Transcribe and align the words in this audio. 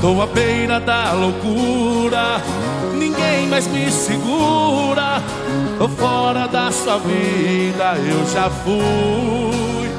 Estou 0.00 0.22
à 0.22 0.26
beira 0.26 0.80
da 0.80 1.12
loucura, 1.12 2.42
ninguém 2.94 3.46
mais 3.48 3.66
me 3.66 3.92
segura. 3.92 5.20
Tô 5.76 5.86
fora 5.90 6.48
da 6.48 6.72
sua 6.72 6.96
vida, 6.96 7.96
eu 7.98 8.26
já 8.32 8.48
fui. 8.48 9.90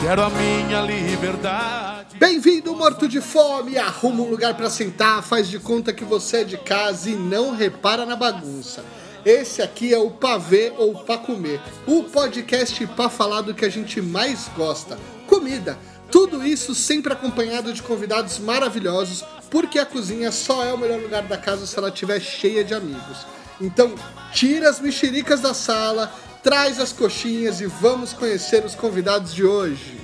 Quero 0.00 0.22
a 0.22 0.30
minha 0.30 0.80
liberdade. 0.80 2.16
Bem-vindo, 2.18 2.74
morto 2.74 3.06
de 3.06 3.20
fome! 3.20 3.76
Arruma 3.76 4.22
um 4.22 4.30
lugar 4.30 4.54
para 4.54 4.70
sentar, 4.70 5.22
faz 5.22 5.50
de 5.50 5.58
conta 5.58 5.92
que 5.92 6.02
você 6.02 6.38
é 6.38 6.44
de 6.44 6.56
casa 6.56 7.10
e 7.10 7.14
não 7.14 7.54
repara 7.54 8.06
na 8.06 8.16
bagunça. 8.16 8.82
Esse 9.22 9.60
aqui 9.60 9.92
é 9.92 9.98
o 9.98 10.12
Pavê 10.12 10.72
ou 10.78 10.94
Pra 10.94 11.18
Comer, 11.18 11.60
o 11.86 12.04
podcast 12.04 12.86
pra 12.86 13.10
falar 13.10 13.42
do 13.42 13.52
que 13.52 13.66
a 13.66 13.70
gente 13.70 14.00
mais 14.00 14.50
gosta: 14.56 14.98
comida. 15.28 15.78
Tudo 16.12 16.46
isso 16.46 16.74
sempre 16.74 17.10
acompanhado 17.10 17.72
de 17.72 17.82
convidados 17.82 18.38
maravilhosos, 18.38 19.24
porque 19.50 19.78
a 19.78 19.86
cozinha 19.86 20.30
só 20.30 20.62
é 20.62 20.70
o 20.70 20.76
melhor 20.76 21.00
lugar 21.00 21.22
da 21.22 21.38
casa 21.38 21.66
se 21.66 21.76
ela 21.78 21.88
estiver 21.88 22.20
cheia 22.20 22.62
de 22.62 22.74
amigos. 22.74 23.26
Então, 23.58 23.94
tira 24.30 24.68
as 24.68 24.78
mexericas 24.78 25.40
da 25.40 25.54
sala, 25.54 26.12
traz 26.42 26.78
as 26.78 26.92
coxinhas 26.92 27.62
e 27.62 27.66
vamos 27.66 28.12
conhecer 28.12 28.62
os 28.62 28.74
convidados 28.74 29.32
de 29.32 29.42
hoje. 29.42 29.98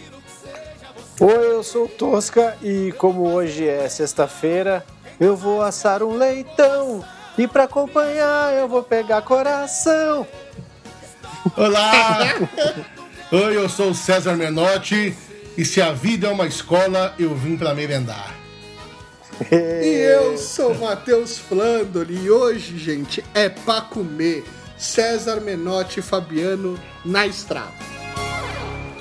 Oi, 1.21 1.53
eu 1.53 1.63
sou 1.63 1.87
Tosca 1.87 2.57
e 2.63 2.91
como 2.93 3.31
hoje 3.31 3.69
é 3.69 3.87
sexta-feira, 3.87 4.87
eu 5.21 5.37
vou 5.37 5.61
assar 5.61 6.03
um 6.03 6.17
leitão 6.17 7.05
e 7.37 7.47
para 7.47 7.65
acompanhar 7.65 8.55
eu 8.55 8.67
vou 8.67 8.83
pegar 8.83 9.21
coração. 9.21 10.27
Olá! 11.55 12.35
Oi, 13.31 13.57
eu 13.57 13.69
sou 13.69 13.91
o 13.91 13.95
César 13.95 14.37
Menotti 14.37 15.15
e 15.59 15.65
se 15.65 15.83
a 15.83 15.91
vida 15.91 16.29
é 16.29 16.31
uma 16.31 16.47
escola, 16.47 17.13
eu 17.19 17.35
vim 17.35 17.57
para 17.57 17.75
merendar. 17.75 18.33
E 19.51 19.87
eu 20.09 20.39
sou 20.39 20.73
Matheus 20.77 21.37
Flandoli 21.37 22.27
e 22.27 22.31
hoje, 22.31 22.79
gente, 22.79 23.25
é 23.35 23.49
pra 23.49 23.81
comer 23.81 24.45
César 24.77 25.41
Menotti 25.41 25.99
e 25.99 26.03
Fabiano 26.03 26.79
na 27.05 27.27
estrada. 27.27 27.73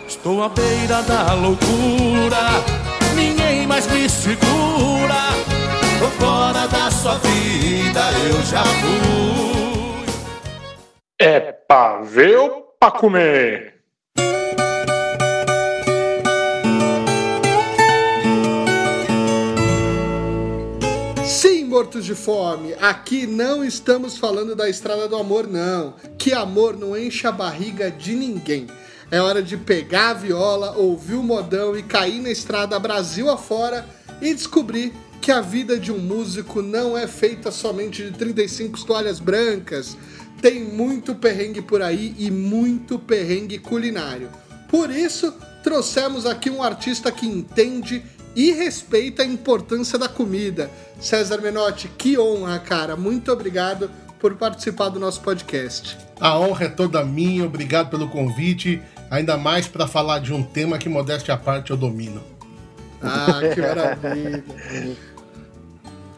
Estou 0.07 0.43
à 0.43 0.49
beira 0.49 1.03
da 1.03 1.31
loucura, 1.35 2.49
ninguém 3.13 3.67
mais 3.67 3.85
me 3.91 4.09
segura. 4.09 5.27
Tô 5.99 6.07
fora 6.19 6.65
da 6.67 6.89
sua 6.89 7.19
vida, 7.19 8.01
eu 8.31 8.41
já 8.41 8.63
fui. 8.63 10.07
É 11.19 11.39
pra 11.39 12.01
ver 12.01 12.35
ou 12.39 12.75
pra 12.79 12.89
comer? 12.89 13.66
Mortos 21.77 22.05
de 22.05 22.15
fome, 22.15 22.73
aqui 22.81 23.27
não 23.27 23.63
estamos 23.63 24.17
falando 24.17 24.55
da 24.55 24.67
estrada 24.67 25.07
do 25.07 25.15
amor, 25.15 25.47
não. 25.47 25.93
Que 26.17 26.33
amor 26.33 26.75
não 26.75 26.97
enche 26.97 27.27
a 27.27 27.31
barriga 27.31 27.91
de 27.91 28.15
ninguém. 28.15 28.65
É 29.11 29.21
hora 29.21 29.43
de 29.43 29.55
pegar 29.57 30.09
a 30.09 30.13
viola, 30.15 30.71
ouvir 30.75 31.13
o 31.13 31.21
modão 31.21 31.77
e 31.77 31.83
cair 31.83 32.19
na 32.19 32.31
estrada 32.31 32.79
Brasil 32.79 33.29
afora 33.29 33.87
e 34.19 34.33
descobrir 34.33 34.91
que 35.21 35.31
a 35.31 35.39
vida 35.39 35.77
de 35.77 35.91
um 35.91 35.99
músico 35.99 36.63
não 36.63 36.97
é 36.97 37.05
feita 37.05 37.51
somente 37.51 38.03
de 38.05 38.11
35 38.11 38.83
toalhas 38.83 39.19
brancas. 39.19 39.95
Tem 40.41 40.63
muito 40.63 41.13
perrengue 41.13 41.61
por 41.61 41.83
aí 41.83 42.15
e 42.17 42.31
muito 42.31 42.97
perrengue 42.97 43.59
culinário. 43.59 44.31
Por 44.67 44.89
isso, 44.89 45.31
trouxemos 45.61 46.25
aqui 46.25 46.49
um 46.49 46.63
artista 46.63 47.11
que 47.11 47.27
entende 47.27 48.03
e 48.37 48.51
respeita 48.51 49.23
a 49.23 49.25
importância 49.25 49.97
da 49.97 50.07
comida. 50.07 50.69
César 51.01 51.41
Menotti, 51.41 51.87
que 51.87 52.19
honra, 52.19 52.59
cara. 52.59 52.95
Muito 52.95 53.31
obrigado 53.31 53.89
por 54.19 54.35
participar 54.35 54.89
do 54.89 54.99
nosso 54.99 55.21
podcast. 55.21 55.97
A 56.19 56.37
honra 56.37 56.65
é 56.65 56.69
toda 56.69 57.03
minha, 57.03 57.45
obrigado 57.45 57.89
pelo 57.89 58.07
convite, 58.07 58.79
ainda 59.09 59.37
mais 59.37 59.67
para 59.67 59.87
falar 59.87 60.19
de 60.19 60.31
um 60.31 60.43
tema 60.43 60.77
que, 60.77 60.87
modéstia 60.87 61.33
à 61.33 61.37
parte, 61.37 61.71
eu 61.71 61.77
domino. 61.77 62.23
Ah, 63.01 63.39
que 63.51 63.59
maravilha. 63.59 64.43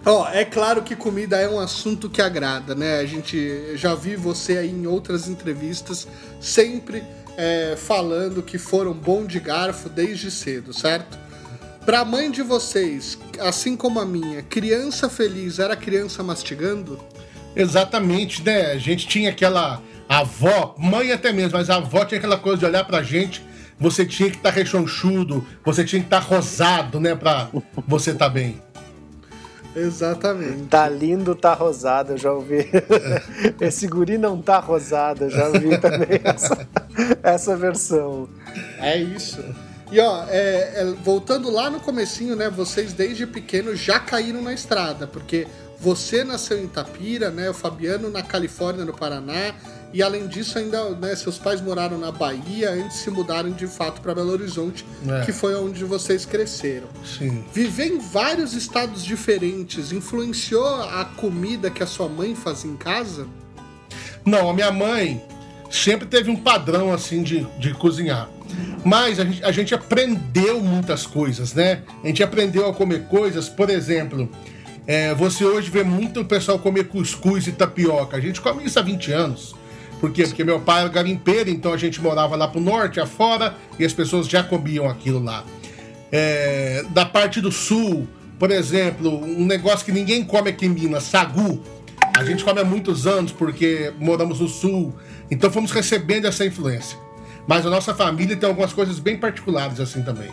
Ó, 0.06 0.28
é 0.28 0.44
claro 0.44 0.82
que 0.82 0.98
comida 0.98 1.38
é 1.38 1.48
um 1.48 1.60
assunto 1.60 2.10
que 2.10 2.22
agrada, 2.22 2.76
né? 2.76 3.00
A 3.00 3.06
gente 3.06 3.78
já 3.78 3.96
vi 3.96 4.18
você 4.18 4.58
aí 4.58 4.70
em 4.70 4.86
outras 4.88 5.30
entrevistas 5.30 6.06
sempre 6.42 7.02
é, 7.38 7.76
falando 7.78 8.44
que 8.44 8.58
foram 8.58 8.94
bom 8.94 9.26
de 9.26 9.40
garfo 9.40 9.88
desde 9.88 10.30
cedo, 10.30 10.74
certo? 10.74 11.29
Pra 11.90 12.06
mãe 12.06 12.30
de 12.30 12.44
vocês, 12.44 13.18
assim 13.40 13.76
como 13.76 14.00
a 14.00 14.06
minha, 14.06 14.44
criança 14.44 15.10
feliz 15.10 15.58
era 15.58 15.76
criança 15.76 16.22
mastigando? 16.22 17.00
Exatamente, 17.56 18.44
né? 18.44 18.74
A 18.74 18.78
gente 18.78 19.08
tinha 19.08 19.32
aquela 19.32 19.82
avó, 20.08 20.76
mãe 20.78 21.12
até 21.12 21.34
mesmo, 21.34 21.58
mas 21.58 21.68
a 21.68 21.78
avó 21.78 22.06
tinha 22.06 22.20
aquela 22.20 22.38
coisa 22.38 22.60
de 22.60 22.66
olhar 22.68 22.84
pra 22.84 23.02
gente, 23.02 23.44
você 23.80 24.06
tinha 24.06 24.30
que 24.30 24.38
estar 24.38 24.52
tá 24.52 24.56
rechonchudo, 24.56 25.44
você 25.66 25.84
tinha 25.84 26.00
que 26.00 26.06
estar 26.06 26.22
tá 26.22 26.28
rosado, 26.28 27.00
né? 27.00 27.16
Pra 27.16 27.50
você 27.88 28.12
estar 28.12 28.26
tá 28.26 28.30
bem. 28.30 28.62
Exatamente. 29.76 30.66
Tá 30.66 30.88
lindo, 30.88 31.34
tá 31.34 31.56
rosado, 31.56 32.14
eu 32.14 32.18
já 32.20 32.32
ouvi. 32.32 32.70
Esse 33.60 33.88
guri 33.88 34.20
não 34.20 34.40
tá 34.40 34.60
rosado, 34.60 35.24
eu 35.24 35.32
já 35.32 35.48
ouvi 35.48 35.76
também 35.80 36.22
essa, 36.24 36.68
essa 37.24 37.58
versão. 37.58 38.30
É 38.78 38.96
isso. 38.96 39.44
E 39.92 40.00
ó, 40.00 40.24
é, 40.28 40.74
é, 40.76 40.94
voltando 41.04 41.50
lá 41.50 41.70
no 41.70 41.80
comecinho, 41.80 42.36
né? 42.36 42.50
Vocês 42.50 42.94
desde 42.94 43.26
pequeno 43.26 43.76
já 43.76 44.00
caíram 44.00 44.42
na 44.42 44.54
estrada, 44.54 45.08
porque 45.08 45.48
você 45.80 46.24
nasceu 46.24 46.60
em 46.60 46.66
Itapira, 46.66 47.32
né? 47.32 47.50
O 47.50 47.54
Fabiano 47.54 48.10
na 48.10 48.22
Califórnia, 48.22 48.86
no 48.86 48.94
Paraná. 48.94 49.56
E 49.92 50.04
além 50.04 50.28
disso, 50.28 50.60
ainda, 50.60 50.92
né, 50.92 51.16
seus 51.16 51.40
pais 51.40 51.62
moraram 51.62 51.98
na 51.98 52.12
Bahia 52.12 52.70
antes 52.72 52.98
de 52.98 53.04
se 53.06 53.10
mudarem 53.10 53.54
de 53.54 53.66
fato 53.66 54.02
para 54.02 54.14
Belo 54.14 54.32
Horizonte, 54.32 54.86
é. 55.08 55.26
que 55.26 55.32
foi 55.32 55.56
onde 55.56 55.84
vocês 55.84 56.26
cresceram. 56.26 56.88
Sim. 57.04 57.44
Viver 57.52 57.88
em 57.88 57.98
vários 57.98 58.54
estados 58.54 59.04
diferentes 59.04 59.92
influenciou 59.92 60.84
a 60.84 61.06
comida 61.06 61.72
que 61.72 61.82
a 61.82 61.88
sua 61.88 62.08
mãe 62.08 62.36
fazia 62.36 62.70
em 62.70 62.78
casa? 62.78 63.28
Não, 64.24 64.48
a 64.48 64.54
minha 64.54 64.72
mãe 64.72 65.24
sempre 65.70 66.08
teve 66.08 66.30
um 66.30 66.36
padrão 66.36 66.92
assim 66.92 67.24
de, 67.24 67.46
de 67.58 67.74
cozinhar. 67.74 68.30
Mas 68.84 69.20
a 69.20 69.26
gente, 69.26 69.44
a 69.44 69.52
gente 69.52 69.76
aprendeu 69.76 70.62
muitas 70.62 71.06
coisas, 71.06 71.54
né? 71.54 71.84
A 72.04 72.08
gente 72.08 72.24
aprendeu 72.24 72.68
a 72.68 72.74
comer 72.74 73.06
coisas, 73.06 73.48
por 73.50 73.70
exemplo, 73.70 74.30
é, 74.88 75.14
você 75.14 75.46
hoje 75.46 75.70
vê 75.70 75.84
muito 75.84 76.22
o 76.22 76.26
pessoal 76.26 76.58
comer 76.58 76.86
cuscuz 76.86 77.46
e 77.46 77.52
tapioca. 77.52 78.18
A 78.18 78.20
gente 78.20 78.42
come 78.42 78.64
isso 78.64 78.80
há 78.80 78.82
20 78.82 79.12
anos. 79.12 79.56
Por 80.00 80.12
quê? 80.12 80.24
Porque 80.24 80.44
meu 80.44 80.60
pai 80.60 80.82
era 80.82 80.90
garimpeiro, 80.90 81.50
então 81.50 81.74
a 81.74 81.78
gente 81.78 82.02
morava 82.02 82.36
lá 82.36 82.48
pro 82.48 82.60
norte, 82.60 83.00
afora, 83.00 83.56
e 83.78 83.86
as 83.86 83.94
pessoas 83.94 84.28
já 84.28 84.42
comiam 84.42 84.90
aquilo 84.90 85.22
lá. 85.22 85.44
É, 86.12 86.84
da 86.90 87.06
parte 87.06 87.42
do 87.42 87.52
sul, 87.52 88.08
por 88.40 88.50
exemplo, 88.50 89.24
um 89.24 89.46
negócio 89.46 89.86
que 89.86 89.92
ninguém 89.92 90.24
come 90.24 90.50
aqui 90.50 90.66
em 90.66 90.70
Minas, 90.70 91.04
sagu. 91.04 91.62
A 92.20 92.26
gente 92.26 92.44
come 92.44 92.60
há 92.60 92.66
muitos 92.66 93.08
anos 93.08 93.32
porque 93.32 93.94
moramos 93.98 94.42
no 94.42 94.50
sul, 94.50 94.94
então 95.32 95.50
fomos 95.50 95.72
recebendo 95.72 96.26
essa 96.26 96.46
influência. 96.46 96.98
Mas 97.48 97.66
a 97.66 97.70
nossa 97.70 97.96
família 97.96 98.36
tem 98.36 98.50
algumas 98.50 98.74
coisas 98.74 99.00
bem 99.00 99.18
particulares 99.18 99.80
assim 99.80 100.02
também. 100.02 100.30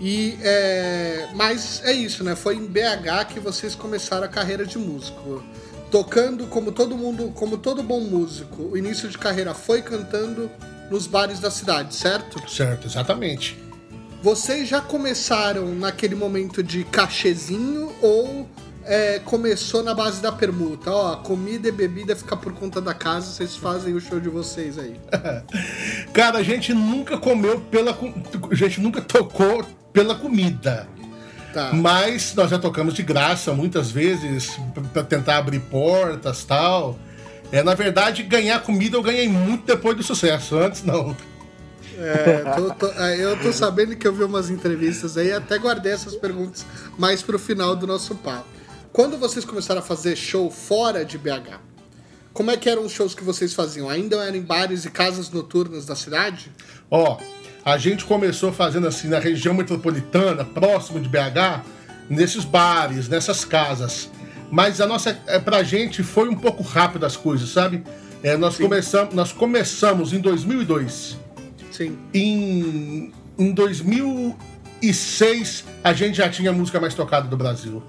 E 0.00 0.38
é, 0.40 1.26
mas 1.34 1.82
é 1.84 1.92
isso, 1.92 2.22
né? 2.22 2.36
Foi 2.36 2.54
em 2.54 2.64
BH 2.64 3.26
que 3.34 3.40
vocês 3.40 3.74
começaram 3.74 4.24
a 4.24 4.28
carreira 4.28 4.64
de 4.64 4.78
músico 4.78 5.42
tocando 5.90 6.46
como 6.46 6.70
todo 6.70 6.96
mundo, 6.96 7.32
como 7.34 7.58
todo 7.58 7.82
bom 7.82 8.00
músico, 8.00 8.62
o 8.62 8.76
início 8.76 9.08
de 9.08 9.18
carreira 9.18 9.52
foi 9.52 9.82
cantando 9.82 10.48
nos 10.88 11.08
bares 11.08 11.40
da 11.40 11.50
cidade, 11.50 11.92
certo? 11.92 12.48
Certo, 12.48 12.86
exatamente. 12.86 13.58
Vocês 14.22 14.68
já 14.68 14.80
começaram 14.80 15.74
naquele 15.74 16.14
momento 16.14 16.62
de 16.62 16.84
cachezinho 16.84 17.92
ou 18.00 18.48
é, 18.90 19.20
começou 19.20 19.84
na 19.84 19.94
base 19.94 20.20
da 20.20 20.32
permuta? 20.32 20.90
Ó, 20.90 21.16
comida 21.18 21.68
e 21.68 21.70
bebida 21.70 22.16
fica 22.16 22.36
por 22.36 22.52
conta 22.52 22.80
da 22.80 22.92
casa, 22.92 23.28
vocês 23.28 23.54
fazem 23.54 23.94
o 23.94 24.00
show 24.00 24.18
de 24.18 24.28
vocês 24.28 24.76
aí. 24.76 24.96
Cara, 26.12 26.38
a 26.38 26.42
gente 26.42 26.74
nunca 26.74 27.16
comeu 27.16 27.60
pela. 27.60 27.96
A 28.50 28.54
gente 28.56 28.80
nunca 28.80 29.00
tocou 29.00 29.64
pela 29.92 30.16
comida. 30.16 30.88
Tá. 31.54 31.70
Mas 31.72 32.34
nós 32.34 32.50
já 32.50 32.58
tocamos 32.58 32.92
de 32.92 33.04
graça 33.04 33.52
muitas 33.52 33.92
vezes 33.92 34.58
para 34.92 35.04
tentar 35.04 35.36
abrir 35.36 35.60
portas 35.60 36.42
tal. 36.42 36.98
É, 37.52 37.62
na 37.62 37.74
verdade, 37.74 38.24
ganhar 38.24 38.60
comida 38.60 38.96
eu 38.96 39.02
ganhei 39.02 39.28
muito 39.28 39.66
depois 39.66 39.96
do 39.96 40.02
sucesso, 40.02 40.58
antes 40.58 40.82
não. 40.82 41.16
É, 41.96 42.54
tô, 42.56 42.74
tô, 42.74 42.86
é, 43.00 43.16
eu 43.18 43.38
tô 43.38 43.52
sabendo 43.52 43.94
que 43.94 44.06
eu 44.06 44.12
vi 44.12 44.24
umas 44.24 44.50
entrevistas 44.50 45.16
aí, 45.16 45.32
até 45.32 45.58
guardei 45.58 45.92
essas 45.92 46.16
perguntas 46.16 46.66
mais 46.98 47.22
pro 47.22 47.38
final 47.38 47.76
do 47.76 47.86
nosso 47.86 48.16
papo. 48.16 48.59
Quando 48.92 49.16
vocês 49.16 49.44
começaram 49.44 49.80
a 49.80 49.84
fazer 49.84 50.16
show 50.16 50.50
fora 50.50 51.04
de 51.04 51.16
BH, 51.16 51.60
como 52.32 52.50
é 52.50 52.56
que 52.56 52.68
eram 52.68 52.84
os 52.84 52.90
shows 52.92 53.14
que 53.14 53.22
vocês 53.22 53.54
faziam? 53.54 53.88
Ainda 53.88 54.16
eram 54.16 54.36
em 54.36 54.42
bares 54.42 54.84
e 54.84 54.90
casas 54.90 55.30
noturnas 55.30 55.86
da 55.86 55.94
cidade? 55.94 56.50
Ó, 56.90 57.18
a 57.64 57.78
gente 57.78 58.04
começou 58.04 58.52
fazendo 58.52 58.88
assim 58.88 59.06
na 59.06 59.20
região 59.20 59.54
metropolitana, 59.54 60.44
próximo 60.44 60.98
de 60.98 61.08
BH, 61.08 61.62
nesses 62.08 62.44
bares, 62.44 63.08
nessas 63.08 63.44
casas. 63.44 64.10
Mas 64.50 64.80
a 64.80 64.88
nossa, 64.88 65.16
é, 65.26 65.38
pra 65.38 65.62
gente 65.62 66.02
foi 66.02 66.28
um 66.28 66.34
pouco 66.34 66.64
rápido 66.64 67.06
as 67.06 67.16
coisas, 67.16 67.50
sabe? 67.50 67.84
É, 68.24 68.36
nós, 68.36 68.56
começamos, 68.56 69.14
nós 69.14 69.30
começamos 69.32 70.12
em 70.12 70.18
2002. 70.18 71.16
Sim. 71.70 71.96
Em, 72.12 73.12
em 73.38 73.52
2006, 73.52 75.64
a 75.84 75.92
gente 75.92 76.16
já 76.16 76.28
tinha 76.28 76.50
a 76.50 76.52
música 76.52 76.80
mais 76.80 76.92
tocada 76.92 77.28
do 77.28 77.36
Brasil. 77.36 77.80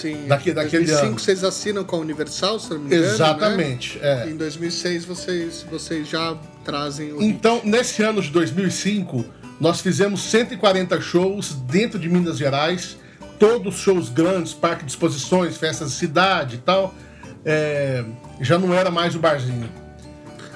Sim. 0.00 0.26
Daqui- 0.26 0.52
daquele 0.52 0.84
2005 0.84 1.06
ano. 1.06 1.18
vocês 1.18 1.44
assinam 1.44 1.84
com 1.84 1.96
a 1.96 1.98
Universal, 1.98 2.58
se 2.58 2.70
não 2.70 2.78
me 2.80 2.86
engano. 2.86 3.04
Exatamente. 3.04 3.98
Né? 3.98 4.24
é. 4.26 4.30
Em 4.30 4.36
2006 4.36 5.04
vocês, 5.04 5.64
vocês 5.70 6.08
já 6.08 6.36
trazem 6.64 7.12
o. 7.12 7.22
Então, 7.22 7.60
nesse 7.64 8.02
ano 8.02 8.22
de 8.22 8.30
2005, 8.30 9.24
nós 9.60 9.80
fizemos 9.80 10.22
140 10.22 11.00
shows 11.00 11.52
dentro 11.52 11.98
de 11.98 12.08
Minas 12.08 12.38
Gerais, 12.38 12.96
todos 13.38 13.76
shows 13.76 14.08
grandes, 14.08 14.54
parque 14.54 14.84
de 14.84 14.90
exposições, 14.90 15.56
festas 15.56 15.90
de 15.90 15.96
cidade 15.96 16.56
e 16.56 16.58
tal. 16.58 16.94
É, 17.44 18.04
já 18.40 18.58
não 18.58 18.72
era 18.74 18.90
mais 18.90 19.14
o 19.14 19.18
barzinho. 19.18 19.68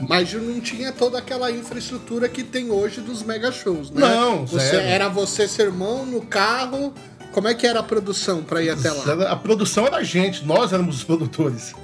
Mas 0.00 0.32
não 0.34 0.60
tinha 0.60 0.92
toda 0.92 1.18
aquela 1.18 1.50
infraestrutura 1.50 2.28
que 2.28 2.42
tem 2.42 2.70
hoje 2.70 3.00
dos 3.00 3.22
mega 3.22 3.52
shows, 3.52 3.90
né? 3.90 4.00
Não, 4.00 4.44
você. 4.44 4.76
Era 4.76 5.08
você, 5.08 5.46
seu 5.46 5.66
irmão, 5.66 6.04
no 6.04 6.20
carro. 6.22 6.92
Como 7.34 7.48
é 7.48 7.54
que 7.54 7.66
era 7.66 7.80
a 7.80 7.82
produção 7.82 8.44
pra 8.44 8.62
ir 8.62 8.70
até 8.70 8.92
lá? 8.92 9.32
A 9.32 9.34
produção 9.34 9.84
era 9.86 9.96
a 9.96 10.02
gente, 10.04 10.44
nós 10.46 10.72
éramos 10.72 10.98
os 10.98 11.04
produtores. 11.04 11.74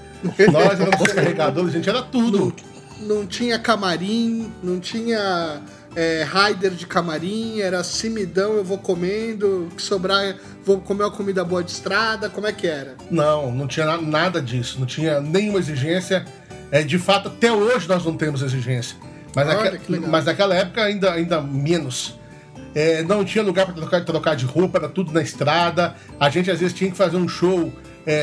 Nós 0.53 0.79
éramos 0.81 1.01
os 1.01 1.13
carregadores, 1.13 1.71
a 1.71 1.73
gente 1.77 1.89
era 1.89 2.03
tudo. 2.03 2.55
Não 3.01 3.27
tinha 3.27 3.59
camarim, 3.59 4.53
não 4.63 4.79
tinha 4.79 5.61
é, 5.97 6.25
rider 6.25 6.71
de 6.71 6.87
camarim, 6.87 7.59
era 7.61 7.83
simidão, 7.83 8.53
eu 8.53 8.63
vou 8.63 8.79
comendo, 8.79 9.69
que 9.77 9.83
sobrar, 9.83 10.37
vou 10.65 10.79
comer 10.81 11.03
uma 11.03 11.11
comida 11.11 11.43
boa 11.43 11.65
de 11.65 11.73
estrada, 11.73 12.29
como 12.31 12.47
é 12.47 12.53
que 12.53 12.69
era? 12.69 12.95
Não, 13.11 13.51
não 13.51 13.67
tinha 13.67 13.87
na- 13.87 14.01
nada 14.01 14.41
disso, 14.41 14.79
não 14.79 14.87
tinha 14.87 15.21
nenhuma 15.21 15.59
exigência. 15.59 16.25
É, 16.71 16.85
de 16.85 16.97
fato, 16.97 17.27
até 17.27 17.51
hoje 17.51 17.89
nós 17.89 18.05
não 18.05 18.17
temos 18.17 18.41
exigência. 18.43 18.97
Mas, 19.35 19.49
Olha, 19.49 19.73
naque- 19.73 19.99
mas 20.07 20.25
naquela 20.27 20.55
época 20.55 20.85
ainda, 20.85 21.11
ainda 21.13 21.41
menos. 21.41 22.20
É, 22.75 23.03
não 23.03 23.25
tinha 23.25 23.43
lugar 23.43 23.67
para 23.67 23.75
trocar, 23.75 24.05
trocar 24.05 24.37
de 24.37 24.45
roupa, 24.45 24.79
era 24.79 24.89
tudo 24.89 25.13
na 25.13 25.23
estrada. 25.23 25.95
A 26.19 26.31
gente 26.31 26.51
às 26.51 26.61
vezes 26.61 26.75
tinha 26.75 26.91
que 26.91 26.97
fazer 26.97 27.17
um 27.17 27.29
show 27.29 27.73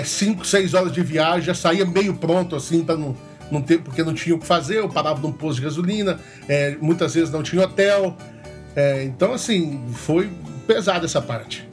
5, 0.03 0.45
6 0.45 0.73
horas 0.73 0.91
de 0.91 1.01
viagem, 1.01 1.43
já 1.43 1.53
saía 1.53 1.85
meio 1.85 2.13
pronto 2.13 2.55
assim, 2.55 2.83
para 2.83 2.97
não, 2.97 3.15
não 3.51 3.61
ter, 3.61 3.79
porque 3.79 4.03
não 4.03 4.13
tinha 4.13 4.35
o 4.35 4.39
que 4.39 4.45
fazer. 4.45 4.79
Eu 4.79 4.89
parava 4.89 5.21
num 5.21 5.31
posto 5.31 5.57
de 5.57 5.63
gasolina, 5.63 6.19
é, 6.47 6.75
muitas 6.81 7.13
vezes 7.13 7.31
não 7.31 7.43
tinha 7.43 7.63
hotel. 7.63 8.15
É, 8.75 9.03
então, 9.03 9.33
assim, 9.33 9.83
foi 9.93 10.29
pesada 10.65 11.05
essa 11.05 11.21
parte. 11.21 11.67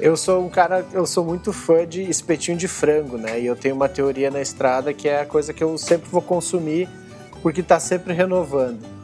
Eu 0.00 0.16
sou 0.16 0.46
um 0.46 0.48
cara, 0.48 0.86
eu 0.92 1.04
sou 1.04 1.24
muito 1.24 1.52
fã 1.52 1.84
de 1.86 2.02
espetinho 2.02 2.56
de 2.56 2.68
frango, 2.68 3.18
né? 3.18 3.40
E 3.40 3.46
eu 3.46 3.56
tenho 3.56 3.74
uma 3.74 3.88
teoria 3.88 4.30
na 4.30 4.40
estrada 4.40 4.94
que 4.94 5.08
é 5.08 5.22
a 5.22 5.26
coisa 5.26 5.52
que 5.52 5.62
eu 5.62 5.76
sempre 5.76 6.08
vou 6.08 6.22
consumir 6.22 6.88
porque 7.42 7.62
tá 7.62 7.80
sempre 7.80 8.14
renovando. 8.14 8.97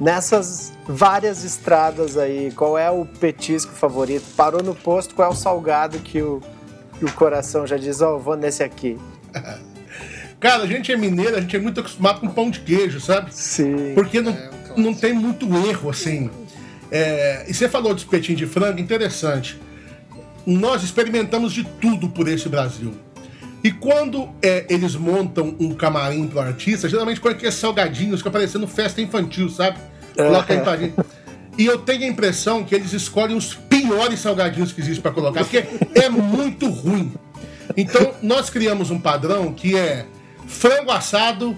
Nessas 0.00 0.72
várias 0.86 1.42
estradas 1.42 2.16
aí, 2.16 2.52
qual 2.52 2.78
é 2.78 2.88
o 2.90 3.04
petisco 3.04 3.72
favorito? 3.72 4.24
Parou 4.36 4.62
no 4.62 4.74
posto, 4.74 5.14
qual 5.14 5.30
é 5.30 5.32
o 5.32 5.36
salgado 5.36 5.98
que 5.98 6.22
o, 6.22 6.40
que 6.98 7.04
o 7.04 7.12
coração 7.12 7.66
já 7.66 7.76
diz, 7.76 8.00
ó, 8.00 8.16
vou 8.16 8.36
nesse 8.36 8.62
aqui? 8.62 8.96
Cara, 10.38 10.62
a 10.62 10.66
gente 10.66 10.92
é 10.92 10.96
mineiro, 10.96 11.36
a 11.36 11.40
gente 11.40 11.56
é 11.56 11.58
muito 11.58 11.80
acostumado 11.80 12.20
com 12.20 12.28
pão 12.28 12.48
de 12.48 12.60
queijo, 12.60 13.00
sabe? 13.00 13.34
Sim. 13.34 13.92
Porque 13.94 14.20
não, 14.20 14.32
É, 14.32 14.50
não 14.76 14.94
tem 14.94 15.12
muito 15.12 15.46
erro, 15.66 15.90
assim. 15.90 16.30
É, 16.92 17.44
e 17.48 17.52
você 17.52 17.68
falou 17.68 17.92
de 17.92 18.02
espetinho 18.02 18.38
de 18.38 18.46
frango, 18.46 18.78
interessante. 18.78 19.60
Nós 20.46 20.84
experimentamos 20.84 21.52
de 21.52 21.64
tudo 21.64 22.08
por 22.08 22.28
esse 22.28 22.48
Brasil. 22.48 22.94
E 23.62 23.72
quando 23.72 24.28
é, 24.40 24.66
eles 24.68 24.94
montam 24.94 25.54
um 25.58 25.74
camarim 25.74 26.28
pro 26.28 26.40
artista, 26.40 26.88
geralmente 26.88 27.20
põe 27.20 27.32
aqueles 27.32 27.54
salgadinhos 27.54 28.22
que 28.22 28.30
parecendo 28.30 28.66
festa 28.68 29.00
infantil, 29.00 29.48
sabe? 29.48 29.78
Coloca 30.16 30.52
aí 30.52 30.60
pra 30.60 30.76
gente. 30.76 30.94
E 31.56 31.66
eu 31.66 31.78
tenho 31.78 32.04
a 32.04 32.06
impressão 32.06 32.62
que 32.62 32.72
eles 32.72 32.92
escolhem 32.92 33.36
os 33.36 33.54
piores 33.54 34.20
salgadinhos 34.20 34.72
que 34.72 34.80
existem 34.80 35.02
pra 35.02 35.10
colocar, 35.10 35.40
porque 35.40 35.64
é 35.94 36.08
muito 36.08 36.68
ruim. 36.68 37.12
Então, 37.76 38.14
nós 38.22 38.48
criamos 38.48 38.90
um 38.92 38.98
padrão 38.98 39.52
que 39.52 39.76
é 39.76 40.06
frango 40.46 40.92
assado 40.92 41.56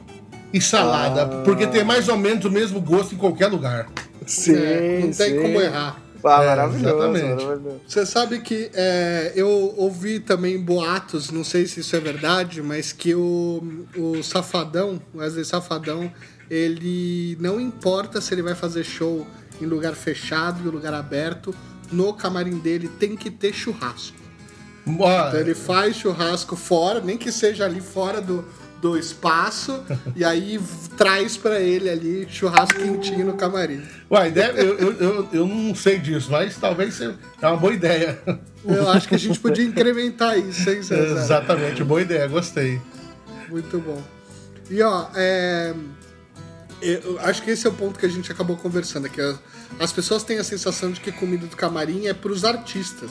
e 0.53 0.61
salada, 0.61 1.26
porque 1.44 1.67
tem 1.67 1.85
mais 1.85 2.08
ou 2.08 2.17
menos 2.17 2.44
o 2.46 2.50
mesmo 2.50 2.81
gosto 2.81 3.14
em 3.14 3.19
qualquer 3.19 3.49
lugar. 3.49 3.88
Sim, 4.26 4.56
É, 4.56 5.00
não 5.03 5.11
tem 5.12 5.31
sim. 5.35 5.43
como 5.43 5.61
errar. 5.61 6.00
Ah, 6.25 6.43
É, 6.43 6.46
maravilhoso, 6.46 6.88
exatamente. 6.96 7.44
maravilhoso. 7.44 7.81
Você 7.87 8.06
sabe 8.06 8.40
que 8.40 8.70
é, 8.75 9.32
eu 9.34 9.75
ouvi 9.76 10.20
também 10.20 10.58
boatos, 10.61 11.31
não 11.31 11.44
sei 11.44 11.67
se 11.67 11.81
isso 11.81 11.94
é 11.96 12.00
verdade, 12.00 12.62
mas 12.62 12.93
que 12.93 13.14
o, 13.14 13.62
o 13.96 14.22
Safadão, 14.22 15.00
Wesley 15.14 15.44
Safadão, 15.44 16.11
ele 16.50 17.37
não 17.40 17.61
importa 17.61 18.20
se 18.20 18.34
ele 18.34 18.43
vai 18.43 18.55
fazer 18.55 18.84
show 18.84 19.26
em 19.61 19.67
lugar 19.67 19.94
fechado, 19.94 20.67
em 20.67 20.70
lugar 20.70 20.93
aberto, 20.94 21.55
no 21.93 22.12
camarim 22.14 22.58
dele 22.58 22.88
tem 22.88 23.17
que 23.17 23.31
ter 23.31 23.52
churrasco. 23.52 24.17
Então 25.28 25.40
ele 25.40 25.55
faz 25.55 25.96
churrasco 25.96 26.56
fora, 26.56 27.00
nem 27.00 27.17
que 27.19 27.31
seja 27.31 27.64
ali 27.67 27.81
fora 27.81 28.20
do, 28.20 28.44
do 28.81 28.97
espaço, 28.97 29.82
e 30.17 30.25
aí 30.25 30.59
traz 30.97 31.37
pra 31.37 31.61
ele 31.61 31.88
ali 31.91 32.27
churrasco 32.31 32.79
quentinho 32.79 33.27
no 33.27 33.35
camarim. 33.35 33.82
Uai, 34.11 34.31
deve- 34.31 34.61
eu, 34.61 34.79
eu, 34.79 34.93
eu, 34.99 35.29
eu 35.32 35.47
não 35.47 35.75
sei 35.75 35.99
disso, 35.99 36.31
mas 36.31 36.56
talvez 36.56 36.94
seja 36.94 37.15
é 37.43 37.47
uma 37.47 37.56
boa 37.59 37.75
ideia. 37.75 38.19
Eu 38.65 38.88
acho 38.91 39.06
que 39.09 39.15
a 39.15 39.19
gente 39.19 39.38
podia 39.38 39.65
incrementar 39.65 40.38
isso, 40.38 40.69
hein, 40.71 40.82
César? 40.82 41.21
Exatamente, 41.21 41.85
boa 41.85 42.00
ideia, 42.00 42.27
gostei. 42.27 42.81
Muito 43.49 43.79
bom. 43.79 44.03
E 44.71 44.81
ó, 44.82 45.09
é, 45.15 45.75
eu 46.81 47.19
acho 47.21 47.43
que 47.43 47.50
esse 47.50 47.67
é 47.67 47.71
o 47.71 47.73
ponto 47.75 47.99
que 47.99 48.06
a 48.06 48.09
gente 48.09 48.32
acabou 48.32 48.56
conversando, 48.56 49.06
é 49.06 49.11
que 49.11 49.21
a- 49.21 49.38
as 49.79 49.93
pessoas 49.93 50.23
têm 50.23 50.38
a 50.38 50.44
sensação 50.44 50.91
de 50.91 51.00
que 51.00 51.12
comida 51.12 51.47
do 51.47 51.56
camarim 51.56 52.06
é 52.06 52.15
para 52.15 52.32
os 52.32 52.44
artistas, 52.44 53.11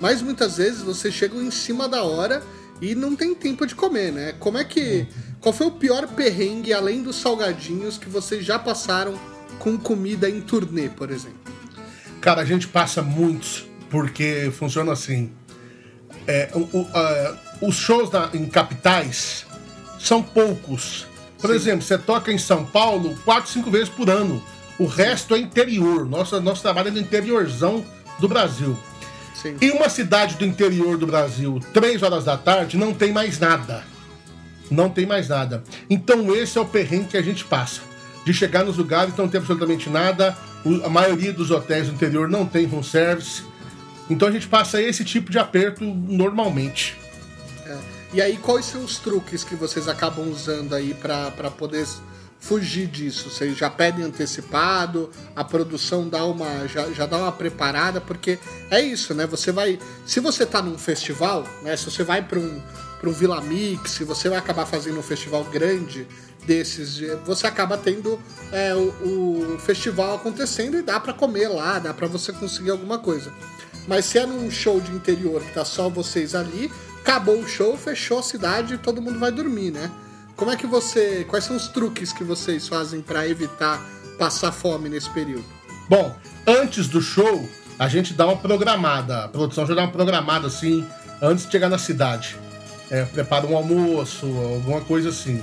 mas 0.00 0.20
muitas 0.20 0.58
vezes 0.58 0.82
você 0.82 1.10
chega 1.10 1.36
em 1.36 1.50
cima 1.50 1.88
da 1.88 2.02
hora 2.02 2.42
e 2.80 2.94
não 2.94 3.16
tem 3.16 3.34
tempo 3.34 3.66
de 3.66 3.74
comer, 3.74 4.12
né? 4.12 4.34
Como 4.38 4.58
é 4.58 4.64
que, 4.64 5.06
qual 5.40 5.52
foi 5.52 5.66
o 5.66 5.70
pior 5.72 6.06
perrengue 6.08 6.72
além 6.72 7.02
dos 7.02 7.16
salgadinhos 7.16 7.96
que 7.98 8.08
vocês 8.08 8.44
já 8.44 8.58
passaram 8.58 9.18
com 9.58 9.76
comida 9.78 10.28
em 10.28 10.40
turnê, 10.40 10.88
por 10.88 11.10
exemplo? 11.10 11.38
Cara, 12.20 12.42
a 12.42 12.44
gente 12.44 12.68
passa 12.68 13.02
muitos, 13.02 13.64
porque 13.90 14.50
funciona 14.56 14.92
assim. 14.92 15.30
É, 16.26 16.50
o- 16.54 16.78
o- 16.80 16.88
a- 16.92 17.36
os 17.62 17.76
shows 17.76 18.10
na- 18.10 18.30
em 18.34 18.46
capitais 18.46 19.46
são 19.98 20.22
poucos. 20.22 21.06
Por 21.40 21.54
exemplo, 21.54 21.82
você 21.82 21.96
toca 21.96 22.32
em 22.32 22.38
São 22.38 22.64
Paulo 22.64 23.16
quatro, 23.24 23.50
cinco 23.50 23.70
vezes 23.70 23.88
por 23.88 24.10
ano. 24.10 24.42
O 24.78 24.86
resto 24.86 25.34
é 25.34 25.38
interior. 25.38 26.04
Nossa, 26.06 26.40
nosso 26.40 26.62
trabalho 26.62 26.88
é 26.88 26.90
no 26.90 26.98
interiorzão 26.98 27.84
do 28.18 28.26
Brasil. 28.28 28.76
Sim. 29.40 29.56
Em 29.60 29.70
uma 29.70 29.88
cidade 29.88 30.36
do 30.36 30.44
interior 30.44 30.96
do 30.96 31.06
Brasil, 31.06 31.60
três 31.72 32.02
horas 32.02 32.24
da 32.24 32.36
tarde, 32.36 32.76
não 32.76 32.94
tem 32.94 33.12
mais 33.12 33.38
nada. 33.38 33.84
Não 34.70 34.88
tem 34.88 35.06
mais 35.06 35.28
nada. 35.28 35.62
Então 35.88 36.34
esse 36.34 36.56
é 36.56 36.60
o 36.60 36.66
perrengue 36.66 37.08
que 37.08 37.16
a 37.16 37.22
gente 37.22 37.44
passa. 37.44 37.82
De 38.24 38.32
chegar 38.32 38.64
nos 38.64 38.76
lugares 38.76 39.14
e 39.14 39.18
não 39.18 39.28
tem 39.28 39.38
absolutamente 39.38 39.88
nada. 39.88 40.36
A 40.84 40.88
maioria 40.88 41.32
dos 41.32 41.50
hotéis 41.50 41.86
do 41.86 41.94
interior 41.94 42.28
não 42.28 42.44
tem 42.46 42.66
room 42.66 42.82
service. 42.82 43.44
Então 44.10 44.26
a 44.26 44.32
gente 44.32 44.48
passa 44.48 44.80
esse 44.82 45.04
tipo 45.04 45.30
de 45.30 45.38
aperto 45.38 45.84
normalmente. 45.84 46.96
É. 47.64 47.78
E 48.14 48.22
aí, 48.22 48.36
quais 48.38 48.64
são 48.64 48.82
os 48.82 48.98
truques 48.98 49.44
que 49.44 49.54
vocês 49.54 49.86
acabam 49.86 50.28
usando 50.28 50.74
aí 50.74 50.94
pra 50.94 51.30
poder 51.50 51.86
fugir 52.40 52.86
disso? 52.86 53.30
Vocês 53.30 53.56
já 53.56 53.68
pedem 53.68 54.04
antecipado, 54.04 55.10
a 55.34 55.42
produção 55.42 56.08
dá 56.08 56.24
uma, 56.24 56.66
já, 56.66 56.90
já 56.92 57.06
dá 57.06 57.18
uma 57.18 57.32
preparada, 57.32 58.00
porque 58.00 58.38
é 58.70 58.80
isso, 58.80 59.14
né? 59.14 59.26
Você 59.26 59.52
vai. 59.52 59.78
Se 60.04 60.20
você 60.20 60.46
tá 60.46 60.62
num 60.62 60.78
festival, 60.78 61.44
né? 61.62 61.76
Se 61.76 61.84
você 61.86 62.04
vai 62.04 62.22
pra 62.22 62.38
um, 62.38 62.60
pra 63.00 63.10
um 63.10 63.12
Vila 63.12 63.40
Mix, 63.40 63.92
se 63.92 64.04
você 64.04 64.28
vai 64.28 64.38
acabar 64.38 64.66
fazendo 64.66 64.98
um 64.98 65.02
festival 65.02 65.44
grande 65.44 66.06
desses, 66.46 67.00
você 67.24 67.46
acaba 67.46 67.76
tendo 67.76 68.20
é, 68.52 68.72
o, 68.74 69.54
o 69.54 69.58
festival 69.58 70.14
acontecendo 70.14 70.78
e 70.78 70.82
dá 70.82 71.00
pra 71.00 71.12
comer 71.12 71.48
lá, 71.48 71.78
dá 71.78 71.92
pra 71.92 72.06
você 72.06 72.32
conseguir 72.32 72.70
alguma 72.70 72.98
coisa. 72.98 73.32
Mas 73.86 74.04
se 74.04 74.18
é 74.18 74.26
num 74.26 74.50
show 74.50 74.80
de 74.80 74.92
interior 74.92 75.42
que 75.42 75.52
tá 75.52 75.64
só 75.64 75.88
vocês 75.88 76.34
ali, 76.34 76.70
acabou 77.00 77.38
o 77.40 77.48
show, 77.48 77.76
fechou 77.76 78.18
a 78.18 78.22
cidade 78.22 78.74
e 78.74 78.78
todo 78.78 79.02
mundo 79.02 79.18
vai 79.18 79.30
dormir, 79.30 79.70
né? 79.70 79.90
Como 80.36 80.50
é 80.50 80.56
que 80.56 80.66
você. 80.66 81.24
Quais 81.28 81.44
são 81.44 81.56
os 81.56 81.68
truques 81.68 82.12
que 82.12 82.22
vocês 82.22 82.68
fazem 82.68 83.00
pra 83.00 83.26
evitar 83.26 83.82
passar 84.18 84.52
fome 84.52 84.88
nesse 84.88 85.08
período? 85.10 85.44
Bom, 85.88 86.14
antes 86.46 86.88
do 86.88 87.00
show, 87.00 87.48
a 87.78 87.88
gente 87.88 88.12
dá 88.12 88.26
uma 88.26 88.36
programada. 88.36 89.24
A 89.24 89.28
produção 89.28 89.66
já 89.66 89.74
dá 89.74 89.82
uma 89.82 89.90
programada 89.92 90.46
assim, 90.46 90.86
antes 91.22 91.46
de 91.46 91.52
chegar 91.52 91.70
na 91.70 91.78
cidade. 91.78 92.36
É, 92.90 93.04
prepara 93.04 93.46
um 93.46 93.56
almoço, 93.56 94.26
alguma 94.26 94.82
coisa 94.82 95.08
assim. 95.08 95.42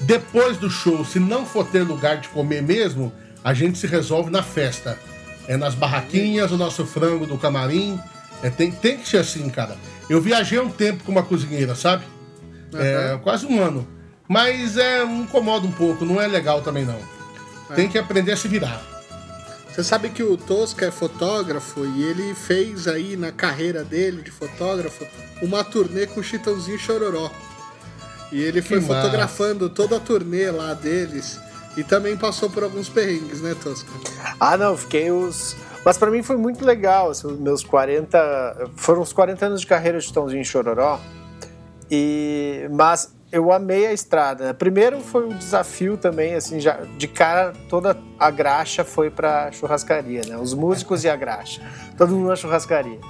Depois 0.00 0.56
do 0.56 0.70
show, 0.70 1.04
se 1.04 1.20
não 1.20 1.44
for 1.46 1.66
ter 1.66 1.82
lugar 1.82 2.16
de 2.16 2.28
comer 2.28 2.62
mesmo, 2.62 3.12
a 3.44 3.54
gente 3.54 3.78
se 3.78 3.86
resolve 3.86 4.30
na 4.30 4.42
festa. 4.42 4.98
é 5.46 5.56
nas 5.56 5.74
barraquinhas, 5.74 6.50
o 6.50 6.56
nosso 6.56 6.86
frango 6.86 7.26
do 7.26 7.36
camarim. 7.36 8.00
É, 8.42 8.48
tem, 8.50 8.72
tem 8.72 8.96
que 8.96 9.08
ser 9.08 9.18
assim, 9.18 9.48
cara. 9.50 9.76
Eu 10.08 10.20
viajei 10.20 10.58
um 10.58 10.70
tempo 10.70 11.04
com 11.04 11.12
uma 11.12 11.22
cozinheira, 11.22 11.74
sabe? 11.74 12.04
É, 12.74 13.18
quase 13.22 13.46
um 13.46 13.62
ano. 13.62 13.86
Mas 14.32 14.78
é 14.78 15.04
um 15.04 15.24
incomoda 15.24 15.66
um 15.66 15.72
pouco, 15.72 16.06
não 16.06 16.18
é 16.18 16.26
legal 16.26 16.62
também 16.62 16.86
não. 16.86 16.98
Tem 17.76 17.86
que 17.86 17.98
aprender 17.98 18.32
a 18.32 18.36
se 18.36 18.48
virar. 18.48 18.80
Você 19.68 19.84
sabe 19.84 20.08
que 20.08 20.22
o 20.22 20.38
Tosca 20.38 20.86
é 20.86 20.90
fotógrafo 20.90 21.84
e 21.84 22.02
ele 22.04 22.34
fez 22.34 22.88
aí 22.88 23.14
na 23.14 23.30
carreira 23.30 23.84
dele 23.84 24.22
de 24.22 24.30
fotógrafo 24.30 25.06
uma 25.42 25.62
turnê 25.62 26.06
com 26.06 26.20
o 26.20 26.22
Chitãozinho 26.22 26.78
Chororó. 26.78 27.30
E 28.30 28.40
ele 28.42 28.62
foi 28.62 28.80
Que 28.80 28.86
massa. 28.86 29.02
fotografando 29.02 29.68
toda 29.68 29.98
a 29.98 30.00
turnê 30.00 30.50
lá 30.50 30.72
deles 30.72 31.38
e 31.76 31.84
também 31.84 32.16
passou 32.16 32.48
por 32.48 32.64
alguns 32.64 32.88
perrengues, 32.88 33.42
né, 33.42 33.54
Tosca? 33.62 33.90
Ah, 34.40 34.56
não, 34.56 34.78
fiquei 34.78 35.10
os. 35.10 35.54
Mas 35.84 35.98
pra 35.98 36.10
mim 36.10 36.22
foi 36.22 36.38
muito 36.38 36.64
legal. 36.64 37.10
assim, 37.10 37.26
os 37.26 37.38
meus 37.38 37.62
40. 37.62 38.70
Foram 38.76 39.02
os 39.02 39.12
40 39.12 39.44
anos 39.44 39.60
de 39.60 39.66
carreira 39.66 39.98
de 39.98 40.10
Tãozinho 40.10 40.44
Chororó. 40.44 40.98
E... 41.90 42.66
Mas 42.70 43.12
eu 43.32 43.50
amei 43.50 43.86
a 43.86 43.92
estrada. 43.92 44.52
Primeiro 44.52 45.00
foi 45.00 45.26
um 45.26 45.36
desafio 45.36 45.96
também, 45.96 46.34
assim, 46.34 46.60
já 46.60 46.80
de 46.98 47.08
cara 47.08 47.54
toda 47.68 47.98
a 48.18 48.30
graxa 48.30 48.84
foi 48.84 49.10
pra 49.10 49.50
churrascaria, 49.50 50.20
né? 50.28 50.36
Os 50.36 50.52
músicos 50.52 51.02
e 51.02 51.08
a 51.08 51.16
graxa. 51.16 51.62
Todo 51.96 52.14
mundo 52.14 52.28
na 52.28 52.36
churrascaria. 52.36 53.00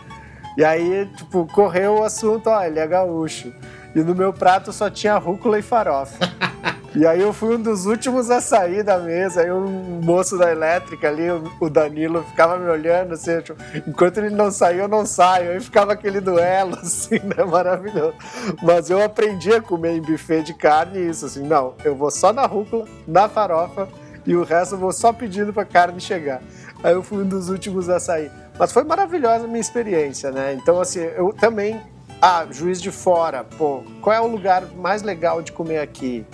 E 0.56 0.64
aí, 0.64 1.06
tipo, 1.16 1.46
correu 1.46 1.96
o 1.96 2.04
assunto, 2.04 2.48
ó, 2.48 2.62
ele 2.62 2.78
é 2.78 2.86
gaúcho. 2.86 3.52
E 3.94 4.00
no 4.00 4.14
meu 4.14 4.32
prato 4.32 4.72
só 4.72 4.88
tinha 4.88 5.18
rúcula 5.18 5.58
e 5.58 5.62
farofa. 5.62 6.18
E 6.94 7.06
aí 7.06 7.22
eu 7.22 7.32
fui 7.32 7.56
um 7.56 7.62
dos 7.62 7.86
últimos 7.86 8.30
a 8.30 8.38
sair 8.40 8.82
da 8.82 8.98
mesa. 8.98 9.40
Aí 9.40 9.50
um 9.50 10.00
moço 10.02 10.36
da 10.36 10.52
elétrica 10.52 11.08
ali, 11.08 11.24
o 11.58 11.70
Danilo, 11.70 12.22
ficava 12.22 12.58
me 12.58 12.68
olhando 12.68 13.14
assim, 13.14 13.40
tipo, 13.40 13.58
enquanto 13.86 14.18
ele 14.18 14.28
não 14.30 14.50
saiu, 14.50 14.80
eu 14.80 14.88
não 14.88 15.06
saio. 15.06 15.52
Aí 15.52 15.60
ficava 15.60 15.94
aquele 15.94 16.20
duelo, 16.20 16.76
assim, 16.80 17.18
né? 17.20 17.44
Maravilhoso. 17.44 18.14
Mas 18.62 18.90
eu 18.90 19.02
aprendi 19.02 19.54
a 19.54 19.62
comer 19.62 19.96
em 19.96 20.02
buffet 20.02 20.42
de 20.42 20.52
carne 20.52 21.08
isso, 21.08 21.24
assim, 21.24 21.42
não, 21.42 21.74
eu 21.82 21.96
vou 21.96 22.10
só 22.10 22.32
na 22.32 22.44
rúcula, 22.44 22.86
na 23.06 23.28
farofa, 23.28 23.88
e 24.26 24.36
o 24.36 24.44
resto 24.44 24.74
eu 24.74 24.78
vou 24.78 24.92
só 24.92 25.12
pedindo 25.12 25.52
pra 25.52 25.64
carne 25.64 25.98
chegar. 25.98 26.42
Aí 26.84 26.92
eu 26.92 27.02
fui 27.02 27.22
um 27.22 27.28
dos 27.28 27.48
últimos 27.48 27.88
a 27.88 27.98
sair. 27.98 28.30
Mas 28.58 28.70
foi 28.70 28.84
maravilhosa 28.84 29.44
a 29.44 29.48
minha 29.48 29.60
experiência, 29.60 30.30
né? 30.30 30.52
Então, 30.54 30.80
assim, 30.80 31.00
eu 31.00 31.32
também. 31.32 31.80
Ah, 32.20 32.46
juiz 32.48 32.80
de 32.80 32.92
fora, 32.92 33.42
pô, 33.42 33.82
qual 34.00 34.14
é 34.14 34.20
o 34.20 34.28
lugar 34.28 34.64
mais 34.76 35.02
legal 35.02 35.42
de 35.42 35.50
comer 35.50 35.80
aqui? 35.80 36.24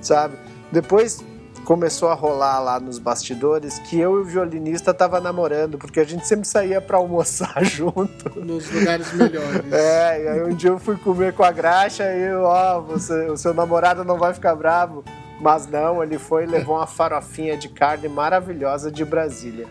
Sabe? 0.00 0.36
Depois 0.70 1.24
começou 1.64 2.08
a 2.08 2.14
rolar 2.14 2.60
lá 2.60 2.80
nos 2.80 2.98
bastidores 2.98 3.78
que 3.80 3.98
eu 3.98 4.18
e 4.18 4.22
o 4.22 4.24
violinista 4.24 4.94
tava 4.94 5.20
namorando, 5.20 5.76
porque 5.76 6.00
a 6.00 6.04
gente 6.04 6.26
sempre 6.26 6.48
saía 6.48 6.80
pra 6.80 6.96
almoçar 6.96 7.60
junto. 7.62 8.40
Nos 8.40 8.70
lugares 8.70 9.12
melhores. 9.12 9.64
É, 9.70 10.24
e 10.24 10.28
aí 10.28 10.42
um 10.44 10.54
dia 10.54 10.70
eu 10.70 10.78
fui 10.78 10.96
comer 10.96 11.34
com 11.34 11.44
a 11.44 11.52
graxa 11.52 12.04
e 12.04 12.22
eu, 12.22 12.42
ó, 12.42 12.80
você, 12.80 13.28
o 13.28 13.36
seu 13.36 13.52
namorado 13.52 14.02
não 14.02 14.16
vai 14.16 14.32
ficar 14.32 14.54
bravo. 14.54 15.04
Mas 15.40 15.66
não, 15.66 16.02
ele 16.02 16.18
foi 16.18 16.44
e 16.44 16.46
levou 16.46 16.76
uma 16.76 16.86
farofinha 16.86 17.56
de 17.56 17.68
carne 17.68 18.08
maravilhosa 18.08 18.90
de 18.90 19.04
Brasília. 19.04 19.66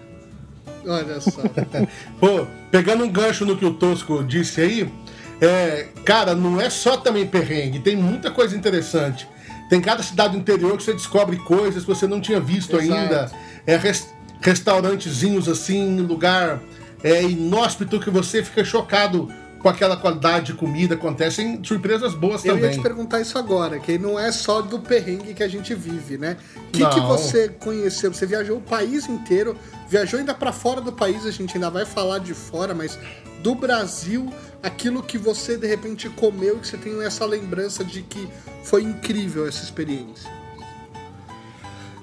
Olha 0.86 1.20
só. 1.20 1.42
Pô, 2.20 2.46
pegando 2.72 3.04
um 3.04 3.10
gancho 3.10 3.44
no 3.44 3.58
que 3.58 3.66
o 3.66 3.74
Tosco 3.74 4.24
disse 4.24 4.62
aí, 4.62 4.94
é, 5.42 5.88
cara, 6.06 6.34
não 6.36 6.62
é 6.62 6.70
só 6.70 6.96
também 6.96 7.28
perrengue, 7.28 7.80
tem 7.80 7.96
muita 7.96 8.32
coisa 8.32 8.56
interessante. 8.56 9.28
Tem 9.70 9.82
cada 9.82 10.02
cidade 10.02 10.34
do 10.34 10.40
interior 10.40 10.78
que 10.78 10.84
você 10.84 10.94
descobre 10.94 11.36
coisas 11.38 11.84
que 11.84 11.90
você 11.90 12.08
não 12.08 12.22
tinha 12.22 12.40
visto 12.40 12.78
Exato. 12.80 13.00
ainda. 13.02 13.32
É 13.66 13.76
res- 13.76 14.14
restaurantezinhos 14.42 15.48
assim, 15.50 16.00
lugar 16.00 16.60
é, 17.04 17.24
inóspito 17.24 18.00
que 18.00 18.10
você 18.10 18.44
fica 18.44 18.64
chocado 18.64 19.32
com 19.60 19.70
aquela 19.70 19.98
qualidade 19.98 20.48
de 20.48 20.54
comida. 20.54 20.96
Acontecem 20.96 21.64
surpresas 21.64 22.14
boas 22.14 22.46
Eu 22.46 22.56
ia 22.56 22.62
também. 22.62 22.78
te 22.78 22.84
perguntar 22.84 23.22
isso 23.22 23.38
agora, 23.38 23.80
que 23.80 23.98
não 23.98 24.20
é 24.20 24.32
só 24.32 24.62
do 24.62 24.80
perrengue 24.80 25.34
que 25.34 25.44
a 25.44 25.48
gente 25.48 25.74
vive, 25.74 26.18
né? 26.18 26.38
O 26.56 26.72
que, 26.72 26.86
que 26.86 27.00
você 27.00 27.50
conheceu? 27.50 28.14
Você 28.14 28.26
viajou 28.26 28.58
o 28.58 28.62
país 28.62 29.08
inteiro, 29.08 29.58
viajou 29.90 30.20
ainda 30.20 30.34
pra 30.34 30.52
fora 30.52 30.82
do 30.82 30.92
país, 30.92 31.26
a 31.26 31.32
gente 31.32 31.56
ainda 31.56 31.70
vai 31.70 31.86
falar 31.86 32.20
de 32.20 32.34
fora, 32.34 32.74
mas 32.74 32.98
do 33.42 33.56
Brasil, 33.56 34.32
aquilo 34.62 35.02
que 35.04 35.18
você 35.18 35.58
de 35.58 35.68
repente 35.68 36.10
comeu 36.10 36.58
e 36.58 36.60
que 36.60 36.68
você 36.68 36.78
tem 36.78 37.04
essa 37.04 37.26
lembrança 37.26 37.84
de 37.84 38.02
que 38.02 38.28
foi 38.64 38.84
incrível 38.84 39.48
essa 39.48 39.64
experiência. 39.64 40.30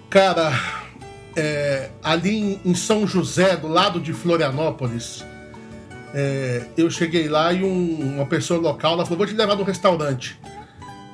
Cara, 0.08 0.52
é, 1.36 1.90
ali 2.02 2.60
em 2.64 2.74
São 2.74 3.06
José, 3.06 3.56
do 3.56 3.66
lado 3.66 4.00
de 4.00 4.12
Florianópolis, 4.12 5.24
é, 6.14 6.62
eu 6.76 6.88
cheguei 6.90 7.28
lá 7.28 7.52
e 7.52 7.62
um- 7.64 8.14
uma 8.16 8.26
pessoa 8.26 8.60
local 8.60 8.92
ela 8.94 9.04
falou: 9.04 9.18
vou 9.18 9.26
te 9.26 9.34
levar 9.34 9.56
no 9.56 9.62
restaurante. 9.64 10.38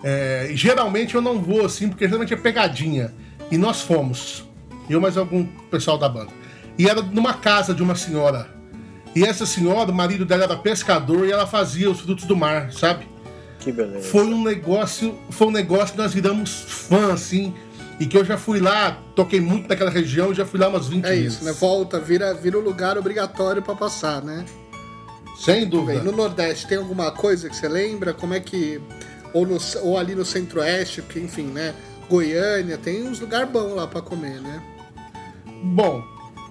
É, 0.02 0.48
e 0.50 0.56
geralmente 0.56 1.14
eu 1.14 1.20
não 1.20 1.40
vou 1.40 1.64
assim, 1.64 1.88
porque 1.88 2.04
geralmente 2.06 2.32
é 2.34 2.36
pegadinha. 2.36 3.12
E 3.50 3.58
nós 3.58 3.80
fomos. 3.82 4.44
Eu 4.88 5.00
mais 5.00 5.16
algum 5.16 5.44
pessoal 5.70 5.98
da 5.98 6.08
banda. 6.08 6.30
E 6.78 6.88
era 6.88 7.02
numa 7.02 7.34
casa 7.34 7.74
de 7.74 7.82
uma 7.82 7.94
senhora. 7.94 8.48
E 9.14 9.24
essa 9.24 9.44
senhora, 9.44 9.90
o 9.90 9.94
marido 9.94 10.24
dela 10.24 10.44
era 10.44 10.56
pescador 10.56 11.26
e 11.26 11.32
ela 11.32 11.46
fazia 11.46 11.90
os 11.90 12.00
frutos 12.00 12.24
do 12.24 12.36
mar, 12.36 12.72
sabe? 12.72 13.06
Que 13.58 13.70
beleza. 13.72 14.08
foi 14.08 14.24
um 14.24 14.42
negócio, 14.42 15.18
foi 15.30 15.48
um 15.48 15.50
negócio 15.50 15.92
que 15.94 15.98
nós 16.00 16.14
viramos 16.14 16.50
fã, 16.66 17.12
assim, 17.12 17.52
e 17.98 18.06
que 18.06 18.16
eu 18.16 18.24
já 18.24 18.38
fui 18.38 18.58
lá, 18.58 18.92
toquei 19.14 19.38
muito 19.40 19.68
naquela 19.68 19.90
região, 19.90 20.32
já 20.32 20.46
fui 20.46 20.58
lá 20.58 20.68
umas 20.68 20.88
20 20.88 21.04
É 21.04 21.10
vezes. 21.10 21.34
isso, 21.34 21.44
né? 21.44 21.52
Volta, 21.52 22.00
vira, 22.00 22.32
vira 22.32 22.56
o 22.58 22.62
lugar 22.62 22.96
obrigatório 22.96 23.60
pra 23.60 23.74
passar, 23.74 24.22
né? 24.22 24.46
Sem 25.40 25.60
Bem, 25.60 25.68
dúvida. 25.68 26.02
no 26.02 26.12
Nordeste 26.12 26.66
tem 26.66 26.76
alguma 26.76 27.10
coisa 27.10 27.48
que 27.48 27.56
você 27.56 27.66
lembra? 27.66 28.12
Como 28.12 28.34
é 28.34 28.40
que. 28.40 28.78
Ou, 29.32 29.46
no, 29.46 29.56
ou 29.82 29.96
ali 29.96 30.14
no 30.14 30.24
Centro-Oeste, 30.24 31.00
porque 31.00 31.18
enfim, 31.18 31.44
né? 31.44 31.74
Goiânia, 32.10 32.76
tem 32.76 33.04
uns 33.08 33.20
lugares 33.20 33.48
bons 33.48 33.74
lá 33.74 33.86
pra 33.86 34.02
comer, 34.02 34.38
né? 34.40 34.62
Bom, 35.62 36.04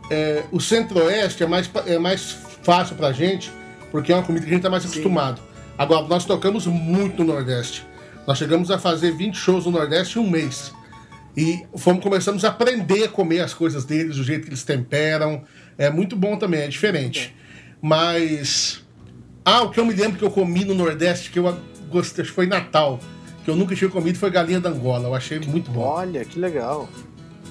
é, 0.10 0.43
o 0.51 0.60
Centro-Oeste 0.60 1.43
é 1.43 1.46
mais, 1.46 1.69
é 1.86 2.00
mais 2.00 2.31
fácil 2.63 2.96
pra 2.96 3.12
gente, 3.12 3.51
porque 3.91 4.12
é 4.12 4.15
uma 4.15 4.24
comida 4.24 4.46
que 4.46 4.51
a 4.51 4.53
gente 4.55 4.63
tá 4.63 4.72
mais 4.72 4.86
acostumado. 4.86 5.39
Agora, 5.77 6.08
nós 6.08 6.25
tocamos 6.25 6.65
muito 6.65 7.24
no 7.24 7.34
Nordeste. 7.34 7.86
Nós 8.25 8.39
chegamos 8.39 8.72
a 8.72 8.79
fazer 8.79 9.12
20 9.12 9.36
shows 9.36 9.65
no 9.65 9.72
Nordeste 9.72 10.17
em 10.17 10.22
um 10.22 10.29
mês. 10.29 10.74
E 11.38 11.63
fomos, 11.75 12.01
começamos 12.01 12.43
a 12.43 12.50
aprender 12.50 13.03
a 13.03 13.08
comer 13.08 13.41
as 13.41 13.53
coisas 13.53 13.86
deles, 13.86 14.17
o 14.17 14.24
jeito 14.24 14.43
que 14.43 14.50
eles 14.50 14.63
temperam. 14.63 15.43
É 15.77 15.91
muito 15.91 16.15
bom 16.15 16.38
também, 16.38 16.62
é 16.62 16.67
diferente. 16.67 17.36
Mas. 17.81 18.83
Ah, 19.43 19.63
o 19.63 19.71
que 19.71 19.79
eu 19.79 19.86
me 19.86 19.93
lembro 19.93 20.17
que 20.17 20.24
eu 20.24 20.31
comi 20.31 20.65
no 20.65 20.74
Nordeste, 20.74 21.31
que 21.31 21.39
eu 21.39 21.57
gostei, 21.89 22.21
acho 22.21 22.31
que 22.31 22.36
foi 22.36 22.45
Natal, 22.45 23.00
que 23.43 23.50
eu 23.50 23.55
nunca 23.55 23.75
tinha 23.75 23.89
comido, 23.89 24.17
foi 24.17 24.29
galinha 24.29 24.59
da 24.59 24.69
Angola. 24.69 25.07
Eu 25.07 25.15
achei 25.15 25.39
muito 25.39 25.71
bom. 25.71 25.81
Olha, 25.81 26.24
que 26.24 26.39
legal. 26.39 26.88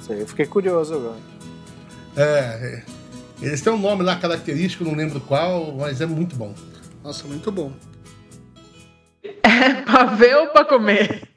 Isso 0.00 0.12
aí, 0.12 0.20
eu 0.20 0.26
fiquei 0.26 0.46
curioso 0.46 0.94
agora. 0.94 1.18
É, 2.16 2.82
é. 2.82 2.84
eles 3.40 3.60
têm 3.60 3.72
um 3.72 3.78
nome 3.78 4.02
lá 4.02 4.16
característico, 4.16 4.84
não 4.84 4.94
lembro 4.94 5.20
qual, 5.20 5.72
mas 5.76 6.00
é 6.00 6.06
muito 6.06 6.36
bom. 6.36 6.54
Nossa, 7.02 7.26
muito 7.26 7.50
bom. 7.50 7.72
É 9.22 9.74
pra 9.82 10.04
ver 10.04 10.36
ou 10.36 10.48
pra 10.48 10.64
comer? 10.64 11.28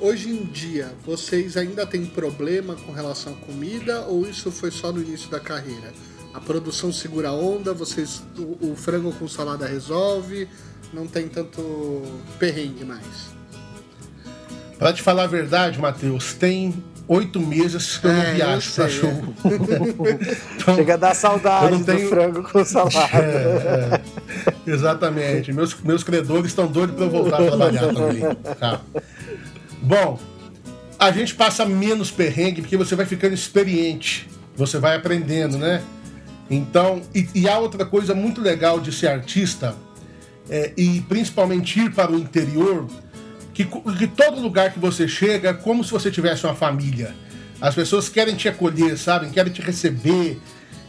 Hoje 0.00 0.28
em 0.28 0.44
dia, 0.44 0.92
vocês 1.04 1.56
ainda 1.56 1.86
têm 1.86 2.04
problema 2.04 2.74
com 2.74 2.92
relação 2.92 3.32
à 3.32 3.36
comida 3.36 4.02
ou 4.02 4.28
isso 4.28 4.50
foi 4.50 4.70
só 4.70 4.92
no 4.92 5.00
início 5.00 5.30
da 5.30 5.40
carreira? 5.40 5.92
A 6.34 6.40
produção 6.40 6.92
segura 6.92 7.28
a 7.28 7.32
onda, 7.32 7.72
vocês 7.72 8.22
o, 8.36 8.72
o 8.72 8.76
frango 8.76 9.12
com 9.12 9.28
salada 9.28 9.66
resolve, 9.66 10.48
não 10.92 11.06
tem 11.06 11.28
tanto 11.28 12.02
perrengue 12.38 12.84
mais. 12.84 13.32
Pra 14.78 14.92
te 14.92 15.00
falar 15.00 15.22
a 15.24 15.26
verdade, 15.28 15.78
Matheus, 15.80 16.34
tem 16.34 16.74
oito 17.06 17.38
meses 17.38 17.98
que 17.98 18.06
eu 18.06 18.10
É, 18.10 18.14
não 18.14 18.24
eu 18.30 18.34
viajo 18.34 18.72
pra 18.72 18.88
show. 18.88 19.12
Então, 20.56 20.74
Chega 20.76 20.94
a 20.94 20.96
dar 20.96 21.14
saudade 21.14 21.70
não 21.70 21.84
tenho- 21.84 22.00
do 22.00 22.08
frango 22.08 22.42
com 22.42 22.64
salada. 22.64 22.96
é, 23.16 24.00
é, 24.66 24.70
exatamente. 24.70 25.52
Meus, 25.52 25.80
meus 25.82 26.02
credores 26.02 26.46
estão 26.46 26.66
doidos 26.66 26.96
pra 26.96 27.04
eu 27.04 27.10
voltar 27.10 27.40
a 27.40 27.46
trabalhar 27.46 27.94
também. 27.94 28.22
tá? 28.58 28.80
Bom, 29.80 30.18
a 30.98 31.12
gente 31.12 31.34
passa 31.34 31.64
menos 31.64 32.10
perrengue 32.10 32.62
porque 32.62 32.76
você 32.76 32.96
vai 32.96 33.06
ficando 33.06 33.34
experiente. 33.34 34.28
Você 34.56 34.78
vai 34.78 34.96
aprendendo, 34.96 35.58
né? 35.58 35.82
Então, 36.50 37.02
e, 37.14 37.26
e 37.34 37.48
há 37.48 37.58
outra 37.58 37.84
coisa 37.86 38.14
muito 38.14 38.40
legal 38.40 38.78
de 38.78 38.92
ser 38.92 39.08
artista, 39.08 39.74
é, 40.48 40.72
e 40.76 41.00
principalmente 41.02 41.80
ir 41.80 41.92
para 41.92 42.12
o 42.12 42.18
interior, 42.18 42.86
que, 43.52 43.64
que 43.64 44.06
todo 44.06 44.40
lugar 44.40 44.72
que 44.72 44.78
você 44.78 45.08
chega 45.08 45.50
é 45.50 45.54
como 45.54 45.82
se 45.82 45.90
você 45.90 46.10
tivesse 46.10 46.44
uma 46.44 46.54
família. 46.54 47.14
As 47.60 47.74
pessoas 47.74 48.08
querem 48.08 48.34
te 48.34 48.48
acolher, 48.48 48.98
sabem? 48.98 49.30
Querem 49.30 49.52
te 49.52 49.62
receber. 49.62 50.38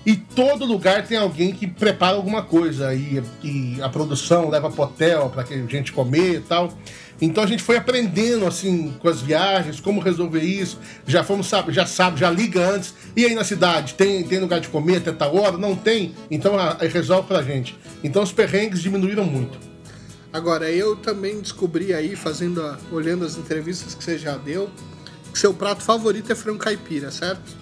E 0.05 0.15
todo 0.15 0.65
lugar 0.65 1.05
tem 1.07 1.17
alguém 1.17 1.51
que 1.51 1.65
prepara 1.65 2.15
alguma 2.15 2.43
coisa 2.43 2.93
e, 2.93 3.23
e 3.43 3.81
a 3.81 3.89
produção 3.89 4.49
leva 4.49 4.69
pro 4.69 4.83
hotel 4.83 5.29
para 5.33 5.43
que 5.43 5.53
a 5.53 5.57
gente 5.65 5.91
comer 5.91 6.35
e 6.35 6.39
tal. 6.41 6.71
Então 7.19 7.43
a 7.43 7.47
gente 7.47 7.63
foi 7.63 7.77
aprendendo 7.77 8.45
assim 8.45 8.93
com 8.99 9.07
as 9.09 9.21
viagens, 9.21 9.79
como 9.79 9.99
resolver 10.01 10.41
isso. 10.43 10.77
Já 11.07 11.23
fomos, 11.23 11.47
sabe, 11.47 11.71
já 11.73 11.85
sabe, 11.87 12.19
já 12.19 12.29
liga 12.29 12.59
antes. 12.69 12.93
E 13.15 13.25
aí 13.25 13.33
na 13.33 13.43
cidade, 13.43 13.95
tem, 13.95 14.21
tem 14.23 14.37
lugar 14.39 14.59
de 14.59 14.67
comer 14.67 14.97
até 14.97 15.11
tal 15.11 15.35
hora? 15.35 15.57
Não 15.57 15.75
tem? 15.75 16.13
Então 16.29 16.59
a, 16.59 16.71
a 16.73 16.85
resolve 16.87 17.27
pra 17.27 17.41
gente. 17.41 17.75
Então 18.03 18.21
os 18.21 18.31
perrengues 18.31 18.81
diminuíram 18.83 19.23
muito. 19.25 19.57
Agora, 20.31 20.69
eu 20.69 20.97
também 20.97 21.39
descobri 21.39 21.93
aí, 21.93 22.13
fazendo 22.15 22.61
a- 22.61 22.77
olhando 22.91 23.23
as 23.25 23.37
entrevistas 23.37 23.95
que 23.95 24.03
você 24.03 24.17
já 24.17 24.35
deu, 24.35 24.69
que 25.31 25.39
seu 25.39 25.53
prato 25.53 25.81
favorito 25.81 26.29
é 26.31 26.35
frango 26.35 26.59
caipira, 26.59 27.09
certo? 27.09 27.55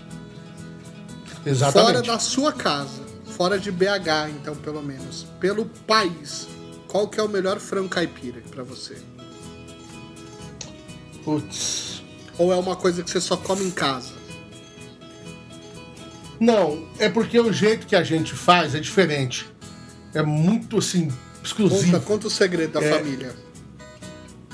Exatamente. 1.45 1.91
Fora 1.93 2.01
da 2.01 2.19
sua 2.19 2.51
casa, 2.53 3.01
fora 3.25 3.59
de 3.59 3.71
BH, 3.71 4.29
então, 4.39 4.55
pelo 4.55 4.81
menos. 4.81 5.25
Pelo 5.39 5.65
país, 5.65 6.47
qual 6.87 7.07
que 7.07 7.19
é 7.19 7.23
o 7.23 7.27
melhor 7.29 7.59
frango 7.59 7.89
caipira 7.89 8.41
pra 8.51 8.63
você? 8.63 8.97
Putz. 11.23 12.03
Ou 12.37 12.51
é 12.51 12.55
uma 12.55 12.75
coisa 12.75 13.03
que 13.03 13.09
você 13.09 13.21
só 13.21 13.37
come 13.37 13.63
em 13.65 13.71
casa? 13.71 14.11
Não, 16.39 16.87
é 16.99 17.07
porque 17.09 17.39
o 17.39 17.53
jeito 17.53 17.85
que 17.87 17.95
a 17.95 18.03
gente 18.03 18.33
faz 18.33 18.75
é 18.75 18.79
diferente. 18.79 19.47
É 20.13 20.21
muito 20.21 20.77
assim, 20.79 21.11
exclusivo. 21.43 21.91
Conta, 21.93 21.99
conta 22.05 22.27
o 22.27 22.29
segredo 22.29 22.73
da 22.73 22.83
É. 22.83 22.91
família. 22.97 23.35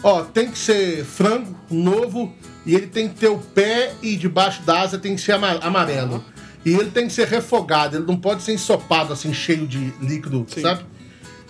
Ó, 0.03 0.23
tem 0.23 0.49
que 0.51 0.57
ser 0.57 1.03
frango, 1.03 1.55
novo, 1.69 2.33
e 2.65 2.73
ele 2.75 2.87
tem 2.87 3.09
que 3.09 3.15
ter 3.15 3.27
o 3.27 3.37
pé 3.37 3.93
e 4.01 4.15
debaixo 4.15 4.61
da 4.63 4.81
asa 4.81 4.97
tem 4.97 5.15
que 5.15 5.21
ser 5.21 5.33
ama- 5.33 5.59
amarelo. 5.61 6.23
E 6.65 6.73
ele 6.73 6.91
tem 6.91 7.07
que 7.07 7.13
ser 7.13 7.27
refogado, 7.27 7.95
ele 7.97 8.05
não 8.05 8.17
pode 8.17 8.43
ser 8.43 8.53
ensopado 8.53 9.13
assim, 9.13 9.33
cheio 9.33 9.65
de 9.65 9.93
líquido, 10.01 10.45
Sim. 10.49 10.61
sabe? 10.61 10.85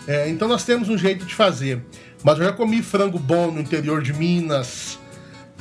É, 0.06 0.28
então 0.28 0.46
nós 0.48 0.64
temos 0.64 0.88
um 0.88 0.96
jeito 0.96 1.24
de 1.24 1.34
fazer. 1.34 1.82
Mas 2.22 2.38
eu 2.38 2.44
já 2.44 2.52
comi 2.52 2.82
frango 2.82 3.18
bom 3.18 3.50
no 3.50 3.60
interior 3.60 4.02
de 4.02 4.12
Minas. 4.12 4.98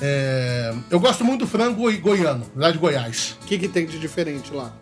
É, 0.01 0.73
eu 0.89 0.99
gosto 0.99 1.25
muito 1.25 1.41
do 1.41 1.47
frango 1.47 1.75
goi- 1.81 1.97
goiano, 1.97 2.45
lá 2.55 2.71
de 2.71 2.77
Goiás. 2.77 3.37
O 3.41 3.45
que, 3.45 3.57
que 3.57 3.67
tem 3.67 3.85
de 3.85 3.99
diferente 3.99 4.53
lá? 4.53 4.73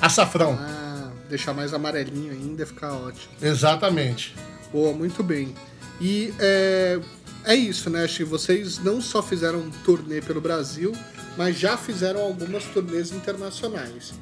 Açafrão, 0.00 0.58
Ah, 0.60 1.10
deixar 1.28 1.54
mais 1.54 1.72
amarelinho 1.72 2.32
ainda 2.32 2.66
fica 2.66 2.92
ótimo. 2.92 3.32
exatamente. 3.40 4.34
Boa, 4.72 4.92
muito 4.92 5.22
bem. 5.22 5.54
E 6.00 6.32
é, 6.38 6.98
é 7.44 7.54
isso, 7.54 7.88
né? 7.88 8.04
Acho 8.04 8.18
que 8.18 8.24
vocês 8.24 8.78
não 8.78 9.00
só 9.00 9.22
fizeram 9.22 9.60
um 9.60 9.70
turnê 9.70 10.20
pelo 10.20 10.40
Brasil, 10.40 10.92
mas 11.36 11.58
já 11.58 11.76
fizeram 11.76 12.20
algumas 12.20 12.64
turnês 12.64 13.12
internacionais. 13.12 14.14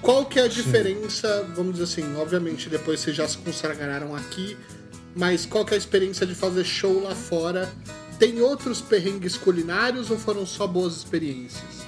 Qual 0.00 0.24
que 0.26 0.38
é 0.38 0.44
a 0.44 0.48
diferença, 0.48 1.48
vamos 1.56 1.72
dizer 1.72 1.84
assim, 1.84 2.16
obviamente 2.16 2.68
depois 2.68 3.00
vocês 3.00 3.16
já 3.16 3.26
se 3.26 3.36
consagraram 3.38 4.14
aqui, 4.14 4.56
mas 5.16 5.44
qual 5.44 5.64
que 5.64 5.72
é 5.72 5.76
a 5.76 5.78
experiência 5.78 6.24
de 6.24 6.34
fazer 6.34 6.64
show 6.64 7.02
lá 7.02 7.14
fora? 7.14 7.68
Tem 8.18 8.40
outros 8.40 8.80
perrengues 8.80 9.36
culinários 9.36 10.10
ou 10.10 10.18
foram 10.18 10.46
só 10.46 10.66
boas 10.66 10.96
experiências? 10.96 11.86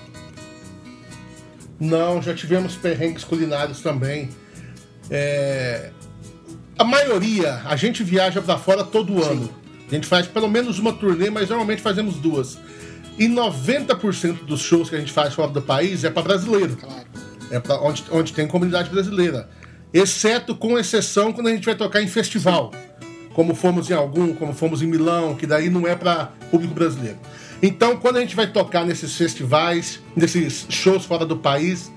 Não, 1.78 2.20
já 2.20 2.34
tivemos 2.34 2.74
perrengues 2.76 3.24
culinários 3.24 3.80
também. 3.80 4.28
É, 5.08 5.90
A 6.78 6.84
maioria, 6.84 7.62
a 7.64 7.76
gente 7.76 8.02
viaja 8.02 8.40
pra 8.40 8.58
fora 8.58 8.82
todo 8.84 9.22
ano. 9.22 9.50
A 9.90 9.94
gente 9.94 10.06
faz 10.06 10.26
pelo 10.26 10.48
menos 10.48 10.78
uma 10.78 10.92
turnê, 10.92 11.30
mas 11.30 11.48
normalmente 11.48 11.82
fazemos 11.82 12.16
duas. 12.16 12.58
E 13.20 13.28
90% 13.28 14.44
dos 14.46 14.60
shows 14.62 14.88
que 14.88 14.96
a 14.96 14.98
gente 14.98 15.12
faz 15.12 15.34
fora 15.34 15.50
do 15.50 15.60
país 15.60 16.04
é 16.04 16.10
para 16.10 16.22
brasileiro. 16.22 16.74
Claro. 16.74 17.04
É 17.50 17.60
pra 17.60 17.78
onde, 17.80 18.02
onde 18.10 18.32
tem 18.32 18.48
comunidade 18.48 18.88
brasileira. 18.88 19.48
Exceto, 19.92 20.54
com 20.54 20.78
exceção, 20.78 21.30
quando 21.32 21.48
a 21.48 21.50
gente 21.50 21.66
vai 21.66 21.74
tocar 21.74 22.00
em 22.00 22.06
festival. 22.08 22.72
Como 23.34 23.54
fomos 23.54 23.90
em 23.90 23.92
algum, 23.94 24.34
como 24.34 24.54
fomos 24.54 24.80
em 24.80 24.86
Milão, 24.86 25.34
que 25.34 25.46
daí 25.46 25.68
não 25.68 25.86
é 25.86 25.94
para 25.94 26.32
público 26.50 26.72
brasileiro. 26.72 27.18
Então, 27.62 27.98
quando 27.98 28.16
a 28.16 28.20
gente 28.20 28.34
vai 28.34 28.46
tocar 28.46 28.86
nesses 28.86 29.14
festivais, 29.14 30.00
nesses 30.16 30.64
shows 30.70 31.04
fora 31.04 31.26
do 31.26 31.36
país, 31.36 31.92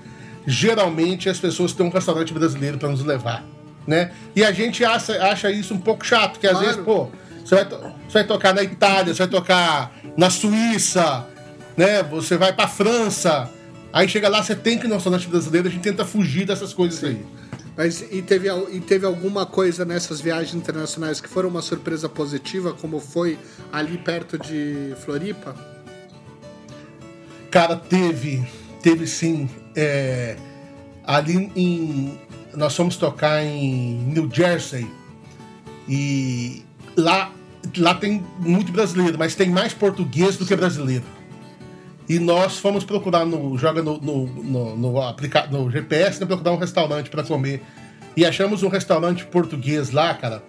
geralmente 0.46 1.28
as 1.30 1.38
pessoas 1.38 1.72
têm 1.72 1.86
um 1.86 1.90
restaurante 1.90 2.34
brasileiro 2.34 2.76
para 2.76 2.90
nos 2.90 3.02
levar. 3.02 3.44
Né? 3.86 4.12
E 4.36 4.44
a 4.44 4.52
gente 4.52 4.84
acha, 4.84 5.12
acha 5.24 5.50
isso 5.50 5.72
um 5.72 5.78
pouco 5.80 6.04
chato, 6.04 6.38
que 6.38 6.46
às 6.46 6.52
Claro. 6.52 6.66
vezes, 6.66 6.84
pô, 6.84 7.08
você 7.44 7.54
vai, 7.64 7.93
você 8.08 8.18
vai 8.18 8.26
tocar 8.26 8.54
na 8.54 8.62
Itália, 8.62 9.14
você 9.14 9.22
vai 9.22 9.28
tocar 9.28 9.92
na 10.16 10.30
Suíça, 10.30 11.26
né? 11.76 12.02
Você 12.04 12.36
vai 12.36 12.52
pra 12.52 12.68
França. 12.68 13.50
Aí 13.92 14.08
chega 14.08 14.28
lá, 14.28 14.42
você 14.42 14.54
tem 14.54 14.78
que 14.78 14.86
ir 14.86 14.88
no 14.88 14.94
restaurante 14.94 15.28
brasileiro, 15.28 15.68
a 15.68 15.70
gente 15.70 15.82
tenta 15.82 16.04
fugir 16.04 16.46
dessas 16.46 16.72
coisas 16.72 17.02
aí. 17.04 17.24
Mas 17.76 18.04
e 18.10 18.22
teve, 18.22 18.48
e 18.70 18.80
teve 18.80 19.04
alguma 19.04 19.44
coisa 19.44 19.84
nessas 19.84 20.20
viagens 20.20 20.54
internacionais 20.54 21.20
que 21.20 21.28
foram 21.28 21.48
uma 21.48 21.62
surpresa 21.62 22.08
positiva, 22.08 22.72
como 22.72 23.00
foi 23.00 23.38
ali 23.72 23.98
perto 23.98 24.38
de 24.38 24.94
Floripa? 25.04 25.54
Cara, 27.50 27.76
teve, 27.76 28.44
teve 28.82 29.06
sim. 29.06 29.48
é, 29.76 30.36
ali 31.04 31.50
em. 31.54 32.18
Nós 32.54 32.74
fomos 32.76 32.96
tocar 32.96 33.44
em 33.44 33.96
New 34.06 34.30
Jersey. 34.32 34.88
E 35.88 36.64
lá, 36.96 37.32
lá 37.76 37.94
tem 37.94 38.24
muito 38.38 38.72
brasileiro, 38.72 39.18
mas 39.18 39.34
tem 39.34 39.48
mais 39.48 39.72
português 39.72 40.36
do 40.36 40.46
que 40.46 40.54
brasileiro. 40.54 41.04
E 42.08 42.18
nós 42.18 42.58
fomos 42.58 42.84
procurar 42.84 43.24
no. 43.24 43.56
Joga 43.56 43.82
no, 43.82 43.98
no, 43.98 44.26
no, 44.26 44.76
no, 44.76 45.00
aplica, 45.00 45.46
no 45.46 45.70
GPS, 45.70 46.20
né, 46.20 46.26
procurar 46.26 46.52
um 46.52 46.58
restaurante 46.58 47.08
para 47.08 47.22
comer. 47.22 47.62
E 48.16 48.24
achamos 48.24 48.62
um 48.62 48.68
restaurante 48.68 49.24
português 49.24 49.90
lá, 49.90 50.12
cara. 50.14 50.42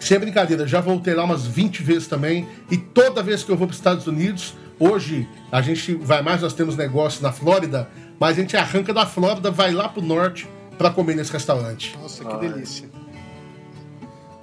Sem 0.00 0.18
brincadeira, 0.18 0.66
já 0.66 0.80
voltei 0.80 1.14
lá 1.14 1.22
umas 1.22 1.46
20 1.46 1.82
vezes 1.82 2.08
também. 2.08 2.48
E 2.70 2.76
toda 2.76 3.22
vez 3.22 3.44
que 3.44 3.52
eu 3.52 3.56
vou 3.56 3.66
para 3.66 3.72
os 3.72 3.78
Estados 3.78 4.06
Unidos, 4.06 4.54
hoje 4.78 5.28
a 5.50 5.60
gente 5.60 5.94
vai 5.94 6.22
mais, 6.22 6.42
nós 6.42 6.54
temos 6.54 6.76
negócio 6.76 7.22
na 7.22 7.30
Flórida, 7.30 7.88
mas 8.18 8.36
a 8.36 8.40
gente 8.40 8.56
arranca 8.56 8.92
da 8.92 9.06
Flórida, 9.06 9.50
vai 9.50 9.70
lá 9.70 9.88
pro 9.88 10.02
norte 10.02 10.48
para 10.76 10.90
comer 10.90 11.14
nesse 11.14 11.32
restaurante. 11.32 11.96
Nossa, 12.00 12.24
que 12.24 12.36
delícia. 12.38 12.90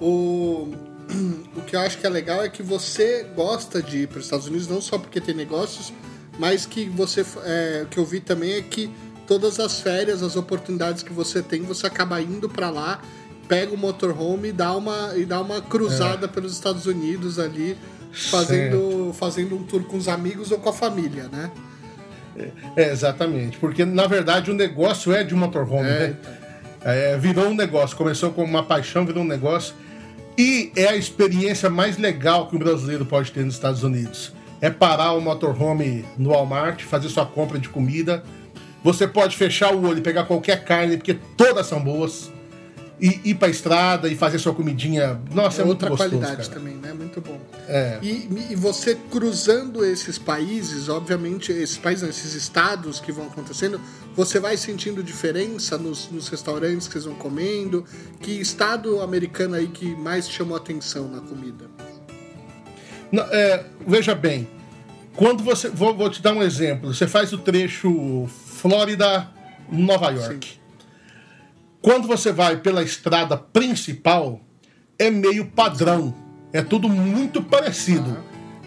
O, 0.00 0.72
o 1.56 1.62
que 1.62 1.76
eu 1.76 1.80
acho 1.80 1.98
que 1.98 2.06
é 2.06 2.10
legal 2.10 2.42
é 2.42 2.48
que 2.48 2.62
você 2.62 3.26
gosta 3.34 3.82
de 3.82 3.98
ir 3.98 4.08
para 4.08 4.18
os 4.18 4.24
Estados 4.24 4.46
Unidos, 4.46 4.68
não 4.68 4.80
só 4.80 4.98
porque 4.98 5.20
tem 5.20 5.34
negócios, 5.34 5.92
mas 6.38 6.66
que 6.66 6.88
você. 6.88 7.24
É, 7.44 7.82
o 7.84 7.86
que 7.86 7.98
eu 7.98 8.04
vi 8.04 8.20
também 8.20 8.52
é 8.52 8.62
que 8.62 8.90
todas 9.26 9.60
as 9.60 9.80
férias, 9.80 10.22
as 10.22 10.36
oportunidades 10.36 11.02
que 11.02 11.12
você 11.12 11.42
tem, 11.42 11.62
você 11.62 11.86
acaba 11.86 12.20
indo 12.20 12.48
para 12.48 12.70
lá, 12.70 13.00
pega 13.46 13.74
o 13.74 13.78
motorhome 13.78 14.48
e 14.48 14.52
dá 14.52 14.74
uma, 14.74 15.12
e 15.16 15.24
dá 15.24 15.40
uma 15.40 15.60
cruzada 15.60 16.26
pelos 16.26 16.52
Estados 16.52 16.86
Unidos 16.86 17.38
ali, 17.38 17.76
fazendo, 18.12 19.12
fazendo 19.12 19.56
um 19.56 19.62
tour 19.62 19.84
com 19.84 19.96
os 19.96 20.08
amigos 20.08 20.50
ou 20.50 20.58
com 20.58 20.68
a 20.68 20.72
família, 20.72 21.28
né? 21.30 21.50
É, 22.76 22.90
exatamente. 22.90 23.58
Porque 23.58 23.84
na 23.84 24.06
verdade 24.06 24.50
o 24.50 24.54
negócio 24.54 25.12
é 25.12 25.22
de 25.22 25.34
motorhome, 25.34 25.88
É, 25.88 26.08
né? 26.08 26.16
É, 26.82 27.18
virou 27.18 27.46
um 27.48 27.54
negócio. 27.54 27.96
Começou 27.96 28.30
como 28.32 28.46
uma 28.46 28.62
paixão, 28.62 29.04
virou 29.04 29.22
um 29.22 29.26
negócio. 29.26 29.74
E 30.42 30.72
é 30.74 30.88
a 30.88 30.96
experiência 30.96 31.68
mais 31.68 31.98
legal 31.98 32.48
que 32.48 32.56
um 32.56 32.58
brasileiro 32.58 33.04
pode 33.04 33.30
ter 33.30 33.44
nos 33.44 33.52
Estados 33.52 33.82
Unidos. 33.82 34.32
É 34.58 34.70
parar 34.70 35.12
o 35.12 35.20
motorhome 35.20 36.02
no 36.16 36.30
Walmart, 36.30 36.82
fazer 36.82 37.10
sua 37.10 37.26
compra 37.26 37.58
de 37.58 37.68
comida. 37.68 38.24
Você 38.82 39.06
pode 39.06 39.36
fechar 39.36 39.74
o 39.74 39.86
olho 39.86 39.98
e 39.98 40.00
pegar 40.00 40.24
qualquer 40.24 40.64
carne, 40.64 40.96
porque 40.96 41.18
todas 41.36 41.66
são 41.66 41.78
boas. 41.78 42.32
E 43.00 43.30
ir 43.30 43.34
pra 43.36 43.48
estrada 43.48 44.08
e 44.08 44.14
fazer 44.14 44.38
sua 44.38 44.54
comidinha. 44.54 45.20
Nossa, 45.32 45.62
É 45.62 45.64
é, 45.64 45.68
outra 45.68 45.88
gostoso, 45.88 46.10
qualidade 46.10 46.48
cara. 46.48 46.60
também, 46.60 46.74
né? 46.74 46.92
Muito 46.92 47.20
bom. 47.20 47.40
É. 47.66 47.98
E, 48.02 48.28
e 48.50 48.54
você 48.54 48.94
cruzando 49.10 49.84
esses 49.84 50.18
países, 50.18 50.88
obviamente, 50.88 51.50
esses 51.50 51.78
países, 51.78 52.02
não, 52.02 52.10
esses 52.10 52.34
estados 52.34 53.00
que 53.00 53.10
vão 53.10 53.26
acontecendo, 53.26 53.80
você 54.14 54.38
vai 54.38 54.56
sentindo 54.58 55.02
diferença 55.02 55.78
nos, 55.78 56.10
nos 56.10 56.28
restaurantes 56.28 56.86
que 56.86 56.92
vocês 56.92 57.06
vão 57.06 57.14
comendo? 57.14 57.86
Que 58.20 58.32
estado 58.32 59.00
americano 59.00 59.54
aí 59.54 59.68
que 59.68 59.96
mais 59.96 60.28
chamou 60.28 60.56
atenção 60.56 61.08
na 61.08 61.20
comida? 61.20 61.64
Não, 63.10 63.24
é, 63.24 63.64
veja 63.86 64.14
bem, 64.14 64.46
quando 65.16 65.42
você. 65.42 65.68
Vou, 65.68 65.94
vou 65.96 66.10
te 66.10 66.22
dar 66.22 66.32
um 66.32 66.42
exemplo. 66.42 66.92
Você 66.92 67.06
faz 67.06 67.32
o 67.32 67.38
trecho 67.38 68.28
Flórida-Nova 68.28 70.10
York. 70.10 70.59
Quando 71.82 72.06
você 72.06 72.32
vai 72.32 72.56
pela 72.58 72.82
estrada 72.82 73.36
principal, 73.36 74.40
é 74.98 75.10
meio 75.10 75.46
padrão. 75.46 76.14
É 76.52 76.62
tudo 76.62 76.88
muito 76.88 77.42
parecido. 77.42 78.18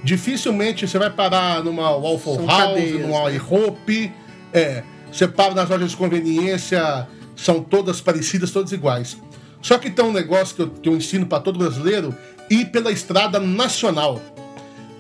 Dificilmente 0.04 0.88
você 0.88 0.97
vai 0.97 1.10
parar 1.10 1.63
numa 1.63 1.95
Waffle 1.95 2.36
São 2.36 2.45
House, 2.45 2.67
cadeias, 2.69 3.02
numa 3.02 3.30
né? 3.30 3.36
iHope. 3.36 4.12
É, 4.52 4.84
você 5.12 5.28
para 5.28 5.54
nas 5.54 5.69
lojas 5.69 5.91
de 5.91 5.97
conveniência, 5.97 7.08
são 7.36 7.62
todas 7.62 8.02
parecidas, 8.02 8.52
todas 8.52 8.71
iguais. 8.71 9.17
Só 9.62 9.78
que 9.78 9.89
tem 9.89 10.04
um 10.04 10.12
negócio 10.12 10.56
que 10.56 10.62
eu, 10.62 10.69
que 10.69 10.89
eu 10.89 10.95
ensino 10.95 11.26
para 11.26 11.39
todo 11.39 11.60
brasileiro: 11.60 12.15
ir 12.49 12.65
pela 12.65 12.91
estrada 12.91 13.39
nacional 13.39 14.19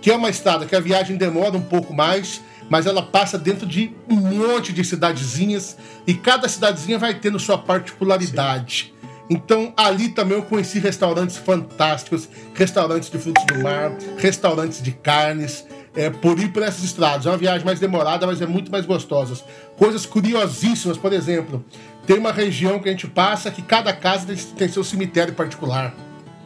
que 0.03 0.11
é 0.11 0.15
uma 0.17 0.29
estrada 0.29 0.65
que 0.65 0.75
a 0.75 0.81
viagem 0.81 1.15
demora 1.15 1.55
um 1.55 1.61
pouco 1.61 1.93
mais, 1.93 2.41
mas 2.69 2.85
ela 2.85 3.01
passa 3.01 3.37
dentro 3.37 3.65
de 3.65 3.93
um 4.09 4.15
monte 4.15 4.73
de 4.73 4.83
cidadezinhas 4.83 5.77
e 6.05 6.13
cada 6.13 6.47
cidadezinha 6.47 6.99
vai 6.99 7.13
tendo 7.13 7.39
sua 7.39 7.57
particularidade. 7.57 8.93
Então 9.29 9.73
ali 9.77 10.09
também 10.09 10.37
eu 10.37 10.43
conheci 10.43 10.79
restaurantes 10.79 11.37
fantásticos, 11.37 12.27
restaurantes 12.53 13.09
de 13.09 13.17
frutos 13.17 13.43
do 13.45 13.63
mar, 13.63 13.93
restaurantes 14.17 14.81
de 14.81 14.91
carnes, 14.91 15.65
é, 15.95 16.09
por 16.09 16.39
ir 16.39 16.49
por 16.49 16.63
essas 16.63 16.83
estradas. 16.83 17.25
É 17.25 17.29
uma 17.29 17.37
viagem 17.37 17.65
mais 17.65 17.79
demorada, 17.79 18.25
mas 18.25 18.41
é 18.41 18.45
muito 18.45 18.71
mais 18.71 18.85
gostosa. 18.85 19.43
Coisas 19.77 20.05
curiosíssimas, 20.05 20.97
por 20.97 21.13
exemplo, 21.13 21.63
tem 22.05 22.17
uma 22.17 22.31
região 22.31 22.79
que 22.79 22.89
a 22.89 22.91
gente 22.91 23.07
passa 23.07 23.49
que 23.51 23.61
cada 23.61 23.93
casa 23.93 24.27
tem, 24.27 24.35
tem 24.35 24.67
seu 24.67 24.83
cemitério 24.83 25.33
particular. 25.33 25.95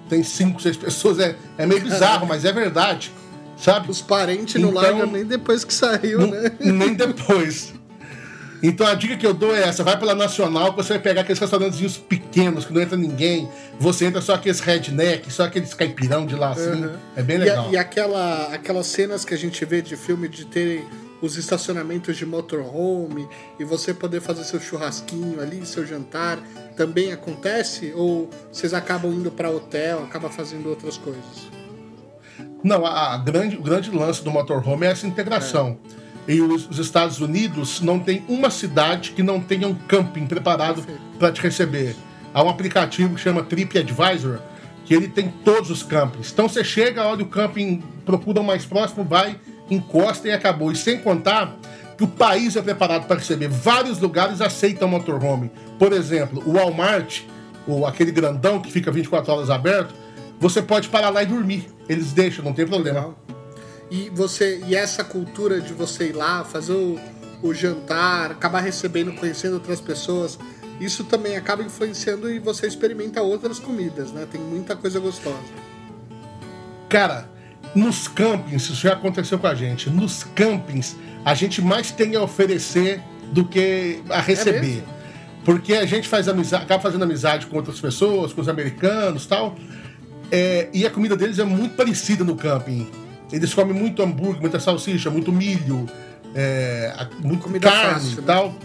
Tem 0.08 0.24
cinco, 0.24 0.62
seis 0.62 0.78
pessoas. 0.78 1.20
É, 1.20 1.36
é 1.58 1.66
meio 1.66 1.82
bizarro, 1.82 2.28
mas 2.28 2.46
é 2.46 2.52
verdade. 2.52 3.12
Sabe? 3.58 3.90
Os 3.90 4.02
parentes 4.02 4.62
não 4.62 4.70
Então- 4.70 4.82
largam 4.82 5.08
nem 5.12 5.26
depois 5.26 5.64
que 5.64 5.74
saiu, 5.74 6.20
Não- 6.22 6.28
né? 6.28 6.52
Nem 6.60 6.94
depois. 6.94 7.74
Então 8.62 8.88
a 8.88 8.96
dica 8.96 9.16
que 9.16 9.26
eu 9.26 9.34
dou 9.34 9.56
é 9.56 9.62
essa: 9.64 9.84
vai 9.84 9.98
pela 10.00 10.16
Nacional, 10.16 10.72
que 10.72 10.78
você 10.84 10.94
vai 10.94 11.00
pegar 11.02 11.22
aqueles 11.22 11.40
restaurantezinhos 11.40 11.98
pequenos 11.98 12.66
que 12.66 12.74
não 12.74 12.82
entra 12.82 12.98
ninguém. 12.98 13.48
Você 13.80 14.06
entra 14.06 14.20
só 14.22 14.34
aqueles 14.34 14.60
redneck, 14.60 15.32
só 15.32 15.44
aqueles 15.44 15.74
caipirão 15.74 16.26
de 16.26 16.36
lá 16.36 16.52
assim. 16.52 16.84
Uhum. 16.86 16.96
É 17.16 17.22
bem 17.22 17.38
E, 17.38 17.42
a- 17.42 17.44
legal. 17.46 17.72
e 17.72 17.78
aquela, 17.78 18.48
aquelas 18.54 18.88
cenas 18.88 19.24
que 19.24 19.34
a 19.34 19.38
gente 19.38 19.64
vê 19.66 19.82
de 19.82 19.96
filme 19.96 20.28
de 20.28 20.46
terem 20.46 20.84
os 21.22 21.36
estacionamentos 21.36 22.16
de 22.16 22.26
motorhome 22.28 23.28
e 23.60 23.64
você 23.64 23.92
poder 23.94 24.22
fazer 24.22 24.44
seu 24.44 24.60
churrasquinho 24.60 25.42
ali, 25.42 25.66
seu 25.66 25.86
jantar, 25.86 26.38
também 26.76 27.12
acontece? 27.12 27.92
Ou 27.96 28.30
vocês 28.52 28.72
acabam 28.74 29.12
indo 29.14 29.32
para 29.32 29.50
hotel, 29.50 30.04
acabam 30.04 30.32
fazendo 30.32 30.70
outras 30.70 30.96
coisas? 30.98 31.48
Não, 32.64 32.86
a, 32.86 33.14
a 33.14 33.18
grande, 33.18 33.56
o 33.58 33.62
grande 33.62 33.92
lance 33.92 34.24
do 34.24 34.32
motorhome 34.32 34.86
é 34.86 34.92
essa 34.92 35.08
integração. 35.08 35.78
E 36.28 36.42
os, 36.42 36.70
os 36.70 36.80
Estados 36.80 37.22
Unidos 37.22 37.80
não 37.82 38.00
tem 38.00 38.24
uma 38.28 38.50
cidade 38.50 39.12
que 39.12 39.24
não 39.24 39.40
tenha 39.40 39.68
um 39.68 39.74
camping 39.74 40.26
preparado 40.26 40.86
para 41.18 41.32
te 41.32 41.42
receber. 41.42 41.96
Há 42.34 42.44
um 42.44 42.50
aplicativo 42.50 43.16
que 43.16 43.22
chama 43.22 43.44
TripAdvisor, 43.44 44.40
que 44.84 44.94
ele 44.94 45.08
tem 45.08 45.30
todos 45.44 45.70
os 45.70 45.84
campings. 45.84 46.32
Então 46.32 46.50
você 46.50 46.64
chega, 46.64 47.06
olha 47.06 47.24
o 47.24 47.28
camping, 47.28 47.82
procura 48.06 48.42
o 48.42 48.44
mais 48.44 48.66
próximo, 48.66 49.04
vai, 49.04 49.40
encosta 49.70 50.28
e 50.28 50.32
acabou. 50.32 50.72
E 50.72 50.76
sem 50.76 51.00
contar 51.00 51.56
que 51.98 52.04
o 52.04 52.08
país 52.08 52.56
é 52.56 52.62
preparado 52.62 53.08
para 53.08 53.18
receber. 53.18 53.48
Vários 53.48 54.00
lugares 54.00 54.42
aceitam 54.42 54.88
motorhome. 54.88 55.50
Por 55.80 55.94
exemplo, 55.94 56.44
o 56.46 56.54
Walmart, 56.54 57.22
ou 57.68 57.86
aquele 57.86 58.12
grandão 58.12 58.60
que 58.60 58.72
fica 58.72 58.92
24 58.92 59.34
horas 59.34 59.50
aberto, 59.50 59.96
você 60.40 60.62
pode 60.62 60.90
parar 60.90 61.10
lá 61.10 61.24
e 61.24 61.26
dormir. 61.26 61.77
Eles 61.88 62.12
deixam, 62.12 62.44
não 62.44 62.54
tem 62.54 62.66
problema. 62.66 63.00
Legal. 63.00 63.20
E 63.90 64.10
você 64.14 64.62
e 64.68 64.76
essa 64.76 65.04
cultura 65.04 65.62
de 65.62 65.74
você 65.74 66.10
ir 66.10 66.14
lá, 66.14 66.44
fazer 66.44 66.74
o, 66.74 67.00
o 67.42 67.54
jantar, 67.54 68.32
acabar 68.32 68.60
recebendo, 68.60 69.14
conhecendo 69.14 69.54
outras 69.54 69.80
pessoas, 69.80 70.38
isso 70.80 71.04
também 71.06 71.38
acaba 71.38 71.64
influenciando 71.64 72.30
e 72.30 72.40
você 72.40 72.68
experimenta 72.68 73.22
outras 73.22 73.60
comidas, 73.60 74.12
né? 74.12 74.28
Tem 74.30 74.42
muita 74.42 74.76
coisa 74.76 75.00
gostosa. 75.00 75.38
Cara, 76.90 77.30
nos 77.74 78.08
campings, 78.08 78.64
isso 78.64 78.76
já 78.76 78.94
aconteceu 78.94 79.40
com 79.40 79.48
a 79.48 79.56
gente. 79.56 79.90
Nos 79.90 80.24
campings, 80.24 80.96
a 81.24 81.34
gente 81.34 81.62
mais 81.62 81.92
tem 81.92 82.16
a 82.16 82.22
oferecer 82.22 83.02
do 83.32 83.46
que 83.46 84.02
a 84.10 84.20
receber. 84.20 84.62
mesmo? 84.62 84.98
Porque 85.44 85.74
a 85.74 85.86
gente 85.86 86.10
faz 86.10 86.28
amizade, 86.28 86.64
acaba 86.66 86.82
fazendo 86.82 87.04
amizade 87.04 87.48
com 87.48 87.56
outras 87.56 87.80
pessoas, 87.80 88.34
com 88.34 88.42
os 88.42 88.50
americanos 88.50 89.26
tal. 89.26 89.56
É, 90.32 90.68
e 90.74 90.86
a 90.86 90.90
comida 90.90 91.16
deles 91.16 91.40
é 91.40 91.44
muito 91.44 91.76
parecida 91.76 92.24
no 92.24 92.36
camping. 92.36 92.90
Eles 93.32 93.54
comem 93.54 93.74
muito 93.74 94.02
hambúrguer, 94.02 94.42
muita 94.42 94.60
salsicha, 94.60 95.10
muito 95.10 95.32
milho, 95.32 95.86
é, 96.36 96.94
muito 97.24 97.44
Comida 97.44 97.70
carne 97.70 97.94
fácil, 97.94 98.12
e 98.14 98.16
né? 98.22 98.24
tal. 98.26 98.56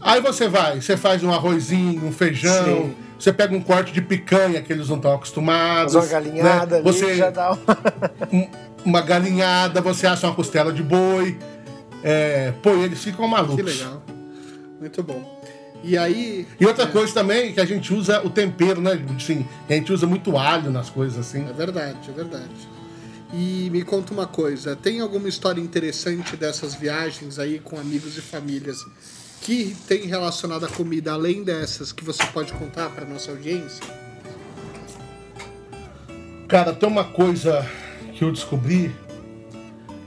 Aí 0.00 0.20
você 0.20 0.48
vai, 0.48 0.80
você 0.80 0.96
faz 0.96 1.22
um 1.22 1.30
arrozinho, 1.32 2.04
um 2.06 2.12
feijão, 2.12 2.64
Sim. 2.64 2.94
você 3.18 3.32
pega 3.32 3.54
um 3.54 3.60
corte 3.60 3.92
de 3.92 4.00
picanha 4.00 4.62
que 4.62 4.72
eles 4.72 4.88
não 4.88 4.96
estão 4.96 5.12
acostumados. 5.14 5.92
Faz 5.94 6.04
uma 6.06 6.10
galinhada 6.12 6.76
né? 6.76 6.82
Você 6.82 7.14
já 7.16 7.30
dá 7.30 7.50
uma... 7.52 7.58
um- 8.32 8.48
uma 8.84 9.00
galinhada, 9.02 9.80
você 9.82 10.06
assa 10.06 10.28
uma 10.28 10.34
costela 10.34 10.72
de 10.72 10.82
boi. 10.82 11.36
É, 12.02 12.52
pô, 12.62 12.70
eles 12.70 13.02
ficam 13.02 13.26
malucos. 13.26 13.56
Que 13.56 13.62
legal. 13.62 14.02
Muito 14.80 15.02
bom. 15.02 15.37
E 15.82 15.96
aí. 15.96 16.46
E 16.58 16.66
outra 16.66 16.86
coisa 16.86 17.12
também, 17.14 17.52
que 17.52 17.60
a 17.60 17.64
gente 17.64 17.92
usa 17.94 18.24
o 18.24 18.30
tempero, 18.30 18.80
né? 18.80 19.00
Assim, 19.16 19.46
a 19.68 19.72
gente 19.72 19.92
usa 19.92 20.06
muito 20.06 20.36
alho 20.36 20.70
nas 20.70 20.90
coisas, 20.90 21.18
assim. 21.18 21.48
É 21.48 21.52
verdade, 21.52 21.98
é 22.08 22.12
verdade. 22.12 22.68
E 23.32 23.68
me 23.70 23.82
conta 23.82 24.12
uma 24.12 24.26
coisa, 24.26 24.74
tem 24.74 25.00
alguma 25.00 25.28
história 25.28 25.60
interessante 25.60 26.34
dessas 26.34 26.74
viagens 26.74 27.38
aí 27.38 27.58
com 27.58 27.78
amigos 27.78 28.16
e 28.16 28.22
famílias 28.22 28.78
que 29.42 29.76
tem 29.86 30.06
relacionado 30.06 30.64
à 30.64 30.68
comida, 30.68 31.12
além 31.12 31.44
dessas 31.44 31.92
que 31.92 32.02
você 32.04 32.24
pode 32.32 32.52
contar 32.54 32.88
para 32.90 33.04
nossa 33.04 33.30
audiência? 33.30 33.84
Cara, 36.48 36.72
tem 36.72 36.88
uma 36.88 37.04
coisa 37.04 37.66
que 38.14 38.24
eu 38.24 38.32
descobri 38.32 38.90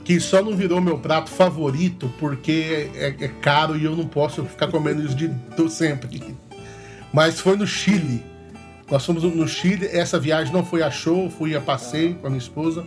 que 0.03 0.19
só 0.19 0.41
não 0.41 0.55
virou 0.55 0.81
meu 0.81 0.97
prato 0.97 1.29
favorito 1.29 2.11
porque 2.19 2.89
é, 2.95 3.15
é 3.19 3.27
caro 3.27 3.77
e 3.77 3.83
eu 3.85 3.95
não 3.95 4.05
posso 4.07 4.43
ficar 4.45 4.67
comendo 4.67 5.03
isso 5.05 5.15
de 5.15 5.29
to- 5.55 5.69
sempre. 5.69 6.35
Mas 7.13 7.39
foi 7.39 7.55
no 7.55 7.67
Chile. 7.67 8.23
Nós 8.89 9.05
fomos 9.05 9.23
no 9.23 9.47
Chile, 9.47 9.87
essa 9.91 10.19
viagem 10.19 10.51
não 10.53 10.65
foi 10.65 10.81
a 10.83 10.91
show, 10.91 11.29
fui 11.29 11.55
a 11.55 11.61
passeio 11.61 12.15
com 12.15 12.27
a 12.27 12.29
minha 12.29 12.41
esposa. 12.41 12.85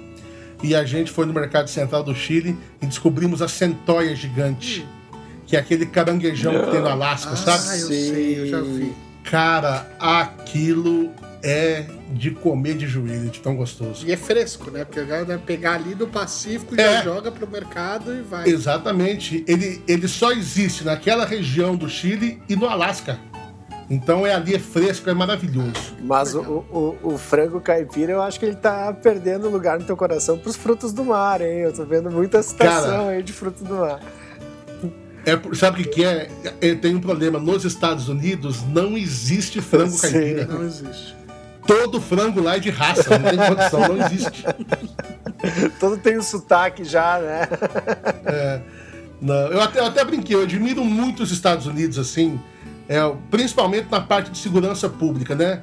E 0.63 0.75
a 0.75 0.85
gente 0.85 1.11
foi 1.11 1.27
no 1.27 1.33
mercado 1.33 1.69
central 1.69 2.03
do 2.03 2.15
Chile 2.15 2.57
e 2.81 2.87
descobrimos 2.87 3.41
a 3.43 3.49
centoia 3.49 4.15
gigante. 4.17 4.87
Que 5.47 5.57
é 5.57 5.61
aquele 5.61 5.85
caranguejão 5.87 6.53
que 6.65 6.71
tem 6.71 6.81
no 6.81 6.89
Alasca, 6.89 7.33
ah, 7.33 7.37
sabe? 7.37 7.81
eu 7.81 7.87
sei, 7.89 8.41
eu 8.41 8.47
já 8.47 8.61
vi. 8.61 8.93
Cara, 9.25 9.87
aquilo 10.01 11.11
é 11.45 11.85
de 12.11 12.31
comer 12.31 12.75
de 12.75 12.87
joelho, 12.87 13.29
de 13.29 13.39
tão 13.39 13.55
gostoso. 13.55 14.07
E 14.07 14.13
é 14.13 14.17
fresco, 14.17 14.71
né? 14.71 14.85
Porque 14.85 15.01
o 15.01 15.07
cara 15.07 15.25
vai 15.25 15.37
pegar 15.39 15.75
ali 15.75 15.95
do 15.95 16.07
Pacífico 16.07 16.75
e 16.75 16.81
É. 16.81 16.95
já 16.95 17.03
joga 17.05 17.31
pro 17.31 17.47
mercado 17.47 18.15
e 18.15 18.23
vai. 18.23 18.49
Exatamente. 18.49 19.45
Ele, 19.47 19.83
ele 19.87 20.09
só 20.09 20.33
existe 20.33 20.85
naquela 20.85 21.27
região 21.27 21.77
do 21.77 21.89
Chile 21.89 22.41
e 22.49 22.57
no 22.57 22.67
Alasca. 22.67 23.19
Então 23.91 24.27
é 24.27 24.35
ali, 24.35 24.55
é 24.55 24.59
fresco, 24.59 25.11
é 25.11 25.13
maravilhoso. 25.13 25.95
Mas 26.03 26.35
o, 26.35 26.41
o, 26.41 26.97
o 27.03 27.19
frango 27.19 27.61
caipira, 27.61 28.13
eu 28.13 28.23
acho 28.23 28.41
que 28.41 28.47
ele 28.47 28.57
tá 28.57 28.91
perdendo 28.95 29.51
lugar 29.51 29.79
no 29.79 29.85
teu 29.85 29.95
coração 29.97 30.39
pros 30.39 30.57
frutos 30.57 30.91
do 30.95 31.05
mar, 31.05 31.43
hein? 31.43 31.59
Eu 31.59 31.73
tô 31.75 31.85
vendo 31.85 32.11
muita 32.11 32.43
citação 32.43 32.91
Cara. 32.91 33.09
aí 33.11 33.23
de 33.23 33.35
frutos 33.35 33.63
do 33.63 33.75
mar. 33.75 34.01
É, 35.27 35.39
sabe 35.55 35.81
o 35.81 35.85
que, 35.85 35.91
que 35.91 36.05
é? 36.05 36.31
é? 36.63 36.75
Tem 36.75 36.95
um 36.95 37.01
problema. 37.01 37.39
Nos 37.39 37.65
Estados 37.65 38.09
Unidos 38.09 38.63
não 38.69 38.97
existe 38.97 39.61
frango 39.61 39.91
Sim. 39.93 40.13
caipira. 40.13 40.47
Não 40.47 40.65
existe. 40.65 41.15
Todo 41.67 42.01
frango 42.01 42.43
lá 42.43 42.57
é 42.57 42.59
de 42.59 42.71
raça, 42.71 43.19
não 43.19 43.31
tem 43.31 43.39
condição, 43.39 43.81
não 43.81 44.07
existe. 44.07 44.45
Todo 45.81 45.97
tem 45.99 46.17
o 46.17 46.23
sotaque 46.23 46.85
já, 46.85 47.19
né? 47.19 48.63
Não, 49.21 49.35
eu 49.35 49.61
até, 49.61 49.81
eu 49.81 49.87
até 49.87 50.05
brinquei, 50.05 50.37
eu 50.37 50.43
admiro 50.43 50.85
muito 50.85 51.23
os 51.23 51.31
Estados 51.31 51.67
Unidos, 51.67 51.99
assim, 51.99 52.39
é, 52.89 52.99
principalmente 53.31 53.89
na 53.91 54.01
parte 54.01 54.31
de 54.31 54.39
segurança 54.39 54.89
pública, 54.89 55.35
né? 55.35 55.63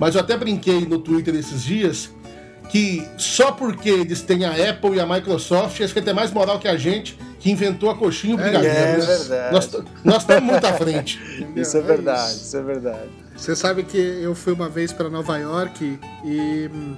Mas 0.00 0.14
eu 0.14 0.20
até 0.20 0.36
brinquei 0.36 0.86
no 0.86 0.98
Twitter 0.98 1.34
esses 1.34 1.62
dias 1.62 2.10
que 2.72 3.06
só 3.18 3.52
porque 3.52 3.90
eles 3.90 4.22
têm 4.22 4.46
a 4.46 4.70
Apple 4.70 4.96
e 4.96 5.00
a 5.00 5.06
Microsoft, 5.06 5.78
eles 5.78 5.92
querem 5.92 6.06
ter 6.06 6.14
mais 6.14 6.30
moral 6.30 6.58
que 6.58 6.66
a 6.66 6.74
gente, 6.74 7.18
que 7.38 7.50
inventou 7.50 7.90
a 7.90 7.94
coxinha 7.94 8.32
e 8.32 8.34
o 8.34 8.38
brigadeiro. 8.38 8.74
é 8.74 8.96
Nós- 8.96 9.06
verdade. 9.06 9.52
Nós 9.52 9.84
Nós 10.02 10.16
estamos 10.22 10.50
muito 10.50 10.66
à 10.66 10.72
frente. 10.72 11.20
Isso 11.54 11.76
é 11.76 11.80
verdade, 11.82 12.30
isso. 12.32 12.44
isso 12.44 12.56
é 12.56 12.62
verdade. 12.62 13.10
Você 13.36 13.54
sabe 13.54 13.82
que 13.82 13.98
eu 13.98 14.34
fui 14.34 14.54
uma 14.54 14.70
vez 14.70 14.90
para 14.90 15.10
Nova 15.10 15.36
York 15.36 15.98
e 16.24 16.70
hum, 16.72 16.96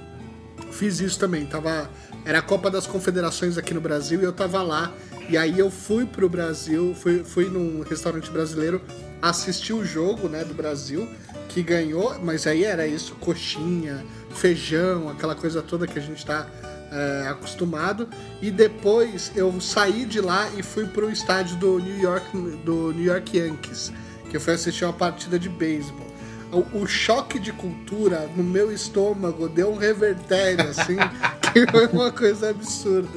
fiz 0.71 1.01
isso 1.01 1.19
também. 1.19 1.45
Tava, 1.45 1.89
era 2.23 2.39
a 2.39 2.41
Copa 2.41 2.71
das 2.71 2.87
Confederações 2.87 3.57
aqui 3.57 3.73
no 3.73 3.81
Brasil 3.81 4.21
e 4.21 4.23
eu 4.23 4.31
tava 4.31 4.61
lá. 4.61 4.93
E 5.27 5.37
aí 5.37 5.59
eu 5.59 5.69
fui 5.69 6.05
pro 6.05 6.29
Brasil, 6.29 6.95
fui, 6.97 7.21
fui 7.25 7.49
num 7.49 7.81
restaurante 7.81 8.29
brasileiro 8.31 8.81
assistir 9.21 9.73
o 9.73 9.83
jogo 9.83 10.29
né, 10.29 10.43
do 10.45 10.53
Brasil, 10.53 11.05
que 11.49 11.61
ganhou, 11.63 12.15
mas 12.23 12.45
aí 12.47 12.63
era 12.63 12.85
isso, 12.87 13.15
coxinha, 13.19 14.05
feijão, 14.35 15.09
aquela 15.09 15.35
coisa 15.35 15.61
toda 15.61 15.87
que 15.87 15.97
a 15.97 16.01
gente 16.01 16.25
tá 16.25 16.47
é, 16.91 17.27
acostumado. 17.27 18.07
E 18.41 18.51
depois 18.51 19.31
eu 19.35 19.59
saí 19.59 20.05
de 20.05 20.21
lá 20.21 20.49
e 20.57 20.63
fui 20.63 20.85
pro 20.85 21.09
estádio 21.09 21.57
do 21.57 21.79
New 21.79 21.99
York, 21.99 22.25
do 22.63 22.91
New 22.93 23.03
York 23.03 23.37
Yankees, 23.37 23.91
que 24.29 24.37
eu 24.37 24.41
fui 24.41 24.53
assistir 24.53 24.85
uma 24.85 24.93
partida 24.93 25.37
de 25.39 25.49
beisebol. 25.49 26.05
O, 26.51 26.83
o 26.83 26.87
choque 26.87 27.39
de 27.39 27.51
cultura 27.51 28.29
no 28.35 28.43
meu 28.43 28.71
estômago 28.71 29.49
deu 29.49 29.71
um 29.71 29.77
revertério, 29.77 30.69
assim, 30.69 30.95
que 31.51 31.69
foi 31.69 31.87
uma 31.87 32.11
coisa 32.11 32.51
absurda. 32.51 33.09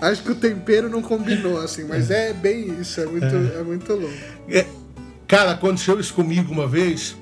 Acho 0.00 0.22
que 0.22 0.32
o 0.32 0.34
tempero 0.34 0.88
não 0.88 1.02
combinou, 1.02 1.60
assim, 1.60 1.84
mas 1.84 2.10
é 2.10 2.32
bem 2.32 2.80
isso, 2.80 3.00
é 3.00 3.06
muito, 3.06 3.26
é. 3.26 3.62
muito 3.62 3.92
louco. 3.92 4.14
É, 4.48 4.66
cara, 5.28 5.52
aconteceu 5.52 6.00
isso 6.00 6.14
comigo 6.14 6.52
uma 6.52 6.66
vez. 6.66 7.14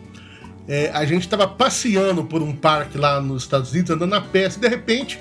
É, 0.68 0.90
a 0.94 1.04
gente 1.04 1.22
estava 1.22 1.46
passeando 1.48 2.24
por 2.24 2.40
um 2.40 2.54
parque 2.54 2.96
lá 2.96 3.20
nos 3.20 3.42
Estados 3.42 3.72
Unidos, 3.72 3.90
andando 3.90 4.14
a 4.14 4.20
pé, 4.20 4.46
e 4.46 4.60
de 4.60 4.68
repente 4.68 5.18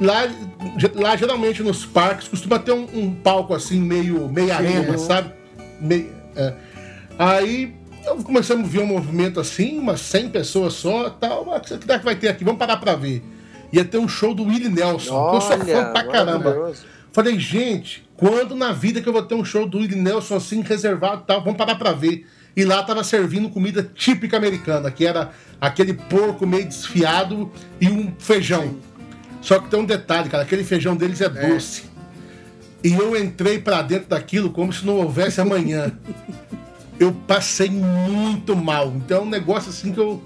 lá, 0.00 0.28
lá 0.94 1.16
geralmente 1.16 1.62
nos 1.62 1.84
parques 1.84 2.28
costuma 2.28 2.58
ter 2.58 2.72
um, 2.72 2.86
um 2.94 3.14
palco 3.14 3.54
assim, 3.54 3.80
meio, 3.80 4.28
meio 4.28 4.52
arena, 4.52 4.94
é. 4.94 4.98
sabe? 4.98 5.32
Meio, 5.80 6.10
é. 6.36 6.54
Aí 7.18 7.74
eu 8.06 8.16
começamos 8.22 8.68
a 8.68 8.70
ver 8.70 8.80
um 8.80 8.86
movimento 8.86 9.40
assim, 9.40 9.78
umas 9.78 10.00
100 10.00 10.30
pessoas 10.30 10.74
só, 10.74 11.10
tal. 11.10 11.48
O 11.48 11.60
que 11.60 11.68
será 11.68 11.98
que 11.98 12.04
vai 12.04 12.16
ter 12.16 12.28
aqui? 12.28 12.44
Vamos 12.44 12.58
parar 12.58 12.76
pra 12.76 12.94
ver. 12.94 13.22
Ia 13.72 13.84
ter 13.84 13.98
um 13.98 14.08
show 14.08 14.34
do 14.34 14.44
Willie 14.44 14.68
Nelson, 14.68 15.30
que 15.30 15.36
eu 15.36 15.40
sou 15.40 15.58
fã 15.58 15.92
pra 15.92 16.04
caramba. 16.04 16.72
Falei, 17.12 17.38
gente, 17.38 18.08
quando 18.16 18.54
na 18.54 18.72
vida 18.72 19.00
que 19.00 19.08
eu 19.08 19.12
vou 19.12 19.22
ter 19.22 19.34
um 19.34 19.44
show 19.44 19.66
do 19.66 19.78
Willie 19.78 20.00
Nelson 20.00 20.36
assim, 20.36 20.62
reservado 20.62 21.22
e 21.22 21.26
tal, 21.26 21.42
vamos 21.42 21.58
parar 21.58 21.74
pra 21.74 21.92
ver. 21.92 22.26
E 22.58 22.64
lá 22.64 22.82
tava 22.82 23.04
servindo 23.04 23.48
comida 23.48 23.88
típica 23.94 24.36
americana, 24.36 24.90
que 24.90 25.06
era 25.06 25.30
aquele 25.60 25.94
porco 25.94 26.44
meio 26.44 26.66
desfiado 26.66 27.52
e 27.80 27.88
um 27.88 28.12
feijão. 28.18 28.78
Só 29.40 29.60
que 29.60 29.70
tem 29.70 29.78
um 29.78 29.84
detalhe, 29.84 30.28
cara, 30.28 30.42
aquele 30.42 30.64
feijão 30.64 30.96
deles 30.96 31.20
é 31.20 31.28
doce. 31.28 31.84
E 32.82 32.92
eu 32.92 33.16
entrei 33.16 33.60
pra 33.60 33.80
dentro 33.80 34.08
daquilo 34.08 34.50
como 34.50 34.72
se 34.72 34.84
não 34.84 34.96
houvesse 34.96 35.40
amanhã. 35.40 35.92
eu 36.98 37.12
passei 37.28 37.70
muito 37.70 38.56
mal. 38.56 38.92
Então 38.96 39.18
é 39.18 39.20
um 39.20 39.30
negócio 39.30 39.70
assim 39.70 39.92
que 39.92 40.00
eu, 40.00 40.20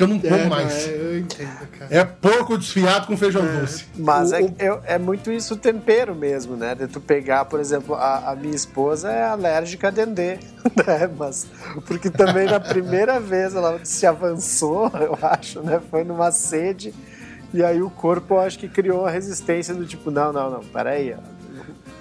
eu 0.00 0.08
não 0.08 0.18
como 0.18 0.34
É, 0.34 0.46
mais. 0.48 0.88
é, 0.88 0.96
eu 0.96 1.18
entendo, 1.18 1.66
cara. 1.78 1.86
É 1.94 2.04
porco 2.04 2.58
desfiado 2.58 3.06
com 3.06 3.16
feijão 3.16 3.42
doce. 3.60 3.84
Mas 3.96 4.32
O- 4.32 4.34
é, 4.36 4.80
é 4.94 4.98
muito 4.98 5.30
isso 5.30 5.54
o 5.54 5.56
tempero 5.56 6.14
mesmo, 6.14 6.56
né? 6.56 6.74
De 6.74 6.86
tu 6.88 7.00
pegar, 7.00 7.44
por 7.44 7.60
exemplo, 7.60 7.94
a, 7.94 8.30
a 8.32 8.36
minha 8.36 8.54
esposa 8.56 9.10
é 9.10 9.22
alérgica 9.22 9.88
a 9.88 9.90
dendê, 9.90 10.38
né? 10.86 11.08
Mas 11.16 11.46
porque 11.86 12.10
também 12.10 12.46
na 12.46 12.58
primeira 12.58 13.20
vez 13.20 13.54
ela 13.54 13.78
se 13.84 14.04
avançou, 14.06 14.90
eu 15.00 15.16
acho, 15.22 15.60
né? 15.62 15.80
Foi 15.90 16.02
numa 16.02 16.32
sede 16.32 16.92
e 17.54 17.62
aí 17.62 17.80
o 17.82 17.90
corpo 17.90 18.34
eu 18.34 18.40
acho 18.40 18.58
que 18.58 18.68
criou 18.68 19.00
uma 19.02 19.10
resistência 19.10 19.74
do 19.74 19.84
tipo, 19.86 20.10
não, 20.10 20.32
não, 20.32 20.50
não, 20.50 20.60
peraí, 20.60 21.14
ó. 21.14 21.18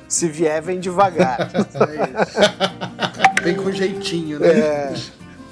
se 0.08 0.28
vier 0.28 0.62
vem 0.62 0.80
devagar. 0.80 1.52
É 1.54 2.22
isso. 2.22 3.44
Vem 3.44 3.56
com 3.56 3.72
jeitinho, 3.72 4.40
né? 4.40 4.48
É. 4.50 4.94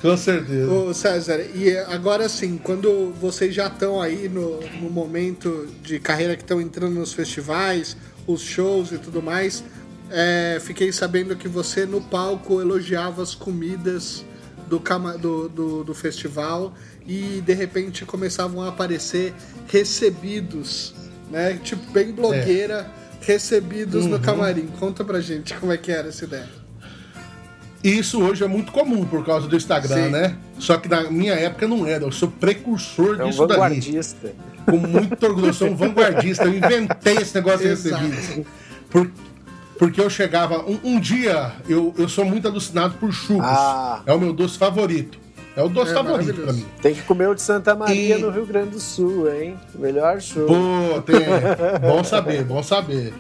Com 0.02 0.16
certeza. 0.16 0.72
Ô 0.72 0.94
César, 0.94 1.42
e 1.54 1.78
agora 1.78 2.26
assim, 2.26 2.58
quando 2.58 3.12
vocês 3.20 3.54
já 3.54 3.68
estão 3.68 4.02
aí 4.02 4.30
no, 4.30 4.60
no 4.82 4.90
momento 4.90 5.68
de 5.84 6.00
carreira 6.00 6.36
que 6.36 6.44
estão 6.44 6.62
entrando 6.62 6.96
nos 6.96 7.14
festivais, 7.14 7.98
os 8.26 8.42
shows 8.42 8.92
e 8.92 8.98
tudo 8.98 9.22
mais, 9.22 9.64
é, 10.10 10.58
fiquei 10.62 10.92
sabendo 10.92 11.36
que 11.36 11.48
você 11.48 11.86
no 11.86 12.02
palco 12.02 12.62
elogiava 12.62 13.22
as 13.22 13.36
comidas 13.36 14.24
do, 14.68 14.80
do, 15.18 15.50
do, 15.50 15.84
do 15.84 15.94
festival 15.94 16.74
e 17.06 17.42
de 17.46 17.54
repente 17.54 18.06
começavam 18.06 18.62
a 18.62 18.70
aparecer 18.70 19.34
recebidos, 19.68 20.94
né? 21.30 21.60
Tipo, 21.62 21.92
bem 21.92 22.12
blogueira, 22.12 22.90
recebidos 23.22 24.06
no 24.06 24.20
camarim. 24.20 24.68
Conta 24.80 25.04
pra 25.04 25.20
gente 25.20 25.54
como 25.56 25.72
é 25.72 25.78
que 25.78 25.92
era 25.92 26.10
essa 26.10 26.24
ideia. 26.24 26.69
Isso 27.84 28.22
hoje 28.22 28.44
é 28.44 28.48
muito 28.48 28.72
comum 28.72 29.06
por 29.06 29.26
causa 29.26 29.48
do 29.48 29.56
Instagram, 29.56 30.06
Sim. 30.06 30.10
né? 30.10 30.36
Só 30.58 30.76
que 30.78 30.90
na 30.90 31.04
minha 31.10 31.34
época 31.34 31.68
não 31.68 31.88
era. 31.88 32.04
Eu 32.04 32.12
sou 32.12 32.30
precursor 32.30 33.18
É 33.20 33.24
um 33.24 33.30
disso 33.30 33.48
daí. 33.48 33.58
vanguardista. 33.58 34.34
Com 34.66 34.78
muito 34.78 35.26
orgulho. 35.26 35.48
Eu 35.48 35.54
sou 35.54 35.70
um 35.70 35.76
vanguardista. 35.76 36.44
Eu 36.44 36.54
inventei 36.56 37.16
esse 37.18 37.34
negócio 37.36 37.60
de 37.60 37.68
Exato. 37.72 38.04
recebidos. 38.06 38.46
Por- 38.90 39.10
porque 39.78 40.02
eu 40.02 40.10
chegava. 40.10 40.60
Um, 40.70 40.78
um 40.84 41.00
dia, 41.00 41.54
eu, 41.70 41.94
eu 41.98 42.10
sou 42.10 42.26
muito 42.26 42.46
alucinado 42.48 42.96
por 43.00 43.14
churros. 43.14 43.46
Ah. 43.46 44.02
É 44.06 44.14
o 44.14 44.20
meu 44.20 44.34
doce 44.34 44.58
favorito. 44.58 45.18
É 45.56 45.64
o 45.64 45.70
doce 45.70 45.92
É 45.92 45.96
favorito 45.96 46.42
pra 46.42 46.52
mim. 46.52 46.66
Tem 46.82 46.94
que 46.94 47.02
comer 47.04 47.30
o 47.30 47.34
de 47.36 47.42
Santa 47.42 47.74
Maria 47.76 48.18
E- 48.18 48.22
no 48.22 48.30
Rio 48.30 48.46
Grande 48.46 48.72
do 48.72 48.80
Sul, 48.80 49.32
hein? 49.34 49.56
Melhor 49.76 50.20
show. 50.22 50.46
Pô, 50.48 51.02
tem. 51.02 51.16
bom 51.82 52.04
saber, 52.04 52.44
bom 52.44 52.62
saber. 52.62 53.14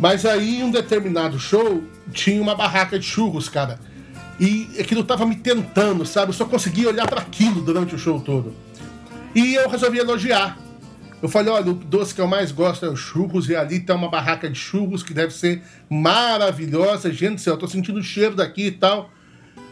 Mas 0.00 0.24
aí, 0.24 0.60
em 0.60 0.64
um 0.64 0.70
determinado 0.70 1.38
show, 1.38 1.84
tinha 2.10 2.40
uma 2.40 2.54
barraca 2.54 2.98
de 2.98 3.04
churros, 3.04 3.50
cara. 3.50 3.78
E 4.40 4.70
aquilo 4.80 5.04
tava 5.04 5.26
me 5.26 5.36
tentando, 5.36 6.06
sabe? 6.06 6.30
Eu 6.30 6.32
só 6.32 6.46
conseguia 6.46 6.88
olhar 6.88 7.06
para 7.06 7.20
aquilo 7.20 7.60
durante 7.60 7.94
o 7.94 7.98
show 7.98 8.18
todo. 8.18 8.54
E 9.34 9.54
eu 9.54 9.68
resolvi 9.68 9.98
elogiar. 9.98 10.58
Eu 11.22 11.28
falei, 11.28 11.52
olha, 11.52 11.70
o 11.70 11.74
doce 11.74 12.14
que 12.14 12.20
eu 12.20 12.26
mais 12.26 12.50
gosto 12.50 12.86
é 12.86 12.88
o 12.88 12.96
churros, 12.96 13.50
e 13.50 13.54
ali 13.54 13.78
tem 13.78 13.94
uma 13.94 14.08
barraca 14.08 14.48
de 14.48 14.58
churros 14.58 15.02
que 15.02 15.12
deve 15.12 15.34
ser 15.34 15.62
maravilhosa. 15.90 17.12
Gente 17.12 17.34
do 17.34 17.40
céu, 17.42 17.54
eu 17.54 17.58
tô 17.58 17.68
sentindo 17.68 18.00
o 18.00 18.02
cheiro 18.02 18.34
daqui 18.34 18.68
e 18.68 18.72
tal. 18.72 19.10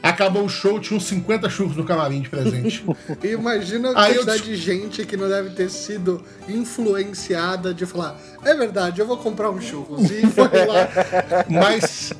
Acabou 0.02 0.44
o 0.44 0.48
show, 0.48 0.78
tinha 0.78 0.96
uns 0.96 1.06
50 1.06 1.50
churros 1.50 1.76
no 1.76 1.84
camarim 1.84 2.20
de 2.20 2.28
presente. 2.28 2.84
Imagina 3.22 3.90
a 3.90 4.04
Aí 4.04 4.12
eu 4.14 4.24
quantidade 4.24 4.44
de 4.44 4.56
gente 4.56 5.04
que 5.04 5.16
não 5.16 5.28
deve 5.28 5.50
ter 5.50 5.68
sido 5.68 6.22
influenciada 6.48 7.74
de 7.74 7.84
falar, 7.84 8.16
é 8.44 8.54
verdade, 8.54 9.00
eu 9.00 9.06
vou 9.06 9.16
comprar 9.16 9.50
um 9.50 9.60
churros. 9.60 10.10
E 10.10 10.26
foi 10.26 10.44
lá. 10.66 10.88
Mas 11.50 12.12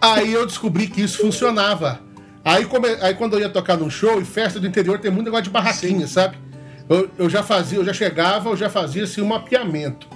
aí 0.00 0.32
eu 0.32 0.44
descobri 0.44 0.88
que 0.88 1.02
isso 1.02 1.18
funcionava. 1.18 2.00
Aí, 2.44 2.64
come- 2.64 2.96
aí 3.00 3.14
quando 3.14 3.34
eu 3.34 3.40
ia 3.40 3.48
tocar 3.48 3.76
num 3.76 3.90
show, 3.90 4.20
e 4.20 4.24
festa 4.24 4.58
do 4.58 4.66
interior 4.66 4.98
tem 4.98 5.10
muito 5.10 5.26
negócio 5.26 5.44
de 5.44 5.50
barraquinha, 5.50 6.06
sabe? 6.08 6.36
Eu, 6.88 7.08
eu 7.18 7.30
já 7.30 7.42
fazia, 7.42 7.78
eu 7.78 7.84
já 7.84 7.92
chegava, 7.92 8.48
eu 8.50 8.56
já 8.56 8.68
fazia 8.68 9.04
assim, 9.04 9.20
um 9.22 9.26
mapeamento. 9.26 10.08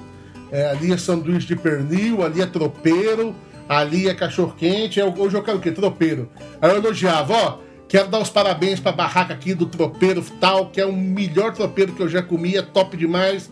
É, 0.51 0.71
ali 0.71 0.93
é 0.93 0.97
sanduíche 0.97 1.47
de 1.47 1.55
pernil, 1.57 2.25
ali 2.25 2.41
é 2.41 2.47
tropeiro, 2.47 3.35
ali 3.69 4.09
é 4.09 4.15
cachorro-quente, 4.15 4.99
eu- 5.01 5.15
hoje 5.17 5.37
eu 5.37 5.43
quero 5.43 5.59
o 5.59 5.61
quê? 5.61 5.71
Tropeiro. 5.71 6.29
Aí 6.61 6.71
eu 6.71 6.77
elogiava, 6.77 7.33
ó, 7.35 7.59
quero 7.89 8.09
dar 8.09 8.21
os 8.21 8.31
parabéns 8.31 8.81
pra 8.81 8.93
barraca 8.93 9.33
aqui 9.35 9.55
do 9.55 9.67
tropeiro 9.67 10.25
tal, 10.41 10.67
que 10.71 10.81
é 10.81 10.87
o 10.87 10.93
melhor 10.93 11.53
tropeiro 11.53 11.93
que 11.93 12.03
eu 12.03 12.09
já 12.09 12.23
comi, 12.23 12.57
é 12.57 12.63
top 12.63 12.97
demais. 12.97 13.51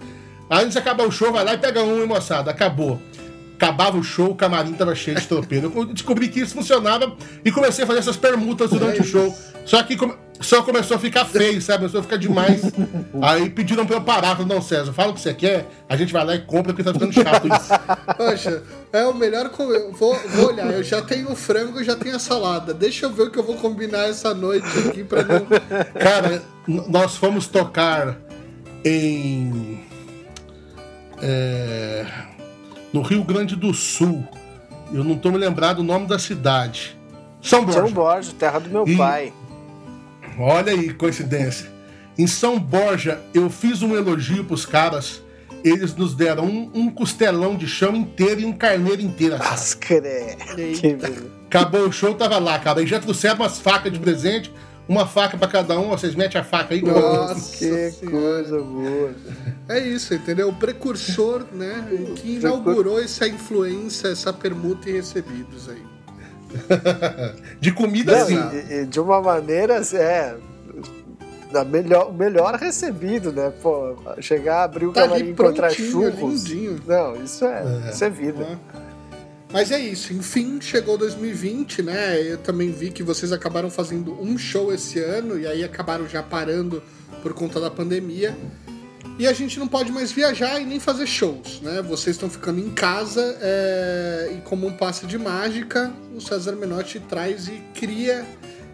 Aí 0.50 0.60
antes 0.60 0.72
de 0.72 0.78
acabar 0.78 1.06
o 1.06 1.10
show, 1.10 1.32
vai 1.32 1.44
lá 1.44 1.54
e 1.54 1.58
pega 1.58 1.82
um, 1.82 2.00
hein, 2.00 2.06
moçada, 2.06 2.50
acabou. 2.50 3.00
Acabava 3.54 3.96
o 3.96 4.02
show, 4.02 4.30
o 4.30 4.34
camarim 4.34 4.72
tava 4.72 4.92
cheio 4.94 5.16
de 5.20 5.26
tropeiro. 5.26 5.72
Eu 5.74 5.86
descobri 5.86 6.26
que 6.28 6.40
isso 6.40 6.52
funcionava 6.54 7.14
e 7.44 7.52
comecei 7.52 7.84
a 7.84 7.86
fazer 7.86 8.00
essas 8.00 8.16
permutas 8.16 8.68
durante 8.70 9.00
o 9.00 9.04
show. 9.04 9.32
Só 9.64 9.80
que 9.84 9.96
só 10.42 10.62
começou 10.62 10.96
a 10.96 11.00
ficar 11.00 11.24
feio, 11.24 11.60
sabe? 11.62 11.78
Começou 11.78 12.00
a 12.00 12.02
ficar 12.02 12.16
demais. 12.16 12.62
Aí 13.22 13.48
pediram 13.50 13.86
pra 13.86 13.96
eu 13.96 14.02
parar. 14.02 14.36
Falaram, 14.36 14.46
não, 14.46 14.62
César, 14.62 14.92
fala 14.92 15.10
o 15.10 15.14
que 15.14 15.20
você 15.20 15.32
quer, 15.34 15.66
a 15.88 15.96
gente 15.96 16.12
vai 16.12 16.24
lá 16.24 16.34
e 16.34 16.40
compra, 16.40 16.72
porque 16.72 16.82
tá 16.84 16.92
ficando 16.92 17.12
chato 17.12 17.46
isso. 17.48 17.68
Poxa, 18.16 18.62
é 18.92 19.04
o 19.06 19.14
melhor. 19.14 19.48
co- 19.50 19.62
eu 19.72 19.92
Vou, 19.92 20.14
vou 20.30 20.48
olhar, 20.48 20.72
eu 20.72 20.82
já 20.82 21.00
tenho 21.02 21.30
o 21.30 21.36
frango 21.36 21.80
e 21.80 21.84
já 21.84 21.94
tenho 21.96 22.16
a 22.16 22.18
salada. 22.18 22.72
Deixa 22.74 23.06
eu 23.06 23.10
ver 23.10 23.22
o 23.24 23.30
que 23.30 23.38
eu 23.38 23.44
vou 23.44 23.56
combinar 23.56 24.08
essa 24.08 24.32
noite 24.34 24.66
aqui 24.88 25.04
pra 25.04 25.22
não. 25.22 25.46
Cara, 26.00 26.42
nós 26.66 27.16
fomos 27.16 27.46
tocar 27.46 28.16
em. 28.84 29.80
é, 31.20 32.04
no 32.92 33.02
Rio 33.02 33.22
Grande 33.24 33.56
do 33.56 33.72
Sul. 33.72 34.26
Eu 34.92 35.02
não 35.04 35.16
tô 35.16 35.30
me 35.30 35.38
lembrado 35.38 35.78
o 35.78 35.82
nome 35.82 36.06
da 36.06 36.18
cidade. 36.18 36.96
São 37.40 37.64
Borja. 37.64 37.80
São 37.80 37.90
Borja, 37.90 38.32
terra 38.38 38.58
do 38.58 38.68
meu 38.70 38.86
E- 38.86 38.96
pai. 38.96 39.32
Olha 40.38 40.72
aí, 40.72 40.92
coincidência. 40.94 41.70
Em 42.18 42.26
São 42.26 42.58
Borja, 42.58 43.20
eu 43.32 43.48
fiz 43.48 43.82
um 43.82 43.94
elogio 43.96 44.44
pros 44.44 44.66
caras. 44.66 45.22
Eles 45.64 45.94
nos 45.94 46.14
deram 46.14 46.44
um, 46.44 46.70
um 46.74 46.90
costelão 46.90 47.54
de 47.56 47.66
chão 47.68 47.94
inteiro 47.94 48.40
e 48.40 48.44
um 48.44 48.52
carneiro 48.52 49.00
inteiro. 49.00 49.36
beleza. 50.56 51.24
Acabou 51.46 51.86
o 51.88 51.92
show, 51.92 52.14
tava 52.14 52.38
lá, 52.38 52.58
cara. 52.58 52.82
E 52.82 52.86
já 52.86 52.98
trouxeram 52.98 53.36
umas 53.36 53.58
facas 53.60 53.92
de 53.92 53.98
presente. 53.98 54.52
Uma 54.88 55.06
faca 55.06 55.38
pra 55.38 55.46
cada 55.46 55.78
um. 55.78 55.90
Vocês 55.90 56.14
metem 56.16 56.40
a 56.40 56.44
faca 56.44 56.74
aí. 56.74 56.82
Nossa 56.82 57.56
Que 57.56 57.90
Senhora. 57.92 58.10
coisa 58.10 58.58
boa. 58.60 59.14
É 59.68 59.78
isso, 59.78 60.12
entendeu? 60.12 60.48
O 60.48 60.54
precursor, 60.54 61.44
né? 61.52 61.86
Que 62.16 62.34
inaugurou 62.36 63.00
essa 63.00 63.28
influência, 63.28 64.08
essa 64.08 64.32
permuta 64.32 64.90
e 64.90 64.94
recebidos 64.94 65.68
aí. 65.68 65.82
De 67.60 67.72
comida, 67.72 68.18
Não, 68.18 68.26
sim. 68.26 68.38
e- 68.70 68.74
e 68.82 68.86
de 68.86 69.00
uma 69.00 69.20
maneira, 69.20 69.80
é. 69.94 70.34
Da 71.52 71.64
melhor, 71.64 72.12
melhor 72.14 72.54
recebido, 72.54 73.30
né? 73.30 73.52
Pô, 73.62 73.94
chegar, 74.20 74.62
abrir 74.64 74.86
o 74.86 74.92
Tá 74.92 75.02
camarim 75.02 75.26
e 75.26 75.30
encontrar 75.32 75.70
churros. 75.70 76.44
lindinho. 76.44 76.80
Não, 76.86 77.22
isso 77.22 77.44
é, 77.44 77.90
isso 77.92 78.02
é 78.04 78.08
vida. 78.10 78.38
né? 78.38 78.58
Mas 79.52 79.70
é 79.70 79.78
isso, 79.78 80.14
enfim, 80.14 80.58
chegou 80.62 80.96
2020, 80.96 81.82
né? 81.82 82.18
Eu 82.22 82.38
também 82.38 82.72
vi 82.72 82.90
que 82.90 83.02
vocês 83.02 83.32
acabaram 83.32 83.68
fazendo 83.68 84.18
um 84.18 84.38
show 84.38 84.72
esse 84.72 84.98
ano 84.98 85.38
e 85.38 85.46
aí 85.46 85.62
acabaram 85.62 86.08
já 86.08 86.22
parando 86.22 86.82
por 87.22 87.34
conta 87.34 87.60
da 87.60 87.70
pandemia. 87.70 88.34
E 89.18 89.26
a 89.26 89.32
gente 89.32 89.58
não 89.58 89.68
pode 89.68 89.92
mais 89.92 90.10
viajar 90.10 90.60
e 90.60 90.64
nem 90.64 90.80
fazer 90.80 91.06
shows, 91.06 91.60
né? 91.60 91.82
Vocês 91.82 92.16
estão 92.16 92.30
ficando 92.30 92.58
em 92.58 92.70
casa 92.70 93.36
é, 93.40 94.34
e 94.36 94.40
como 94.40 94.66
um 94.66 94.72
passe 94.72 95.06
de 95.06 95.18
mágica, 95.18 95.92
o 96.14 96.20
César 96.20 96.52
Menotti 96.52 96.98
traz 96.98 97.46
e 97.46 97.62
cria 97.74 98.26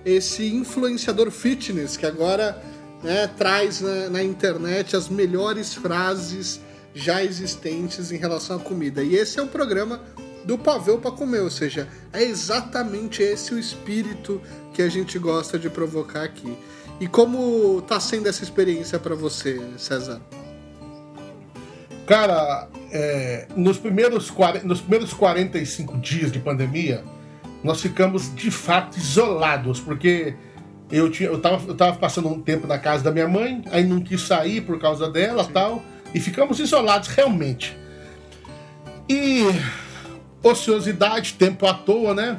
esse 0.04 0.46
influenciador 0.54 1.30
fitness 1.30 1.96
que 1.96 2.06
agora 2.06 2.62
né, 3.02 3.28
traz 3.36 3.80
na, 3.80 4.08
na 4.08 4.22
internet 4.22 4.96
as 4.96 5.08
melhores 5.08 5.74
frases 5.74 6.60
já 6.94 7.22
existentes 7.22 8.10
em 8.10 8.16
relação 8.16 8.56
à 8.56 8.60
comida. 8.60 9.02
E 9.02 9.14
esse 9.14 9.38
é 9.38 9.42
o 9.42 9.48
programa 9.48 10.00
do 10.44 10.56
pavê 10.56 10.96
para 10.96 11.10
comer, 11.10 11.40
ou 11.40 11.50
seja, 11.50 11.88
é 12.12 12.22
exatamente 12.22 13.22
esse 13.22 13.52
o 13.52 13.58
espírito 13.58 14.40
que 14.72 14.82
a 14.82 14.88
gente 14.88 15.18
gosta 15.18 15.58
de 15.58 15.68
provocar 15.68 16.22
aqui. 16.22 16.56
E 17.00 17.06
como 17.06 17.80
tá 17.82 18.00
sendo 18.00 18.28
essa 18.28 18.42
experiência 18.42 18.98
para 18.98 19.14
você, 19.14 19.60
César? 19.76 20.20
Cara, 22.06 22.68
é, 22.90 23.46
nos, 23.54 23.78
primeiros, 23.78 24.32
nos 24.64 24.80
primeiros 24.80 25.12
45 25.12 25.98
dias 25.98 26.32
de 26.32 26.38
pandemia, 26.38 27.04
nós 27.62 27.80
ficamos 27.80 28.34
de 28.34 28.50
fato 28.50 28.98
isolados, 28.98 29.78
porque 29.78 30.34
eu, 30.90 31.10
tinha, 31.10 31.28
eu, 31.28 31.38
tava, 31.40 31.68
eu 31.68 31.74
tava 31.76 31.96
passando 31.98 32.28
um 32.28 32.40
tempo 32.40 32.66
na 32.66 32.78
casa 32.78 33.04
da 33.04 33.10
minha 33.10 33.28
mãe, 33.28 33.62
aí 33.70 33.84
não 33.84 34.00
quis 34.00 34.22
sair 34.22 34.62
por 34.62 34.78
causa 34.80 35.10
dela 35.10 35.44
tal, 35.44 35.82
e 36.14 36.20
ficamos 36.20 36.58
isolados 36.58 37.08
realmente. 37.08 37.76
E 39.08 39.42
ociosidade, 40.42 41.34
tempo 41.34 41.66
à 41.66 41.74
toa, 41.74 42.14
né? 42.14 42.38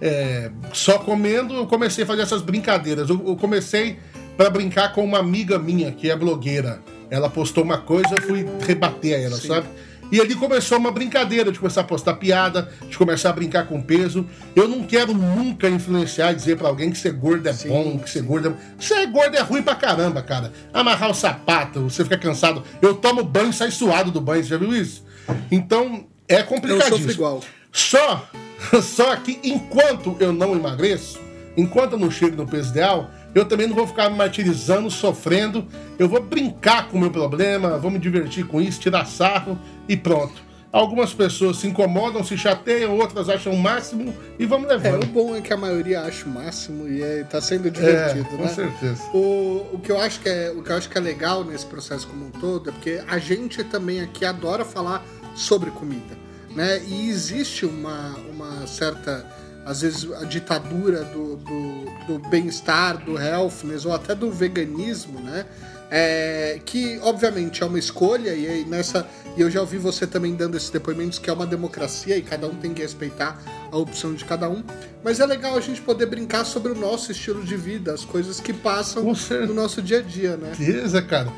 É, 0.00 0.50
só 0.72 0.98
comendo, 0.98 1.54
eu 1.54 1.66
comecei 1.66 2.04
a 2.04 2.06
fazer 2.06 2.22
essas 2.22 2.42
brincadeiras. 2.42 3.08
Eu, 3.08 3.22
eu 3.26 3.36
comecei 3.36 3.98
para 4.36 4.48
brincar 4.48 4.92
com 4.94 5.04
uma 5.04 5.18
amiga 5.18 5.58
minha, 5.58 5.92
que 5.92 6.10
é 6.10 6.16
blogueira. 6.16 6.80
Ela 7.10 7.28
postou 7.28 7.64
uma 7.64 7.78
coisa, 7.78 8.08
eu 8.16 8.22
fui 8.22 8.46
rebater 8.66 9.14
a 9.14 9.18
ela, 9.20 9.36
Sim. 9.36 9.48
sabe? 9.48 9.66
E 10.12 10.20
ali 10.20 10.34
começou 10.34 10.76
uma 10.78 10.90
brincadeira 10.90 11.52
de 11.52 11.58
começar 11.58 11.82
a 11.82 11.84
postar 11.84 12.14
piada, 12.14 12.68
de 12.88 12.98
começar 12.98 13.30
a 13.30 13.32
brincar 13.32 13.66
com 13.68 13.80
peso. 13.80 14.26
Eu 14.56 14.66
não 14.66 14.82
quero 14.82 15.14
nunca 15.14 15.68
influenciar 15.68 16.32
e 16.32 16.34
dizer 16.34 16.56
pra 16.56 16.66
alguém 16.68 16.90
que 16.90 16.98
ser 16.98 17.12
gordo 17.12 17.48
é 17.48 17.52
Sim, 17.52 17.68
bom, 17.68 17.98
que 17.98 18.10
ser 18.10 18.22
gordo 18.22 18.48
é. 18.48 18.82
Ser 18.82 19.06
gordo 19.06 19.36
é 19.36 19.40
ruim 19.40 19.62
pra 19.62 19.76
caramba, 19.76 20.20
cara. 20.20 20.52
Amarrar 20.72 21.10
o 21.10 21.14
sapato, 21.14 21.82
você 21.82 22.02
fica 22.02 22.18
cansado. 22.18 22.64
Eu 22.82 22.94
tomo 22.94 23.22
banho 23.22 23.50
e 23.50 23.52
saio 23.52 23.70
suado 23.70 24.10
do 24.10 24.20
banho, 24.20 24.42
você 24.42 24.50
já 24.50 24.56
viu 24.56 24.74
isso? 24.74 25.04
Então, 25.48 26.06
é 26.28 26.40
Eu 26.40 26.44
complicadíssimo. 26.44 26.96
sofro 26.96 27.12
igual. 27.12 27.40
Só, 27.72 28.28
só 28.82 29.16
que 29.16 29.38
enquanto 29.42 30.16
eu 30.20 30.32
não 30.32 30.54
emagreço, 30.54 31.20
enquanto 31.56 31.92
eu 31.92 31.98
não 31.98 32.10
chego 32.10 32.36
no 32.36 32.46
peso 32.46 32.70
ideal, 32.70 33.10
eu 33.34 33.44
também 33.44 33.66
não 33.66 33.76
vou 33.76 33.86
ficar 33.86 34.10
me 34.10 34.16
martirizando, 34.16 34.90
sofrendo. 34.90 35.66
Eu 35.98 36.08
vou 36.08 36.20
brincar 36.22 36.88
com 36.88 36.96
o 36.96 37.00
meu 37.00 37.10
problema, 37.10 37.78
vou 37.78 37.90
me 37.90 37.98
divertir 37.98 38.46
com 38.46 38.60
isso, 38.60 38.80
tirar 38.80 39.04
sarro 39.06 39.58
e 39.88 39.96
pronto. 39.96 40.50
Algumas 40.72 41.12
pessoas 41.12 41.56
se 41.56 41.66
incomodam, 41.66 42.22
se 42.22 42.38
chateiam, 42.38 42.96
outras 42.96 43.28
acham 43.28 43.52
o 43.52 43.58
máximo 43.58 44.14
e 44.38 44.46
vamos 44.46 44.70
É, 44.70 44.96
o 44.96 45.06
bom 45.06 45.34
é 45.34 45.40
que 45.40 45.52
a 45.52 45.56
maioria 45.56 46.02
acha 46.02 46.24
o 46.26 46.28
máximo 46.28 46.88
e 46.88 47.02
é, 47.02 47.24
tá 47.24 47.40
sendo 47.40 47.66
É, 47.66 47.70
divertido, 47.72 48.36
com 48.36 48.44
né? 48.44 48.48
certeza. 48.48 49.02
O, 49.12 49.66
o, 49.72 49.80
que 49.82 49.90
eu 49.90 50.00
acho 50.00 50.20
que 50.20 50.28
é, 50.28 50.52
o 50.56 50.62
que 50.62 50.70
eu 50.70 50.76
acho 50.76 50.88
que 50.88 50.96
é 50.96 51.00
legal 51.00 51.42
nesse 51.42 51.66
processo 51.66 52.06
como 52.06 52.26
um 52.26 52.30
todo 52.30 52.70
é 52.70 52.72
porque 52.72 53.02
a 53.08 53.18
gente 53.18 53.64
também 53.64 54.00
aqui 54.00 54.24
adora 54.24 54.64
falar 54.64 55.04
sobre 55.34 55.72
comida, 55.72 56.16
né? 56.54 56.82
E 56.84 57.08
existe 57.08 57.64
uma, 57.64 58.16
uma 58.30 58.66
certa, 58.66 59.24
às 59.64 59.82
vezes, 59.82 60.10
a 60.12 60.24
ditadura 60.24 61.04
do, 61.04 61.36
do, 61.36 61.84
do 62.06 62.28
bem-estar, 62.28 63.04
do 63.04 63.18
healthness 63.18 63.84
ou 63.84 63.92
até 63.92 64.14
do 64.14 64.30
veganismo, 64.30 65.20
né? 65.20 65.46
É, 65.92 66.60
que 66.64 67.00
obviamente 67.02 67.64
é 67.64 67.66
uma 67.66 67.76
escolha 67.78 68.32
e 68.32 68.46
aí 68.46 68.64
nessa 68.64 69.04
e 69.36 69.40
eu 69.40 69.50
já 69.50 69.60
ouvi 69.60 69.76
você 69.76 70.06
também 70.06 70.36
dando 70.36 70.56
esses 70.56 70.70
depoimentos 70.70 71.18
que 71.18 71.28
é 71.28 71.32
uma 71.32 71.44
democracia 71.44 72.16
e 72.16 72.22
cada 72.22 72.46
um 72.46 72.54
tem 72.54 72.72
que 72.72 72.80
respeitar 72.80 73.42
a 73.72 73.76
opção 73.76 74.14
de 74.14 74.24
cada 74.24 74.48
um 74.48 74.62
mas 75.02 75.18
é 75.18 75.26
legal 75.26 75.56
a 75.56 75.60
gente 75.60 75.82
poder 75.82 76.06
brincar 76.06 76.44
sobre 76.44 76.70
o 76.70 76.76
nosso 76.76 77.10
estilo 77.10 77.42
de 77.42 77.56
vida 77.56 77.92
as 77.92 78.04
coisas 78.04 78.38
que 78.38 78.52
passam 78.52 79.02
no 79.48 79.52
nosso 79.52 79.82
dia 79.82 79.98
a 79.98 80.02
dia 80.02 80.36
né 80.36 80.52
Beleza, 80.56 81.02
cara. 81.02 81.32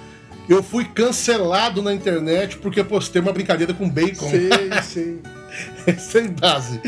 Eu 0.48 0.62
fui 0.62 0.84
cancelado 0.84 1.80
na 1.82 1.92
internet 1.94 2.56
porque 2.58 2.82
postei 2.82 3.22
uma 3.22 3.32
brincadeira 3.32 3.72
com 3.72 3.88
bacon. 3.88 4.28
sim 4.30 4.48
sim 4.82 5.18
sem 5.98 6.28
base. 6.30 6.80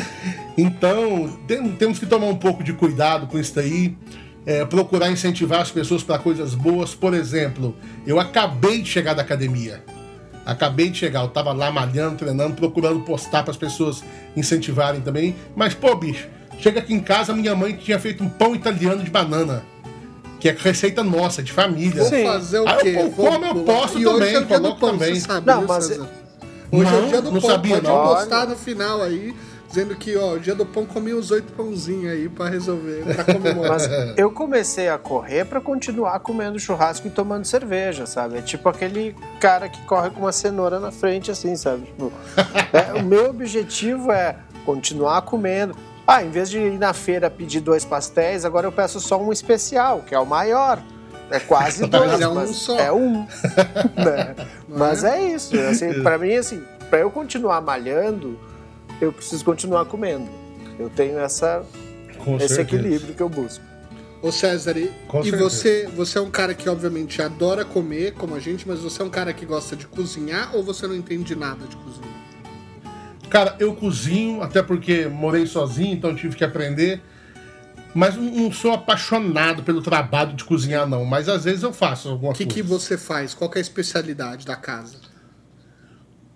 Então, 0.56 1.38
tem- 1.46 1.72
temos 1.72 1.98
que 1.98 2.06
tomar 2.06 2.26
um 2.26 2.36
pouco 2.36 2.62
de 2.64 2.72
cuidado 2.72 3.26
com 3.26 3.38
isso 3.38 3.54
daí. 3.54 3.96
é, 4.46 4.62
procurar 4.64 5.10
incentivar 5.10 5.60
as 5.62 5.70
pessoas 5.70 6.02
para 6.02 6.18
coisas 6.18 6.54
boas. 6.54 6.94
Por 6.94 7.14
exemplo, 7.14 7.74
eu 8.06 8.20
acabei 8.20 8.82
de 8.82 8.88
chegar 8.90 9.14
da 9.14 9.22
academia. 9.22 9.82
Acabei 10.44 10.90
de 10.90 10.98
chegar, 10.98 11.22
eu 11.22 11.28
tava 11.28 11.52
lá 11.54 11.70
malhando, 11.70 12.16
treinando, 12.16 12.54
procurando 12.54 13.00
postar 13.00 13.42
para 13.42 13.50
as 13.52 13.56
pessoas 13.56 14.04
incentivarem 14.36 15.00
também. 15.00 15.34
Mas, 15.56 15.72
pô, 15.72 15.94
bicho, 15.96 16.26
chega 16.58 16.80
aqui 16.80 16.92
em 16.92 17.00
casa, 17.00 17.32
minha 17.32 17.54
mãe 17.54 17.72
tinha 17.74 17.98
feito 17.98 18.22
um 18.22 18.28
pão 18.28 18.54
italiano 18.54 19.02
de 19.02 19.10
banana. 19.10 19.62
Que 20.44 20.50
é 20.50 20.52
receita 20.52 21.02
nossa, 21.02 21.42
de 21.42 21.50
família. 21.50 22.02
vou 22.02 22.10
Sim. 22.10 22.26
fazer 22.26 22.58
o 22.58 22.68
Ah, 22.68 22.72
eu- 22.74 22.78
quê? 22.80 22.94
eu 22.98 23.10
Vou- 23.12 23.30
como, 23.32 23.46
eu 23.46 23.54
posto 23.64 23.98
e 23.98 24.06
hoje 24.06 24.18
também, 24.18 24.34
é 24.34 24.38
o 24.40 24.44
dia 24.44 24.56
do 24.58 24.62
coloco 24.62 24.78
pão, 24.80 24.90
também. 24.90 25.14
você 25.14 25.20
sabe, 25.22 25.46
Não, 25.46 25.58
viu, 25.60 25.68
mas- 25.68 25.84
César? 25.86 26.08
Hoje 26.70 26.88
é 26.88 26.92
Não, 26.92 27.04
o 27.06 27.08
dia 27.08 27.22
do 27.22 27.30
não 27.32 27.40
pão, 27.40 27.50
sabia, 27.50 27.74
pode 27.76 27.86
não. 27.88 28.04
postar 28.08 28.46
no 28.46 28.54
final 28.54 29.00
aí, 29.00 29.34
dizendo 29.70 29.96
que, 29.96 30.14
ó, 30.18 30.32
o 30.34 30.38
dia 30.38 30.54
do 30.54 30.66
pão 30.66 30.84
comi 30.84 31.14
uns 31.14 31.30
oito 31.30 31.50
pãozinhos 31.54 32.12
aí 32.12 32.28
pra 32.28 32.50
resolver, 32.50 33.04
pra 33.14 33.24
comemorar. 33.24 33.70
Mas 33.72 33.88
eu 34.18 34.30
comecei 34.32 34.90
a 34.90 34.98
correr 34.98 35.46
pra 35.46 35.62
continuar 35.62 36.20
comendo 36.20 36.58
churrasco 36.58 37.06
e 37.06 37.10
tomando 37.10 37.46
cerveja, 37.46 38.04
sabe? 38.04 38.36
É 38.36 38.42
tipo 38.42 38.68
aquele 38.68 39.16
cara 39.40 39.66
que 39.70 39.80
corre 39.86 40.10
com 40.10 40.20
uma 40.20 40.32
cenoura 40.32 40.78
na 40.78 40.90
frente, 40.92 41.30
assim, 41.30 41.56
sabe? 41.56 41.86
Tipo, 41.86 42.12
é, 42.70 43.00
o 43.00 43.02
meu 43.02 43.30
objetivo 43.30 44.12
é 44.12 44.36
continuar 44.66 45.22
comendo. 45.22 45.74
Ah, 46.06 46.22
em 46.22 46.30
vez 46.30 46.50
de 46.50 46.58
ir 46.58 46.78
na 46.78 46.92
feira 46.92 47.30
pedir 47.30 47.60
dois 47.60 47.84
pastéis, 47.84 48.44
agora 48.44 48.66
eu 48.66 48.72
peço 48.72 49.00
só 49.00 49.20
um 49.20 49.32
especial, 49.32 50.02
que 50.06 50.14
é 50.14 50.18
o 50.18 50.26
maior. 50.26 50.82
É 51.30 51.40
quase 51.40 51.84
dois, 51.88 52.12
Mas 52.12 52.20
é 52.20 52.28
um 52.28 52.34
mas 52.34 52.50
só. 52.56 52.78
É 52.78 52.92
um. 52.92 53.20
né? 53.96 54.34
Mas 54.68 55.02
é? 55.02 55.18
é 55.18 55.34
isso. 55.34 55.58
Assim, 55.58 56.02
pra 56.02 56.18
mim, 56.18 56.34
assim, 56.34 56.62
pra 56.90 56.98
eu 56.98 57.10
continuar 57.10 57.60
malhando, 57.62 58.38
eu 59.00 59.12
preciso 59.12 59.44
continuar 59.44 59.86
comendo. 59.86 60.28
Eu 60.78 60.90
tenho 60.90 61.18
essa, 61.18 61.64
Com 62.22 62.36
esse 62.36 62.54
certeza. 62.56 62.62
equilíbrio 62.62 63.14
que 63.14 63.22
eu 63.22 63.28
busco. 63.28 63.64
Ô 64.20 64.32
César, 64.32 64.76
e, 64.78 64.90
e 65.22 65.30
você, 65.32 65.86
você 65.94 66.16
é 66.16 66.20
um 66.20 66.30
cara 66.30 66.54
que 66.54 66.66
obviamente 66.68 67.20
adora 67.20 67.62
comer, 67.62 68.14
como 68.14 68.34
a 68.34 68.40
gente, 68.40 68.66
mas 68.66 68.80
você 68.80 69.02
é 69.02 69.04
um 69.04 69.10
cara 69.10 69.34
que 69.34 69.44
gosta 69.44 69.76
de 69.76 69.86
cozinhar 69.86 70.56
ou 70.56 70.62
você 70.62 70.86
não 70.86 70.94
entende 70.94 71.24
de 71.24 71.36
nada 71.36 71.66
de 71.66 71.76
cozinha? 71.76 72.23
Cara, 73.30 73.56
eu 73.58 73.74
cozinho, 73.74 74.42
até 74.42 74.62
porque 74.62 75.06
morei 75.06 75.46
sozinho, 75.46 75.92
então 75.94 76.14
tive 76.14 76.36
que 76.36 76.44
aprender. 76.44 77.02
Mas 77.94 78.16
não- 78.16 78.50
sou 78.52 78.72
apaixonado 78.72 79.62
pelo 79.62 79.80
trabalho 79.80 80.34
de 80.34 80.44
cozinhar, 80.44 80.86
não. 80.86 81.04
Mas 81.04 81.28
às 81.28 81.44
vezes 81.44 81.62
eu 81.62 81.72
faço 81.72 82.08
alguma 82.08 82.32
O 82.32 82.34
que, 82.34 82.44
coisa. 82.44 82.54
que 82.54 82.62
você 82.62 82.98
faz? 82.98 83.34
Qual 83.34 83.48
que 83.48 83.58
é 83.58 83.60
a 83.60 83.62
especialidade 83.62 84.44
da 84.44 84.56
casa? 84.56 84.96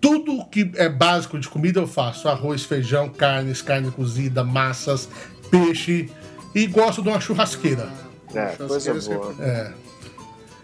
Tudo 0.01 0.45
que 0.45 0.71
é 0.75 0.87
básico 0.87 1.37
de 1.37 1.49
comida 1.49 1.79
eu 1.81 1.87
faço. 1.87 2.29
Arroz, 2.29 2.63
feijão, 2.63 3.09
carnes, 3.09 3.61
carne 3.61 3.91
cozida, 3.91 4.43
massas, 4.43 5.09
peixe. 5.51 6.09
E 6.55 6.65
gosto 6.67 7.01
de 7.03 7.09
uma 7.09 7.19
churrasqueira. 7.19 7.89
É, 8.33 8.55
coisa 8.55 8.79
Churrasqueira 8.79 9.19
boa. 9.21 9.35
É. 9.45 9.73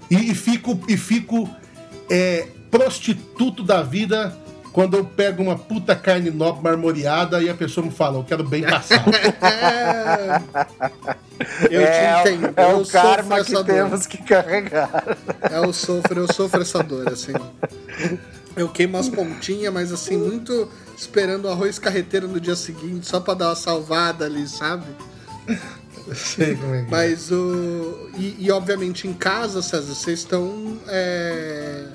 E, 0.09 0.31
e 0.31 0.35
fico, 0.35 0.79
e 0.87 0.95
fico 0.95 1.49
é, 2.09 2.47
prostituto 2.71 3.61
da 3.63 3.81
vida 3.83 4.35
quando 4.75 4.97
eu 4.97 5.05
pego 5.05 5.41
uma 5.41 5.57
puta 5.57 5.95
carne 5.95 6.29
nobre 6.29 6.61
marmoreada 6.61 7.41
e 7.41 7.49
a 7.49 7.53
pessoa 7.55 7.85
me 7.85 7.93
fala, 7.93 8.17
eu 8.17 8.25
quero 8.25 8.43
bem 8.43 8.61
passado. 8.61 9.09
É... 9.41 10.41
Eu 11.69 11.81
é, 11.81 12.23
te 12.23 12.29
entendo. 12.29 12.53
é 12.55 12.71
eu 12.71 12.79
o 12.79 12.87
karma 12.87 13.37
sofro 13.37 13.45
que 13.45 13.53
essa 13.53 13.63
dor. 13.63 13.75
temos 13.75 14.07
que 14.07 14.17
carregar. 14.23 15.17
É, 15.51 15.57
eu 15.57 15.73
sofro, 15.73 16.21
eu 16.21 16.33
sofro 16.33 16.61
essa 16.61 16.81
dor, 16.81 17.09
assim. 17.09 17.33
Eu 18.55 18.69
queimo 18.69 18.97
as 18.97 19.09
pontinhas, 19.09 19.73
mas 19.73 19.91
assim, 19.91 20.17
muito 20.17 20.69
esperando 20.97 21.45
o 21.45 21.49
arroz 21.49 21.77
carreteiro 21.77 22.27
no 22.27 22.39
dia 22.39 22.55
seguinte, 22.55 23.05
só 23.05 23.19
pra 23.19 23.33
dar 23.33 23.49
uma 23.49 23.55
salvada 23.55 24.25
ali, 24.25 24.47
sabe? 24.47 24.85
Sei 26.13 26.55
como 26.55 26.73
é 26.73 26.81
que 26.81 26.87
é. 26.87 26.89
Mas 26.89 27.31
o. 27.31 28.09
E, 28.17 28.37
e, 28.39 28.51
obviamente 28.51 29.07
em 29.07 29.13
casa, 29.13 29.61
César, 29.61 29.93
vocês 29.93 30.19
estão. 30.19 30.79
é, 30.87 31.85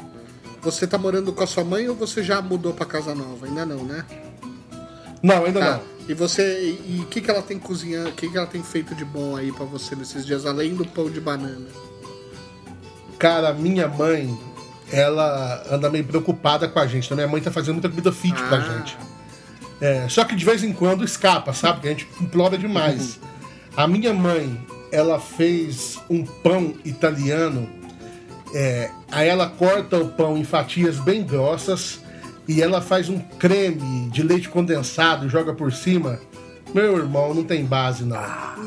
Você 0.63 0.87
tá 0.87 0.99
morando 0.99 1.33
com 1.33 1.43
a 1.43 1.47
sua 1.47 1.65
mãe 1.65 1.89
ou 1.89 1.95
você 1.95 2.23
já 2.23 2.41
mudou 2.43 2.73
pra 2.75 2.85
casa 2.87 3.15
nova? 3.15 3.47
Ainda 3.47 3.65
não, 3.65 3.83
né? 3.85 4.05
Não, 5.23 5.45
ainda 5.45 5.61
Tá. 5.61 5.71
não. 5.77 5.83
E 6.09 6.15
você. 6.15 6.79
E 6.87 7.01
o 7.01 7.07
que, 7.07 7.21
que 7.21 7.31
ela 7.31 7.43
tem 7.43 7.59
cozinhando? 7.59 8.11
O 8.11 8.13
que, 8.13 8.29
que 8.29 8.37
ela 8.37 8.47
tem 8.47 8.63
feito 8.63 8.95
de 8.95 9.05
bom 9.05 9.37
aí 9.37 9.53
pra 9.53 9.65
você 9.65 9.95
nesses 9.95 10.27
dias, 10.27 10.45
além 10.45 10.75
do 10.75 10.85
pão 10.85 11.09
de 11.11 11.21
banana? 11.21 11.67
Cara, 13.19 13.53
minha 13.53 13.87
mãe, 13.87 14.39
ela 14.91 15.63
anda 15.71 15.89
meio 15.91 16.05
preocupada 16.05 16.67
com 16.69 16.79
a 16.79 16.87
gente. 16.87 17.11
né? 17.11 17.17
Minha 17.17 17.29
mãe 17.29 17.41
tá 17.41 17.51
fazendo 17.51 17.75
muita 17.75 17.89
comida 17.89 18.11
fit 18.13 18.35
pra 18.35 18.57
Ah. 18.59 18.61
gente. 18.61 18.99
É, 19.81 20.09
só 20.09 20.25
que 20.25 20.35
de 20.37 20.45
vez 20.45 20.63
em 20.63 20.73
quando 20.73 21.05
escapa, 21.05 21.53
sabe? 21.55 21.75
Porque 21.75 21.89
a 21.89 21.91
gente 21.93 22.09
implora 22.21 22.59
demais. 22.59 23.19
A 23.77 23.87
minha 23.87 24.13
mãe, 24.13 24.61
ela 24.93 25.19
fez 25.21 25.99
um 26.09 26.25
pão 26.25 26.75
italiano. 26.85 27.69
É, 28.55 28.91
aí 29.11 29.29
ela 29.29 29.49
corta 29.49 29.99
o 29.99 30.09
pão 30.09 30.37
em 30.37 30.45
fatias 30.45 30.99
bem 30.99 31.23
grossas 31.23 32.01
e 32.49 32.61
ela 32.61 32.81
faz 32.81 33.09
um 33.09 33.19
creme 33.19 34.09
de 34.11 34.23
leite 34.23 34.49
condensado 34.49 35.27
e 35.27 35.29
joga 35.29 35.53
por 35.53 35.73
cima. 35.73 36.19
Meu 36.75 36.97
irmão, 36.97 37.35
não 37.35 37.45
tem 37.45 37.65
base 37.65 38.05
não. 38.05 38.19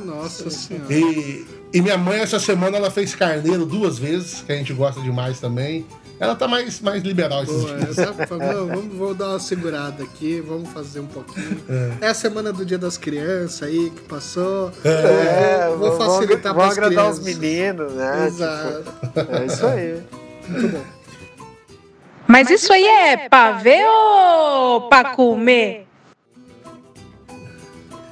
Nossa 0.06 0.50
senhora. 0.50 0.94
E, 0.94 1.46
e 1.74 1.82
minha 1.82 1.98
mãe, 1.98 2.20
essa 2.20 2.40
semana, 2.40 2.78
ela 2.78 2.92
fez 2.92 3.16
carneiro 3.16 3.66
duas 3.66 3.98
vezes, 3.98 4.42
que 4.42 4.52
a 4.52 4.56
gente 4.56 4.74
gosta 4.74 5.02
demais 5.02 5.40
também. 5.40 5.86
Ela 6.24 6.36
tá 6.36 6.48
mais, 6.48 6.80
mais 6.82 7.04
liberal 7.04 7.44
esses 7.44 7.56
Pô, 7.64 7.68
dias. 7.76 7.98
essa, 7.98 8.38
não, 8.38 8.68
vamos, 8.68 8.96
vamos 8.98 9.18
dar 9.18 9.30
uma 9.30 9.40
segurada 9.40 10.04
aqui, 10.04 10.40
vamos 10.42 10.70
fazer 10.70 11.00
um 11.02 11.06
pouquinho. 11.08 11.62
É, 12.02 12.08
a 12.08 12.14
semana 12.14 12.52
do 12.54 12.66
Dia 12.66 12.78
das 12.78 12.98
Crianças 12.98 13.64
aí 13.64 13.90
que 13.90 14.02
passou. 14.04 14.72
É, 14.84 15.68
vou, 15.70 15.78
vou 15.90 15.98
vão- 15.98 16.08
facilitar 16.20 16.54
para 16.54 16.66
as 16.68 16.72
agradar 16.78 17.10
os 17.12 17.20
crianças. 17.20 17.40
meninos, 17.42 17.94
né? 17.94 18.28
Exato. 18.28 18.84
Tipo, 19.14 19.36
é 19.36 19.46
isso 19.46 19.66
aí. 19.68 20.04
Muito 20.48 20.68
bom. 20.70 20.84
Mas 22.28 22.50
isso 22.50 22.72
aí 22.72 22.86
é 22.86 23.30
pra 23.30 23.52
ver 23.54 23.86
ou 23.86 24.88
pra 24.90 25.12
comer? 25.16 25.86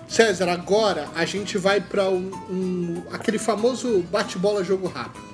César, 0.08 0.50
agora 0.50 1.08
a 1.16 1.24
gente 1.24 1.58
vai 1.58 1.80
para 1.80 2.10
um, 2.10 2.30
um- 2.50 3.04
aquele 3.14 3.40
famoso 3.40 4.00
bate-bola 4.12 4.62
jogo 4.64 4.88
rápido. 4.88 5.31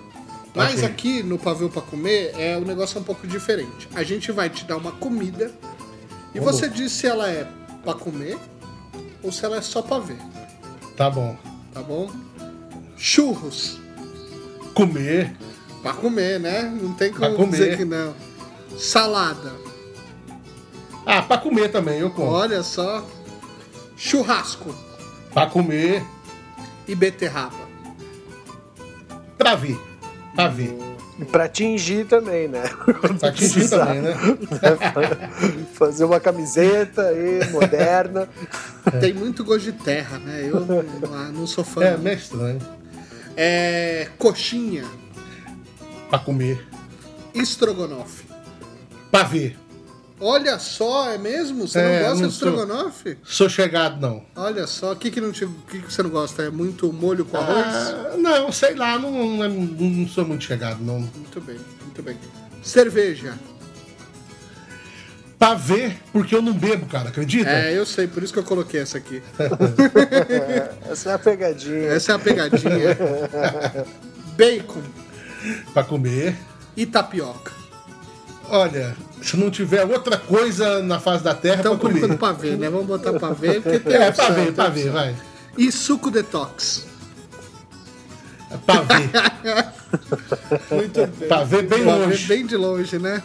Mas 0.58 0.76
Ok. 0.80 0.86
aqui 0.86 1.24
no 1.24 1.38
Pavê 1.38 1.70
para 1.70 1.82
Comer 1.84 2.34
é 2.38 2.58
um 2.58 2.62
negócio 2.66 3.00
um 3.00 3.04
pouco 3.04 3.28
diferente. 3.28 3.88
A 3.96 4.04
gente 4.04 4.32
vai 4.32 4.50
te 4.50 4.66
dar 4.66 4.78
uma 4.78 4.92
comida 4.92 5.52
e 6.34 6.40
Vamos. 6.40 6.56
você 6.60 6.68
diz 6.70 6.92
se 6.92 7.06
ela 7.08 7.30
é 7.30 7.48
para 7.84 7.94
comer 7.94 8.38
ou 9.24 9.32
se 9.32 9.46
ela 9.46 9.58
é 9.58 9.62
só 9.62 9.82
para 9.82 10.00
ver, 10.04 10.18
Tá 10.96 11.10
bom. 11.10 11.38
tá 11.74 11.82
bom? 11.82 12.10
Churros, 12.98 13.80
Comer. 14.74 15.36
para 15.84 15.94
comer, 15.94 16.40
né? 16.40 16.64
Não 16.82 16.94
tem 16.94 17.12
como 17.14 17.36
comer. 17.36 17.52
dizer 17.52 17.78
que 17.78 17.86
não. 17.86 18.14
Salada, 18.78 19.54
Ah, 21.06 21.22
pra 21.22 21.38
comer 21.38 21.70
também, 21.72 22.00
eu 22.00 22.10
como. 22.10 22.28
olha 22.32 22.62
só. 22.64 23.06
Churrasco 23.96 24.76
Pra 25.34 25.46
comer, 25.48 26.04
e 26.88 26.94
beterraba. 26.96 27.68
pra 29.38 29.56
ver. 29.56 29.80
Pra 30.38 30.48
ver. 30.50 30.78
E 31.20 31.26
pra 31.26 31.46
atingir 31.46 32.06
também, 32.06 32.48
né? 32.48 32.62
Pra 33.20 33.30
atingir 33.30 33.68
também, 33.70 34.02
né? 34.02 34.14
Fazer 35.74 36.04
uma 36.06 36.20
camiseta 36.20 37.02
aí, 37.08 37.40
moderna. 37.52 38.30
Tem 39.02 39.14
muito 39.14 39.44
gosto 39.44 39.64
de 39.66 39.72
terra, 39.72 40.20
né? 40.20 40.48
Eu 40.48 40.60
não, 40.62 41.32
não 41.34 41.48
sou 41.48 41.64
fã. 41.64 41.84
É, 41.84 41.98
meio 41.98 42.18
estranho. 42.18 42.60
É, 43.36 44.08
coxinha, 44.20 44.86
Pra 46.10 46.20
comer. 46.20 46.66
estrogonofe. 47.34 48.26
Pra 49.12 49.24
ver. 49.24 49.58
Olha 50.20 50.58
só, 50.58 51.12
é 51.12 51.18
mesmo? 51.18 51.68
Você 51.68 51.80
É, 51.80 51.84
não 51.84 52.10
gosta 52.10 52.22
não 52.22 52.28
de 52.28 52.34
estrogonofe? 52.34 53.18
Sou 53.24 53.48
chegado, 53.48 54.02
não. 54.02 54.24
Olha 54.36 54.66
só, 54.66 54.94
o 54.94 54.96
que, 54.96 55.12
que, 55.12 55.22
não 55.22 55.32
te, 55.32 55.46
o 55.46 55.52
que, 55.70 55.80
que 55.80 55.94
você 55.94 56.02
não 56.02 56.10
gosta? 56.10 56.42
É 56.44 56.50
muito 56.50 56.92
molho 56.92 57.24
com 57.24 57.38
arroz? 57.38 57.66
Ah, 57.68 58.16
não, 58.18 58.52
sei 58.52 58.74
lá, 58.74 58.98
não, 58.98 59.12
não, 59.12 59.50
não 59.50 60.08
sou 60.08 60.26
muito 60.26 60.44
chegado, 60.44 60.84
não. 60.84 61.00
Muito 61.02 61.40
bem, 61.42 61.60
muito 61.84 62.02
bem. 62.02 62.18
Cerveja. 62.64 63.36
Pra 65.38 65.54
ver, 65.54 65.98
porque 66.12 66.34
eu 66.34 66.42
não 66.42 66.52
bebo, 66.54 66.88
cara, 66.88 67.10
acredita? 67.10 67.52
É, 67.52 67.78
eu 67.78 67.86
sei, 67.86 68.08
por 68.08 68.24
isso 68.24 68.34
que 68.34 68.40
eu 68.40 68.44
coloquei 68.44 68.80
essa 68.80 68.98
aqui. 68.98 69.22
Essa 70.90 71.12
é 71.12 71.14
a 71.14 71.20
pegadinha. 71.20 71.88
Essa 71.92 72.14
é 72.14 72.16
a 72.16 72.20
pegadinha. 72.20 72.98
Bacon 74.36 74.82
Pra 75.74 75.84
comer. 75.84 76.36
e 76.76 76.88
tapioca. 76.88 77.52
Olha, 78.50 78.96
se 79.22 79.36
não 79.36 79.50
tiver 79.52 79.84
outra 79.86 80.18
coisa 80.18 80.82
na 80.82 81.00
face 81.00 81.24
da 81.24 81.34
terra, 81.36 81.60
Então, 81.60 81.78
pra 81.78 81.90
comer. 81.90 82.34
ver, 82.40 82.58
né? 82.58 82.70
Vamos 82.70 82.86
botar 82.88 83.14
pra 83.14 83.30
ver, 83.30 83.62
porque 83.62 83.80
tem 83.80 83.96
É, 83.98 84.10
opção, 84.10 84.26
pra 84.26 84.36
ver, 84.36 84.44
tem 84.46 84.54
pra 84.54 84.68
opção. 84.68 84.84
ver, 84.84 84.90
vai. 84.92 85.16
E 85.58 85.72
suco 85.72 86.10
detox. 86.12 86.86
Pra 88.66 88.82
ver. 88.82 89.74
Muito 90.72 91.08
bem. 91.08 91.28
Pra 91.28 91.44
ver 91.44 91.64
bem 91.64 91.84
Pra 91.84 91.96
ver 91.98 92.06
longe. 92.06 92.26
bem 92.28 92.46
de 92.46 92.56
longe, 92.56 92.98
né? 93.00 93.22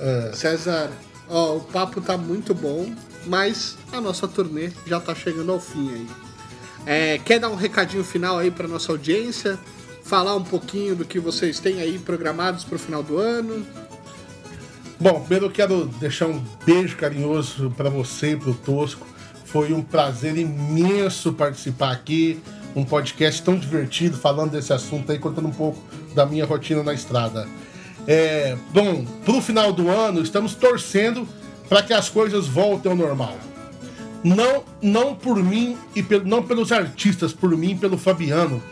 É. 0.00 0.30
César, 0.34 0.90
ó, 1.28 1.56
o 1.56 1.60
papo 1.60 2.00
tá 2.00 2.16
muito 2.18 2.52
bom, 2.54 2.92
mas 3.26 3.76
a 3.92 4.00
nossa 4.00 4.26
turnê 4.26 4.72
já 4.86 4.98
tá 4.98 5.14
chegando 5.14 5.52
ao 5.52 5.60
fim 5.60 5.92
aí. 5.92 6.06
É, 6.84 7.18
quer 7.24 7.38
dar 7.38 7.48
um 7.50 7.54
recadinho 7.54 8.02
final 8.02 8.38
aí 8.38 8.50
pra 8.50 8.66
nossa 8.66 8.90
audiência? 8.90 9.56
Falar 10.04 10.34
um 10.34 10.42
pouquinho 10.42 10.96
do 10.96 11.04
que 11.04 11.20
vocês 11.20 11.60
têm 11.60 11.80
aí 11.80 11.96
programados 12.00 12.64
pro 12.64 12.76
final 12.78 13.04
do 13.04 13.18
ano? 13.18 13.64
Bom, 15.02 15.18
primeiro 15.18 15.46
eu 15.46 15.50
quero 15.50 15.86
deixar 15.98 16.26
um 16.28 16.40
beijo 16.64 16.96
carinhoso 16.96 17.72
pra 17.76 17.90
você 17.90 18.34
e 18.34 18.36
pro 18.36 18.54
Tosco. 18.54 19.04
Foi 19.46 19.72
um 19.72 19.82
prazer 19.82 20.36
imenso 20.36 21.32
participar 21.32 21.90
aqui. 21.90 22.40
Um 22.76 22.84
podcast 22.84 23.42
tão 23.42 23.56
divertido, 23.56 24.16
falando 24.16 24.52
desse 24.52 24.72
assunto 24.72 25.10
aí, 25.10 25.18
contando 25.18 25.48
um 25.48 25.52
pouco 25.52 25.82
da 26.14 26.24
minha 26.24 26.46
rotina 26.46 26.84
na 26.84 26.94
estrada. 26.94 27.48
É, 28.06 28.56
bom, 28.72 29.04
pro 29.24 29.42
final 29.42 29.72
do 29.72 29.88
ano, 29.88 30.22
estamos 30.22 30.54
torcendo 30.54 31.26
para 31.68 31.82
que 31.82 31.92
as 31.92 32.08
coisas 32.08 32.46
voltem 32.46 32.92
ao 32.92 32.96
normal. 32.96 33.36
Não, 34.22 34.62
não 34.80 35.16
por 35.16 35.34
mim 35.34 35.76
e 35.96 36.02
pel- 36.04 36.24
não 36.24 36.44
pelos 36.44 36.70
artistas, 36.70 37.32
por 37.32 37.50
mim 37.56 37.72
e 37.72 37.76
pelo 37.76 37.98
Fabiano. 37.98 38.62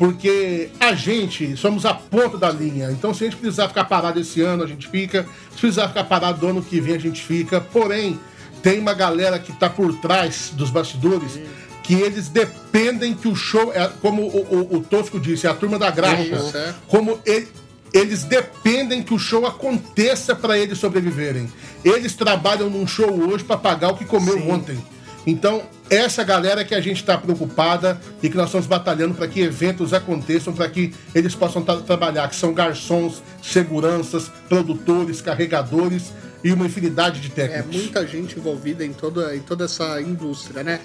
Porque 0.00 0.70
a 0.80 0.94
gente 0.94 1.58
somos 1.58 1.84
a 1.84 1.92
ponta 1.92 2.38
da 2.38 2.50
linha. 2.50 2.90
Então, 2.90 3.12
se 3.12 3.22
a 3.22 3.26
gente 3.28 3.36
precisar 3.38 3.68
ficar 3.68 3.84
parado 3.84 4.18
esse 4.18 4.40
ano, 4.40 4.62
a 4.62 4.66
gente 4.66 4.88
fica. 4.88 5.26
Se 5.54 5.58
precisar 5.60 5.88
ficar 5.88 6.04
parado 6.04 6.40
do 6.40 6.46
ano 6.48 6.62
que 6.62 6.80
vem, 6.80 6.94
a 6.94 6.98
gente 6.98 7.20
fica. 7.22 7.60
Porém, 7.60 8.18
tem 8.62 8.78
uma 8.80 8.94
galera 8.94 9.38
que 9.38 9.52
tá 9.52 9.68
por 9.68 9.92
trás 10.00 10.52
dos 10.54 10.70
bastidores 10.70 11.38
que 11.82 11.92
eles 11.92 12.28
dependem 12.28 13.12
que 13.12 13.28
o 13.28 13.36
show. 13.36 13.72
É, 13.74 13.88
como 14.00 14.22
o, 14.22 14.70
o- 14.72 14.76
o 14.78 14.80
Tosco 14.80 15.20
disse, 15.20 15.46
é 15.46 15.50
a 15.50 15.54
turma 15.54 15.78
da 15.78 15.90
graxa. 15.90 16.22
Isso, 16.22 16.56
é. 16.56 16.74
Como 16.88 17.20
ele- 17.26 17.48
eles 17.92 18.24
dependem 18.24 19.02
que 19.02 19.12
o 19.12 19.18
show 19.18 19.44
aconteça 19.46 20.34
para 20.34 20.58
eles 20.58 20.78
sobreviverem. 20.78 21.46
Eles 21.84 22.14
trabalham 22.14 22.70
num 22.70 22.86
show 22.86 23.10
hoje 23.28 23.44
para 23.44 23.58
pagar 23.58 23.90
o 23.90 23.96
que 23.98 24.06
comeu 24.06 24.48
ontem. 24.48 24.78
Então, 25.26 25.60
essa 25.90 26.22
galera 26.22 26.64
que 26.64 26.74
a 26.74 26.80
gente 26.80 26.98
está 27.00 27.18
preocupada 27.18 28.00
e 28.22 28.30
que 28.30 28.36
nós 28.36 28.46
estamos 28.46 28.66
batalhando 28.66 29.14
para 29.14 29.26
que 29.26 29.40
eventos 29.40 29.92
aconteçam, 29.92 30.52
para 30.54 30.68
que 30.68 30.94
eles 31.14 31.34
possam 31.34 31.62
tra- 31.62 31.80
trabalhar, 31.80 32.28
que 32.28 32.36
são 32.36 32.54
garçons, 32.54 33.20
seguranças, 33.42 34.30
produtores, 34.48 35.20
carregadores 35.20 36.12
e 36.44 36.52
uma 36.52 36.64
infinidade 36.66 37.20
de 37.20 37.28
É 37.28 37.48
técnicos. 37.48 37.76
muita 37.76 38.06
gente 38.06 38.38
envolvida 38.38 38.84
em 38.86 38.92
toda, 38.92 39.34
em 39.34 39.40
toda 39.40 39.64
essa 39.64 40.00
indústria, 40.00 40.62
né? 40.62 40.80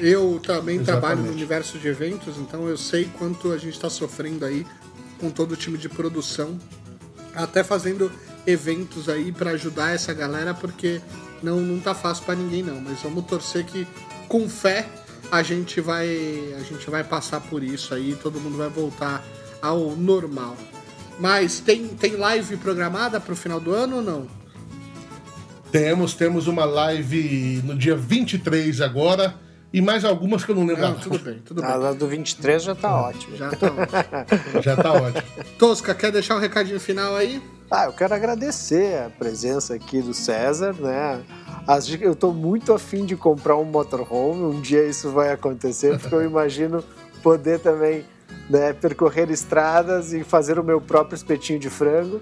Eu 0.00 0.40
também 0.44 0.76
Exatamente. 0.76 0.84
trabalho 0.84 1.22
no 1.22 1.30
universo 1.32 1.78
de 1.78 1.88
eventos, 1.88 2.36
então 2.38 2.68
eu 2.68 2.76
sei 2.76 3.08
quanto 3.18 3.52
a 3.52 3.58
gente 3.58 3.74
está 3.74 3.90
sofrendo 3.90 4.44
aí 4.44 4.64
com 5.20 5.30
todo 5.30 5.52
o 5.52 5.56
time 5.56 5.78
de 5.78 5.88
produção, 5.88 6.58
até 7.34 7.62
fazendo 7.64 8.10
eventos 8.46 9.08
aí 9.08 9.30
para 9.32 9.50
ajudar 9.52 9.94
essa 9.94 10.12
galera, 10.12 10.52
porque 10.54 11.00
não, 11.42 11.60
não 11.60 11.78
tá 11.80 11.94
fácil 11.94 12.24
para 12.24 12.34
ninguém 12.34 12.62
não, 12.62 12.80
mas 12.80 13.00
vamos 13.02 13.24
torcer 13.26 13.64
que 13.64 13.86
com 14.28 14.48
fé 14.48 14.86
a 15.30 15.42
gente 15.42 15.80
vai 15.80 16.08
a 16.56 16.62
gente 16.62 16.88
vai 16.90 17.02
passar 17.02 17.40
por 17.40 17.62
isso 17.62 17.94
aí, 17.94 18.16
todo 18.22 18.40
mundo 18.40 18.56
vai 18.56 18.68
voltar 18.68 19.24
ao 19.60 19.96
normal. 19.96 20.56
Mas 21.18 21.60
tem, 21.60 21.88
tem 21.88 22.16
live 22.16 22.56
programada 22.56 23.20
para 23.20 23.32
o 23.32 23.36
final 23.36 23.60
do 23.60 23.72
ano 23.72 23.96
ou 23.96 24.02
não? 24.02 24.26
Temos, 25.70 26.14
temos 26.14 26.46
uma 26.46 26.64
live 26.64 27.62
no 27.64 27.76
dia 27.76 27.96
23 27.96 28.80
agora 28.80 29.34
e 29.72 29.80
mais 29.80 30.04
algumas 30.04 30.44
que 30.44 30.52
eu 30.52 30.54
não 30.54 30.64
lembro. 30.64 30.82
Não, 30.82 30.90
agora. 30.90 31.02
tudo 31.02 31.18
bem, 31.18 31.38
tudo 31.44 31.62
bem. 31.62 31.70
A 31.70 31.92
do 31.92 32.06
23 32.06 32.62
já 32.62 32.74
tá 32.76 32.94
ótimo. 32.94 33.36
Já 33.36 33.50
tá 33.50 33.66
ótimo. 33.66 34.62
Já 34.62 34.76
tá 34.76 34.92
ótimo. 34.92 35.22
Tosca, 35.58 35.94
quer 35.94 36.12
deixar 36.12 36.36
um 36.36 36.40
recadinho 36.40 36.78
final 36.78 37.16
aí? 37.16 37.42
Ah, 37.68 37.86
eu 37.86 37.92
quero 37.92 38.14
agradecer 38.14 39.02
a 39.02 39.10
presença 39.10 39.74
aqui 39.74 40.00
do 40.00 40.14
César, 40.14 40.74
né? 40.74 41.20
Eu 42.00 42.14
tô 42.14 42.32
muito 42.32 42.72
afim 42.72 43.04
de 43.04 43.16
comprar 43.16 43.56
um 43.56 43.64
motorhome, 43.64 44.42
um 44.42 44.60
dia 44.60 44.86
isso 44.86 45.10
vai 45.10 45.32
acontecer, 45.32 45.98
porque 45.98 46.14
eu 46.14 46.22
imagino 46.24 46.84
poder 47.22 47.58
também 47.58 48.04
né, 48.50 48.72
percorrer 48.72 49.30
estradas 49.30 50.12
e 50.12 50.22
fazer 50.22 50.58
o 50.58 50.64
meu 50.64 50.80
próprio 50.80 51.16
espetinho 51.16 51.58
de 51.58 51.70
frango. 51.70 52.20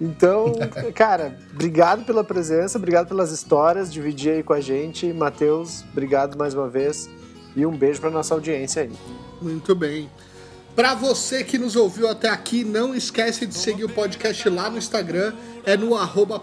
Então, 0.00 0.52
cara, 0.94 1.38
obrigado 1.52 2.04
pela 2.04 2.22
presença, 2.22 2.76
obrigado 2.76 3.08
pelas 3.08 3.30
histórias, 3.30 3.92
dividir 3.92 4.32
aí 4.32 4.42
com 4.42 4.52
a 4.52 4.60
gente. 4.60 5.12
Matheus, 5.12 5.84
obrigado 5.92 6.36
mais 6.36 6.54
uma 6.54 6.68
vez 6.68 7.08
e 7.56 7.64
um 7.64 7.76
beijo 7.76 8.00
pra 8.00 8.10
nossa 8.10 8.34
audiência 8.34 8.82
aí. 8.82 8.92
Muito 9.40 9.74
bem. 9.74 10.10
Pra 10.74 10.94
você 10.94 11.44
que 11.44 11.58
nos 11.58 11.76
ouviu 11.76 12.08
até 12.08 12.30
aqui, 12.30 12.64
não 12.64 12.94
esquece 12.94 13.46
de 13.46 13.54
seguir 13.54 13.84
o 13.84 13.88
podcast 13.88 14.48
lá 14.48 14.70
no 14.70 14.78
Instagram, 14.78 15.34
é 15.64 15.76
no 15.76 15.94
arroba 15.94 16.40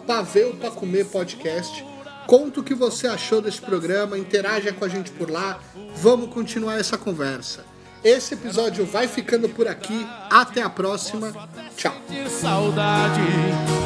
Podcast. 1.12 1.89
Conta 2.30 2.60
o 2.60 2.64
que 2.64 2.76
você 2.76 3.08
achou 3.08 3.42
desse 3.42 3.60
programa, 3.60 4.16
interaja 4.16 4.72
com 4.72 4.86
a 4.86 4.88
gente 4.88 5.10
por 5.10 5.32
lá, 5.32 5.58
vamos 5.96 6.32
continuar 6.32 6.80
essa 6.80 6.96
conversa. 6.96 7.66
Esse 8.04 8.36
episódio 8.36 8.86
vai 8.86 9.08
ficando 9.08 9.50
por 9.50 9.68
aqui, 9.68 10.06
até 10.30 10.62
a 10.62 10.70
próxima, 10.70 11.34
tchau. 11.76 11.92
de 12.08 12.30
saudade. 12.30 13.20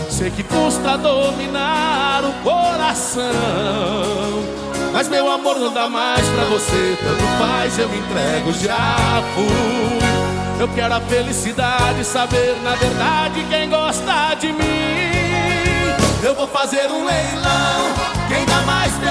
Sei 0.09 0.29
que 0.29 0.43
custa 0.43 0.97
dominar 0.97 2.25
o 2.25 2.33
coração. 2.43 3.23
Mas 4.91 5.07
meu 5.07 5.31
amor 5.31 5.57
não 5.57 5.73
dá 5.73 5.87
mais 5.87 6.27
pra 6.27 6.43
você. 6.43 6.97
Tanto 7.01 7.23
faz, 7.39 7.79
eu 7.79 7.87
me 7.87 7.97
entrego, 7.97 8.51
já 8.61 9.23
fui. 9.35 10.61
Eu 10.61 10.67
quero 10.75 10.93
a 10.95 10.99
felicidade, 10.99 12.03
saber 12.03 12.57
na 12.61 12.75
verdade 12.75 13.45
quem 13.49 13.69
gosta 13.69 14.35
de 14.35 14.51
mim. 14.51 15.13
Eu 16.21 16.35
vou 16.35 16.47
fazer 16.49 16.91
um 16.91 17.05
leilão 17.05 18.22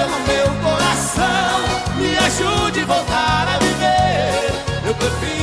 pelo 0.03 0.19
meu 0.27 0.47
coração. 0.61 1.95
Me 1.95 2.17
ajude 2.17 2.81
a 2.81 2.85
voltar 2.85 3.47
a 3.47 3.57
viver. 3.59 4.87
Eu 4.87 4.95
prefiro. 4.95 5.42